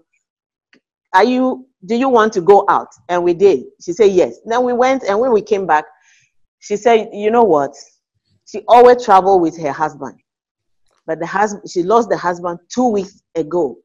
Are 1.14 1.24
you? 1.24 1.68
Do 1.86 1.96
you 1.96 2.10
want 2.10 2.34
to 2.34 2.42
go 2.42 2.66
out?" 2.68 2.90
And 3.08 3.24
we 3.24 3.34
did. 3.34 3.64
She 3.82 3.94
said 3.94 4.12
yes. 4.12 4.40
Then 4.46 4.64
we 4.64 4.74
went, 4.74 5.04
and 5.04 5.20
when 5.20 5.32
we 5.32 5.42
came 5.42 5.66
back, 5.66 5.86
she 6.60 6.76
said, 6.76 7.10
"You 7.14 7.32
know 7.32 7.44
what? 7.44 7.76
She 8.46 8.64
always 8.68 9.06
traveled 9.06 9.42
with 9.42 9.58
her 9.58 9.72
husband, 9.72 10.20
but 11.06 11.20
the 11.20 11.26
husband 11.26 11.70
she 11.70 11.84
lost 11.84 12.10
the 12.10 12.18
husband 12.18 12.60
two 12.68 12.88
weeks 12.90 13.22
ago, 13.36 13.78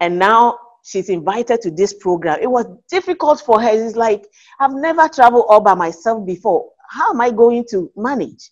and 0.00 0.20
now 0.20 0.56
she's 0.84 1.08
invited 1.08 1.60
to 1.62 1.70
this 1.72 1.94
program. 1.94 2.38
It 2.40 2.50
was 2.50 2.66
difficult 2.88 3.40
for 3.40 3.60
her. 3.60 3.70
It's 3.70 3.96
like 3.96 4.24
I've 4.60 4.74
never 4.74 5.08
traveled 5.08 5.46
all 5.48 5.60
by 5.60 5.74
myself 5.74 6.24
before 6.24 6.68
how 6.92 7.10
am 7.10 7.20
I 7.20 7.30
going 7.30 7.64
to 7.70 7.90
manage? 7.96 8.50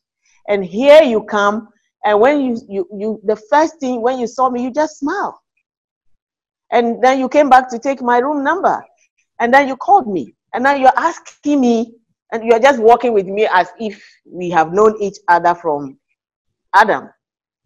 And 0.49 0.65
here 0.65 1.03
you 1.03 1.23
come, 1.23 1.69
and 2.05 2.19
when 2.19 2.41
you, 2.41 2.61
you, 2.69 2.89
you 2.99 3.21
the 3.25 3.37
first 3.37 3.79
thing 3.79 4.01
when 4.01 4.19
you 4.19 4.27
saw 4.27 4.49
me, 4.49 4.63
you 4.63 4.73
just 4.73 4.99
smiled. 4.99 5.35
And 6.73 7.03
then 7.05 7.19
you 7.19 7.29
came 7.29 7.51
back 7.51 7.69
to 7.71 7.79
take 7.79 8.01
my 8.01 8.19
room 8.19 8.43
number. 8.43 8.83
And 9.39 9.53
then 9.53 9.69
you 9.69 9.77
called 9.77 10.09
me. 10.09 10.35
And 10.55 10.65
now 10.65 10.75
you're 10.75 10.97
asking 10.97 11.61
me, 11.61 11.93
and 12.33 12.45
you're 12.45 12.61
just 12.61 12.81
walking 12.81 13.13
with 13.13 13.27
me 13.27 13.47
as 13.53 13.69
if 13.79 14.03
we 14.25 14.51
have 14.51 14.73
known 14.73 14.95
each 15.03 15.19
other 15.29 15.55
from 15.55 15.99
Adam. 16.75 17.11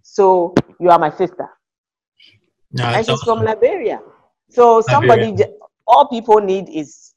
So 0.03 0.55
you 0.81 0.91
are 0.91 0.99
my 0.99 1.11
sister. 1.11 1.49
No, 2.73 2.85
and 2.85 3.07
she's 3.07 3.11
awesome. 3.11 3.39
from 3.39 3.45
Liberia. 3.45 4.01
So 4.51 4.81
somebody, 4.81 5.27
Liberia. 5.27 5.55
all 5.87 6.09
people 6.09 6.41
need 6.41 6.69
is 6.69 7.13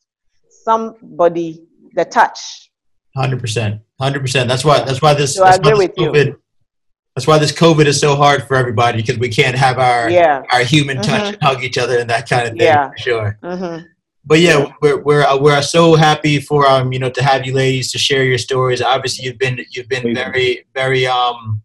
somebody, 0.49 1.65
the 1.95 2.05
touch 2.05 2.66
Hundred 3.17 3.39
percent, 3.41 3.81
hundred 3.99 4.19
percent. 4.19 4.47
That's 4.47 4.63
why. 4.63 4.83
That's 4.83 5.01
why 5.01 5.15
this. 5.15 5.35
So 5.35 5.43
that's 5.43 5.57
I 5.57 5.59
agree 5.59 5.87
with 5.87 5.95
COVID, 5.95 6.25
you. 6.27 6.41
That's 7.15 7.25
why 7.25 7.39
this 7.39 7.51
COVID 7.51 7.87
is 7.87 7.99
so 7.99 8.15
hard 8.15 8.43
for 8.43 8.55
everybody 8.55 8.99
because 8.99 9.17
we 9.17 9.29
can't 9.29 9.57
have 9.57 9.79
our 9.79 10.07
yeah. 10.07 10.43
our 10.51 10.59
human 10.59 10.97
touch 10.97 11.23
mm-hmm. 11.23 11.33
and 11.33 11.41
hug 11.41 11.63
each 11.63 11.79
other 11.79 11.97
and 11.97 12.07
that 12.11 12.29
kind 12.29 12.43
of 12.43 12.49
thing. 12.49 12.61
Yeah, 12.61 12.89
for 12.89 12.97
sure. 12.99 13.39
Mm-hmm. 13.41 13.85
But 14.23 14.39
yeah, 14.41 14.59
yeah, 14.59 14.73
we're 14.83 15.01
we're 15.01 15.23
uh, 15.23 15.35
we're 15.39 15.59
so 15.63 15.95
happy 15.95 16.39
for 16.39 16.67
um 16.67 16.93
you 16.93 16.99
know 16.99 17.09
to 17.09 17.23
have 17.23 17.43
you 17.43 17.53
ladies 17.53 17.91
to 17.93 17.97
share 17.97 18.23
your 18.23 18.37
stories. 18.37 18.83
Obviously, 18.83 19.25
you've 19.25 19.39
been 19.39 19.65
you've 19.71 19.89
been 19.89 20.13
very 20.13 20.67
very 20.75 21.07
um 21.07 21.63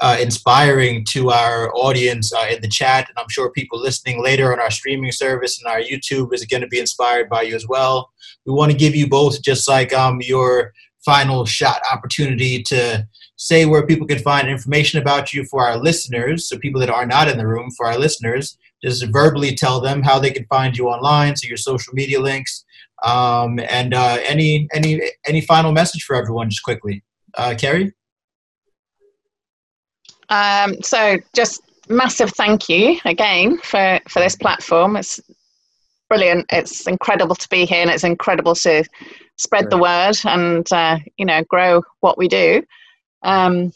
uh, 0.00 0.16
inspiring 0.20 1.04
to 1.06 1.30
our 1.30 1.74
audience 1.74 2.32
uh, 2.32 2.46
in 2.50 2.60
the 2.62 2.68
chat, 2.68 3.08
and 3.08 3.18
I'm 3.18 3.28
sure 3.28 3.50
people 3.50 3.80
listening 3.80 4.22
later 4.22 4.52
on 4.52 4.60
our 4.60 4.70
streaming 4.70 5.12
service 5.12 5.58
and 5.58 5.66
our 5.66 5.80
YouTube 5.80 6.32
is 6.32 6.44
going 6.46 6.60
to 6.60 6.68
be 6.68 6.78
inspired 6.78 7.28
by 7.28 7.42
you 7.42 7.54
as 7.54 7.66
well. 7.66 8.10
We 8.46 8.52
want 8.52 8.72
to 8.72 8.78
give 8.78 8.94
you 8.94 9.08
both 9.08 9.42
just 9.42 9.68
like 9.68 9.92
um 9.92 10.20
your 10.22 10.72
final 11.06 11.46
shot 11.46 11.80
opportunity 11.90 12.62
to 12.64 13.06
say 13.36 13.64
where 13.64 13.86
people 13.86 14.06
can 14.06 14.18
find 14.18 14.48
information 14.48 15.00
about 15.00 15.32
you 15.32 15.44
for 15.44 15.62
our 15.62 15.78
listeners. 15.78 16.48
So 16.48 16.58
people 16.58 16.80
that 16.80 16.90
are 16.90 17.06
not 17.06 17.28
in 17.28 17.38
the 17.38 17.46
room, 17.46 17.70
for 17.76 17.86
our 17.86 17.98
listeners, 17.98 18.58
just 18.82 19.06
verbally 19.12 19.54
tell 19.54 19.80
them 19.80 20.02
how 20.02 20.18
they 20.18 20.30
can 20.30 20.46
find 20.46 20.76
you 20.76 20.88
online. 20.88 21.36
So 21.36 21.46
your 21.48 21.56
social 21.56 21.94
media 21.94 22.20
links, 22.20 22.64
um, 23.04 23.60
and 23.68 23.94
uh, 23.94 24.18
any 24.24 24.68
any 24.74 25.00
any 25.26 25.40
final 25.40 25.72
message 25.72 26.02
for 26.02 26.16
everyone, 26.16 26.50
just 26.50 26.62
quickly, 26.62 27.02
uh, 27.38 27.54
Kerry. 27.58 27.92
Um, 30.28 30.82
so 30.82 31.18
just 31.34 31.60
massive 31.88 32.30
thank 32.30 32.68
you 32.68 32.98
again 33.04 33.58
for 33.58 34.00
for 34.08 34.20
this 34.20 34.36
platform. 34.36 34.96
It's 34.96 35.20
brilliant. 36.08 36.46
It's 36.50 36.86
incredible 36.86 37.36
to 37.36 37.48
be 37.48 37.64
here, 37.64 37.82
and 37.82 37.90
it's 37.90 38.04
incredible 38.04 38.54
to 38.56 38.84
spread 39.36 39.70
the 39.70 39.78
word 39.78 40.16
and 40.24 40.70
uh, 40.72 40.98
you 41.16 41.24
know 41.24 41.44
grow 41.44 41.82
what 42.00 42.18
we 42.18 42.28
do. 42.28 42.62
Um, 43.22 43.72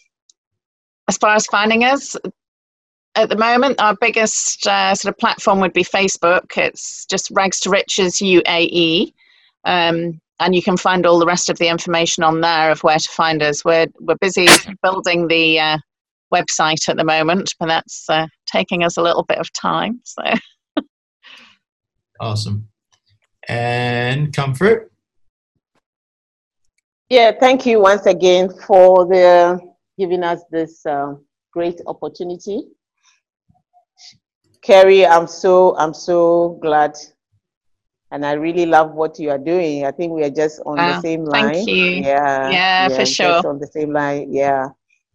as 1.08 1.16
far 1.16 1.34
as 1.34 1.46
finding 1.46 1.84
us, 1.84 2.16
at 3.16 3.28
the 3.28 3.36
moment, 3.36 3.80
our 3.80 3.96
biggest 4.00 4.66
uh, 4.66 4.94
sort 4.94 5.12
of 5.12 5.18
platform 5.18 5.60
would 5.60 5.72
be 5.72 5.82
Facebook. 5.82 6.56
It's 6.56 7.04
just 7.06 7.30
Rags 7.32 7.60
to 7.60 7.70
Riches 7.70 8.16
UAE, 8.16 9.12
um, 9.64 10.20
and 10.38 10.54
you 10.54 10.62
can 10.62 10.76
find 10.76 11.04
all 11.04 11.18
the 11.18 11.26
rest 11.26 11.50
of 11.50 11.58
the 11.58 11.68
information 11.68 12.22
on 12.22 12.40
there 12.40 12.70
of 12.70 12.82
where 12.82 12.98
to 12.98 13.08
find 13.08 13.42
us. 13.42 13.64
We're 13.64 13.86
we're 14.00 14.16
busy 14.20 14.46
building 14.82 15.28
the 15.28 15.58
uh, 15.58 15.78
website 16.32 16.88
at 16.88 16.96
the 16.96 17.04
moment, 17.04 17.54
but 17.58 17.66
that's 17.66 18.08
uh, 18.08 18.26
taking 18.46 18.84
us 18.84 18.96
a 18.96 19.02
little 19.02 19.24
bit 19.24 19.38
of 19.38 19.52
time. 19.52 20.00
So. 20.04 20.22
awesome. 22.20 22.68
And 23.48 24.32
comfort. 24.32 24.89
Yeah, 27.10 27.32
thank 27.32 27.66
you 27.66 27.80
once 27.80 28.06
again 28.06 28.50
for 28.68 29.04
the 29.04 29.58
giving 29.98 30.22
us 30.22 30.42
this 30.52 30.86
uh, 30.86 31.14
great 31.52 31.80
opportunity. 31.88 32.62
Kerry, 34.62 35.04
I'm 35.04 35.26
so 35.26 35.76
I'm 35.76 35.92
so 35.92 36.56
glad, 36.62 36.96
and 38.12 38.24
I 38.24 38.34
really 38.34 38.64
love 38.64 38.92
what 38.92 39.18
you 39.18 39.30
are 39.30 39.38
doing. 39.38 39.86
I 39.86 39.90
think 39.90 40.12
we 40.12 40.22
are 40.22 40.30
just 40.30 40.62
on 40.64 40.76
the 40.76 41.00
same 41.00 41.24
line. 41.24 41.54
Thank 41.54 41.68
you. 41.68 41.84
Yeah, 41.84 42.48
yeah, 42.48 42.88
yeah 42.88 42.96
for 42.96 43.04
sure. 43.04 43.44
on 43.44 43.58
the 43.58 43.66
same 43.66 43.92
line. 43.92 44.32
Yeah, 44.32 44.68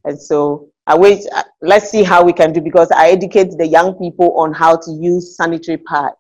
and 0.04 0.22
so 0.22 0.68
I 0.86 0.98
wait. 0.98 1.24
Uh, 1.34 1.44
let's 1.62 1.90
see 1.90 2.04
how 2.04 2.26
we 2.26 2.34
can 2.34 2.52
do 2.52 2.60
because 2.60 2.92
I 2.92 3.08
educate 3.08 3.52
the 3.58 3.68
young 3.68 3.94
people 3.94 4.38
on 4.38 4.52
how 4.52 4.76
to 4.76 4.92
use 4.92 5.38
sanitary 5.38 5.78
pad. 5.78 6.12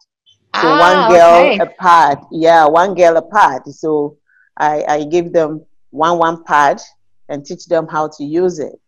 So 0.55 0.69
ah, 0.71 0.79
one 0.79 1.11
girl 1.11 1.51
okay. 1.51 1.59
a 1.59 1.65
pad. 1.65 2.19
Yeah, 2.31 2.65
one 2.65 2.95
girl 2.95 3.17
a 3.17 3.21
pad. 3.21 3.63
So 3.67 4.19
I, 4.57 4.83
I 4.87 5.03
give 5.05 5.33
them 5.33 5.65
one 5.91 6.17
one 6.17 6.43
pad 6.43 6.81
and 7.29 7.45
teach 7.45 7.65
them 7.65 7.87
how 7.87 8.07
to 8.07 8.23
use 8.23 8.59
it. 8.59 8.79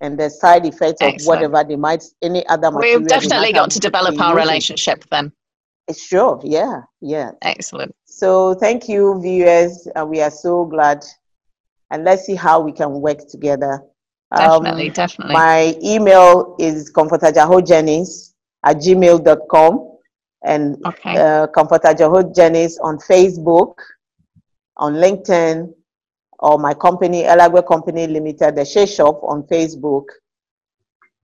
And 0.00 0.18
the 0.18 0.28
side 0.28 0.66
effects 0.66 1.00
Excellent. 1.00 1.20
of 1.20 1.26
whatever 1.26 1.68
they 1.68 1.76
might 1.76 2.04
any 2.20 2.46
other 2.48 2.70
we've 2.70 3.06
definitely 3.06 3.52
got 3.52 3.70
to 3.70 3.78
develop 3.78 4.20
our 4.20 4.36
relationship 4.36 5.04
then. 5.10 5.32
It's 5.88 6.04
sure 6.04 6.40
yeah 6.44 6.82
yeah. 7.00 7.32
Excellent. 7.42 7.94
So 8.04 8.54
thank 8.54 8.88
you 8.88 9.20
viewers. 9.20 9.88
Uh, 9.98 10.04
we 10.04 10.20
are 10.20 10.30
so 10.30 10.64
glad. 10.64 11.04
And 11.90 12.04
let's 12.04 12.24
see 12.24 12.34
how 12.34 12.60
we 12.60 12.72
can 12.72 13.00
work 13.00 13.28
together. 13.28 13.82
Definitely 14.34 14.88
um, 14.88 14.94
definitely. 14.94 15.34
my 15.34 15.76
email 15.82 16.56
is 16.58 16.92
comfortajahojennings 16.92 18.32
at 18.64 18.76
gmail.com 18.78 19.98
and 20.44 20.76
okay. 20.86 21.16
uh, 21.16 21.46
comfortajahojennings 21.48 22.74
on 22.82 22.98
facebook 22.98 23.74
on 24.76 24.94
LinkedIn, 24.94 25.72
or 26.38 26.58
my 26.58 26.74
company, 26.74 27.22
Elagwe 27.22 27.66
Company 27.66 28.06
Limited, 28.06 28.56
the 28.56 28.64
Shea 28.64 28.86
Shop 28.86 29.20
on 29.22 29.44
Facebook, 29.44 30.04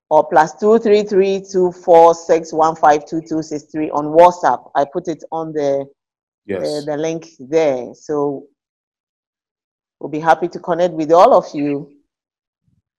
or 0.09 0.29
plus 0.29 0.55
two 0.59 0.79
three 0.79 1.03
three 1.03 1.41
two 1.41 1.73
four 1.73 2.15
six 2.15 2.53
one 2.53 2.77
five 2.77 3.07
two 3.07 3.21
two 3.21 3.43
six 3.43 3.65
three 3.65 3.91
on 3.91 4.07
WhatsApp. 4.07 4.71
I 4.75 4.85
put 4.85 5.09
it 5.09 5.23
on 5.31 5.53
the 5.53 5.87
yes. 6.47 6.61
the, 6.63 6.93
the 6.93 6.97
link 6.97 7.27
there. 7.39 7.95
So 7.95 8.47
we'll 9.99 10.11
be 10.11 10.21
happy 10.21 10.49
to 10.49 10.59
connect 10.59 10.95
with 10.95 11.13
all 11.13 11.35
of 11.35 11.47
you. 11.55 11.93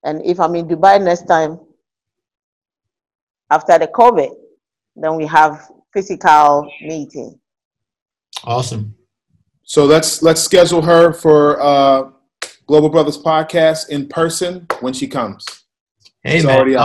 And 0.04 0.26
if 0.26 0.40
I'm 0.40 0.56
in 0.56 0.68
Dubai 0.68 1.04
next 1.04 1.28
time, 1.28 1.60
after 3.50 3.78
the 3.78 3.88
COVID, 3.88 4.34
then 4.96 5.16
we 5.16 5.26
have 5.26 5.70
physical 5.94 6.72
meeting. 6.82 7.40
Awesome. 8.44 8.96
So 9.72 9.86
let's 9.86 10.22
let's 10.22 10.42
schedule 10.42 10.82
her 10.82 11.14
for 11.14 11.58
uh, 11.62 12.10
Global 12.68 12.90
Brothers 12.90 13.18
podcast 13.18 13.88
in 13.88 14.06
person 14.06 14.68
when 14.82 14.92
she 14.92 15.08
comes. 15.08 15.46
Hey 16.26 16.40
it's 16.40 16.46
man, 16.46 16.76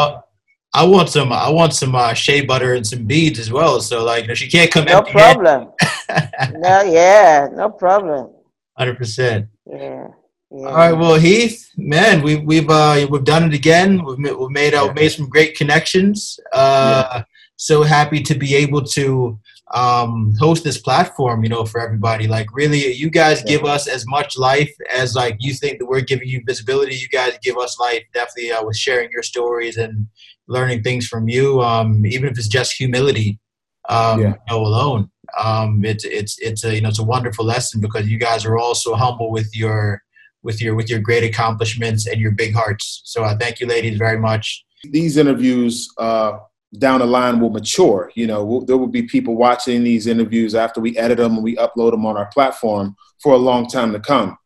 I 0.73 0.85
want 0.85 1.09
some. 1.09 1.33
I 1.33 1.51
want 1.51 1.75
some 1.75 1.97
uh, 1.97 2.15
shea 2.15 2.43
butter 2.43 2.75
and 2.75 2.87
some 2.87 3.05
beads 3.05 3.41
as 3.41 3.51
well. 3.51 3.81
So 3.81 4.05
like, 4.05 4.23
you 4.23 4.29
know, 4.29 4.35
she 4.35 4.49
can't 4.49 4.71
come. 4.71 4.85
No 4.85 5.03
problem. 5.03 5.73
no, 6.59 6.83
yeah, 6.83 7.49
no 7.53 7.71
problem. 7.71 8.31
Hundred 8.79 8.99
percent. 8.99 9.49
Yeah. 9.69 10.07
Yeah. 10.53 10.67
All 10.69 10.77
right, 10.77 10.93
well, 10.93 11.17
Heath, 11.17 11.69
man, 11.77 12.23
we, 12.23 12.37
we've 12.37 12.71
uh, 12.71 13.05
we've 13.11 13.25
done 13.25 13.43
it 13.43 13.53
again. 13.53 14.05
We've 14.05 14.17
made, 14.17 14.37
we've 14.37 14.51
made, 14.51 14.75
uh, 14.75 14.93
made 14.93 15.09
some 15.09 15.29
great 15.29 15.57
connections. 15.57 16.39
Uh, 16.53 17.09
yeah. 17.11 17.25
So 17.57 17.83
happy 17.83 18.23
to 18.23 18.35
be 18.37 18.55
able 18.55 18.85
to 18.85 19.41
um, 19.75 20.35
host 20.39 20.65
this 20.65 20.79
platform, 20.79 21.43
you 21.43 21.49
know, 21.49 21.65
for 21.65 21.81
everybody. 21.81 22.27
Like, 22.29 22.47
really, 22.53 22.93
you 22.93 23.11
guys 23.11 23.43
give 23.43 23.65
us 23.65 23.89
as 23.89 24.07
much 24.07 24.39
life 24.39 24.73
as 24.95 25.15
like 25.15 25.37
you 25.41 25.55
think 25.55 25.79
that 25.79 25.87
we're 25.87 26.01
giving 26.03 26.29
you 26.29 26.43
visibility. 26.47 26.95
You 26.95 27.09
guys 27.09 27.37
give 27.43 27.57
us 27.59 27.79
life, 27.79 28.03
definitely 28.15 28.53
uh, 28.53 28.65
with 28.65 28.77
sharing 28.77 29.11
your 29.11 29.23
stories 29.23 29.77
and 29.77 30.07
learning 30.47 30.83
things 30.83 31.07
from 31.07 31.29
you. 31.29 31.61
Um, 31.63 32.07
even 32.07 32.31
if 32.31 32.39
it's 32.39 32.49
just 32.49 32.75
humility, 32.75 33.41
um, 33.89 34.21
yeah. 34.21 34.29
you 34.29 34.57
know, 34.57 34.61
alone. 34.61 35.11
Um, 35.39 35.85
it's 35.85 36.05
it's 36.05 36.39
it's 36.39 36.65
a 36.65 36.75
you 36.75 36.81
know 36.81 36.89
it's 36.89 37.01
a 37.01 37.05
wonderful 37.05 37.45
lesson 37.45 37.81
because 37.81 38.09
you 38.09 38.19
guys 38.19 38.45
are 38.45 38.57
all 38.57 38.77
so 38.77 38.95
humble 38.95 39.31
with 39.31 39.55
your 39.55 40.03
with 40.43 40.63
your 40.63 40.77
with 40.77 40.89
your 40.89 41.01
great 41.01 41.25
accomplishments 41.25 42.07
and 42.07 42.21
your 42.21 42.31
big 42.31 42.55
hearts. 42.55 43.03
So 43.05 43.25
uh, 43.25 43.37
thank 43.37 43.59
you, 43.59 43.67
ladies, 43.67 43.99
very 43.99 44.19
much. 44.19 44.65
These 44.85 45.17
interviews 45.17 45.89
uh, 45.99 46.39
down 46.79 47.01
the 47.01 47.07
line 47.07 47.41
will 47.41 47.51
mature. 47.51 48.11
You 48.15 48.27
know, 48.27 48.45
we'll, 48.45 48.65
there 48.65 48.77
will 48.77 48.87
be 48.87 49.03
people 49.03 49.37
watching 49.37 49.85
these 49.85 50.07
interviews 50.07 50.55
after 50.55 50.81
we 50.81 50.97
edit 50.99 51.19
them 51.19 51.35
and 51.35 51.45
we 51.45 51.57
upload 51.57 51.93
them 51.93 52.07
on 52.07 52.17
our 52.17 52.27
platform 52.27 52.97
for 53.23 53.35
a 53.35 53.39
long 53.39 53.67
time 53.67 53.93
to 53.93 54.01
come. 54.01 54.37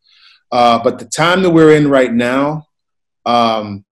Uh, 0.52 0.82
but 0.82 0.98
the 0.98 1.04
time 1.06 1.42
that 1.42 1.50
we're 1.50 1.74
in 1.74 1.88
right 1.88 2.12
now, 2.12 2.66
um, 3.26 3.84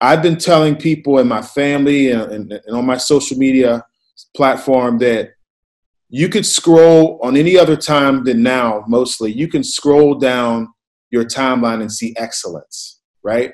I've 0.00 0.22
been 0.22 0.36
telling 0.36 0.76
people 0.76 1.18
in 1.18 1.28
my 1.28 1.42
family 1.42 2.10
and, 2.10 2.22
and, 2.32 2.52
and 2.52 2.76
on 2.76 2.84
my 2.84 2.96
social 2.96 3.38
media 3.38 3.84
platform 4.34 4.98
that 4.98 5.30
you 6.08 6.28
could 6.28 6.44
scroll 6.44 7.18
on 7.22 7.36
any 7.36 7.56
other 7.56 7.76
time 7.76 8.24
than 8.24 8.42
now, 8.42 8.84
mostly, 8.86 9.32
you 9.32 9.48
can 9.48 9.64
scroll 9.64 10.14
down 10.14 10.68
your 11.10 11.24
timeline 11.24 11.80
and 11.80 11.90
see 11.90 12.14
excellence, 12.16 13.00
right? 13.22 13.52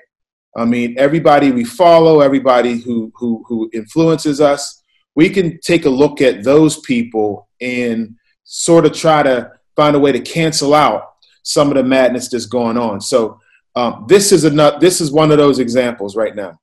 I 0.59 0.65
mean, 0.65 0.97
everybody 0.99 1.53
we 1.53 1.65
follow, 1.65 2.21
everybody 2.21 2.79
who, 2.79 3.13
who, 3.15 3.45
who 3.47 3.71
influences 3.73 4.41
us, 4.41 4.83
we 5.15 5.31
can 5.31 5.59
take 5.61 5.85
a 5.85 5.91
look 5.91 6.21
at 6.21 6.43
those 6.43 6.81
people 6.81 7.49
and 7.61 8.17
sort 8.45 8.85
of 8.87 8.93
try 8.93 9.23
to 9.23 9.53
find 9.77 9.95
a 9.95 9.99
way 9.99 10.13
to 10.13 10.21
cancel 10.21 10.75
out 10.75 11.13
some 11.45 11.69
of 11.69 11.75
the 11.77 11.83
madness 11.83 12.29
that's 12.29 12.47
going 12.47 12.77
on. 12.77 13.01
So 13.01 13.41
um, 13.77 14.07
this 14.09 14.33
is 14.33 14.45
enough. 14.45 14.81
This 14.81 15.01
is 15.01 15.13
one 15.13 15.31
of 15.31 15.39
those 15.39 15.61
examples 15.61 16.17
right 16.17 16.35
now. 16.35 16.59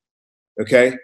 Okay, 0.59 0.95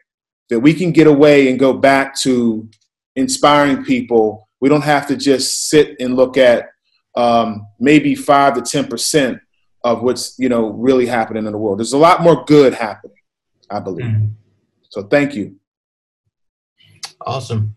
that 0.50 0.60
we 0.60 0.74
can 0.74 0.92
get 0.92 1.08
away 1.08 1.50
and 1.50 1.60
go 1.60 1.74
back 1.74 2.16
to 2.20 2.70
inspiring 3.16 3.84
people. 3.84 4.48
We 4.60 4.70
don't 4.70 4.84
have 4.84 5.08
to 5.08 5.16
just 5.16 5.70
sit 5.70 5.96
and 6.00 6.16
look 6.16 6.38
at 6.38 6.70
um, 7.16 7.66
maybe 7.80 8.16
five 8.16 8.56
to 8.56 8.62
ten 8.62 8.88
percent 8.88 9.39
of 9.84 10.02
what's 10.04 10.38
you 10.38 10.50
know 10.50 10.70
really 10.70 11.06
happening 11.06 11.46
in 11.46 11.52
the 11.52 11.58
world. 11.58 11.80
There's 11.80 11.94
a 11.94 11.98
lot 11.98 12.22
more 12.22 12.44
good 12.46 12.74
happening, 12.74 13.18
I 13.70 13.80
believe. 13.80 14.06
Mm-hmm. 14.06 14.28
So 14.90 15.04
thank 15.04 15.36
you. 15.36 15.56
Awesome. 17.26 17.76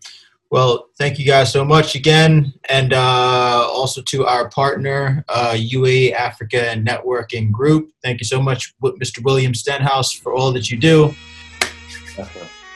Well, 0.50 0.90
thank 0.98 1.18
you 1.18 1.26
guys 1.26 1.52
so 1.52 1.64
much 1.64 1.96
again, 1.96 2.54
and 2.68 2.92
uh, 2.92 3.66
also 3.68 4.02
to 4.02 4.24
our 4.24 4.48
partner, 4.50 5.24
uh, 5.28 5.54
UAE 5.56 6.12
Africa 6.12 6.74
Networking 6.76 7.50
Group. 7.50 7.90
Thank 8.02 8.20
you 8.20 8.24
so 8.24 8.40
much, 8.40 8.74
Mr. 8.82 9.22
William 9.24 9.52
Stenhouse, 9.52 10.12
for 10.12 10.32
all 10.32 10.52
that 10.52 10.70
you 10.70 10.78
do. 10.78 11.12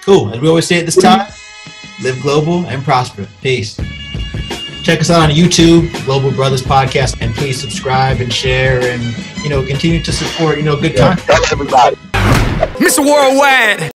Cool. 0.02 0.34
As 0.34 0.40
we 0.40 0.48
always 0.48 0.66
say 0.66 0.80
at 0.80 0.86
this 0.86 0.96
time, 0.96 1.30
live 2.02 2.20
global 2.20 2.66
and 2.66 2.82
prosper. 2.82 3.28
Peace. 3.42 3.78
Check 4.88 5.02
us 5.02 5.10
out 5.10 5.28
on 5.28 5.36
YouTube, 5.36 5.92
Global 6.06 6.30
Brothers 6.30 6.62
Podcast, 6.62 7.20
and 7.20 7.34
please 7.34 7.60
subscribe 7.60 8.22
and 8.22 8.32
share, 8.32 8.80
and 8.80 9.02
you 9.44 9.50
know 9.50 9.62
continue 9.62 10.02
to 10.02 10.10
support 10.10 10.56
you 10.56 10.62
know 10.62 10.80
good 10.80 10.94
yeah. 10.94 11.14
content. 11.14 11.26
Thanks, 11.26 11.52
everybody. 11.52 11.96
Mr. 12.80 13.04
Worldwide. 13.04 13.90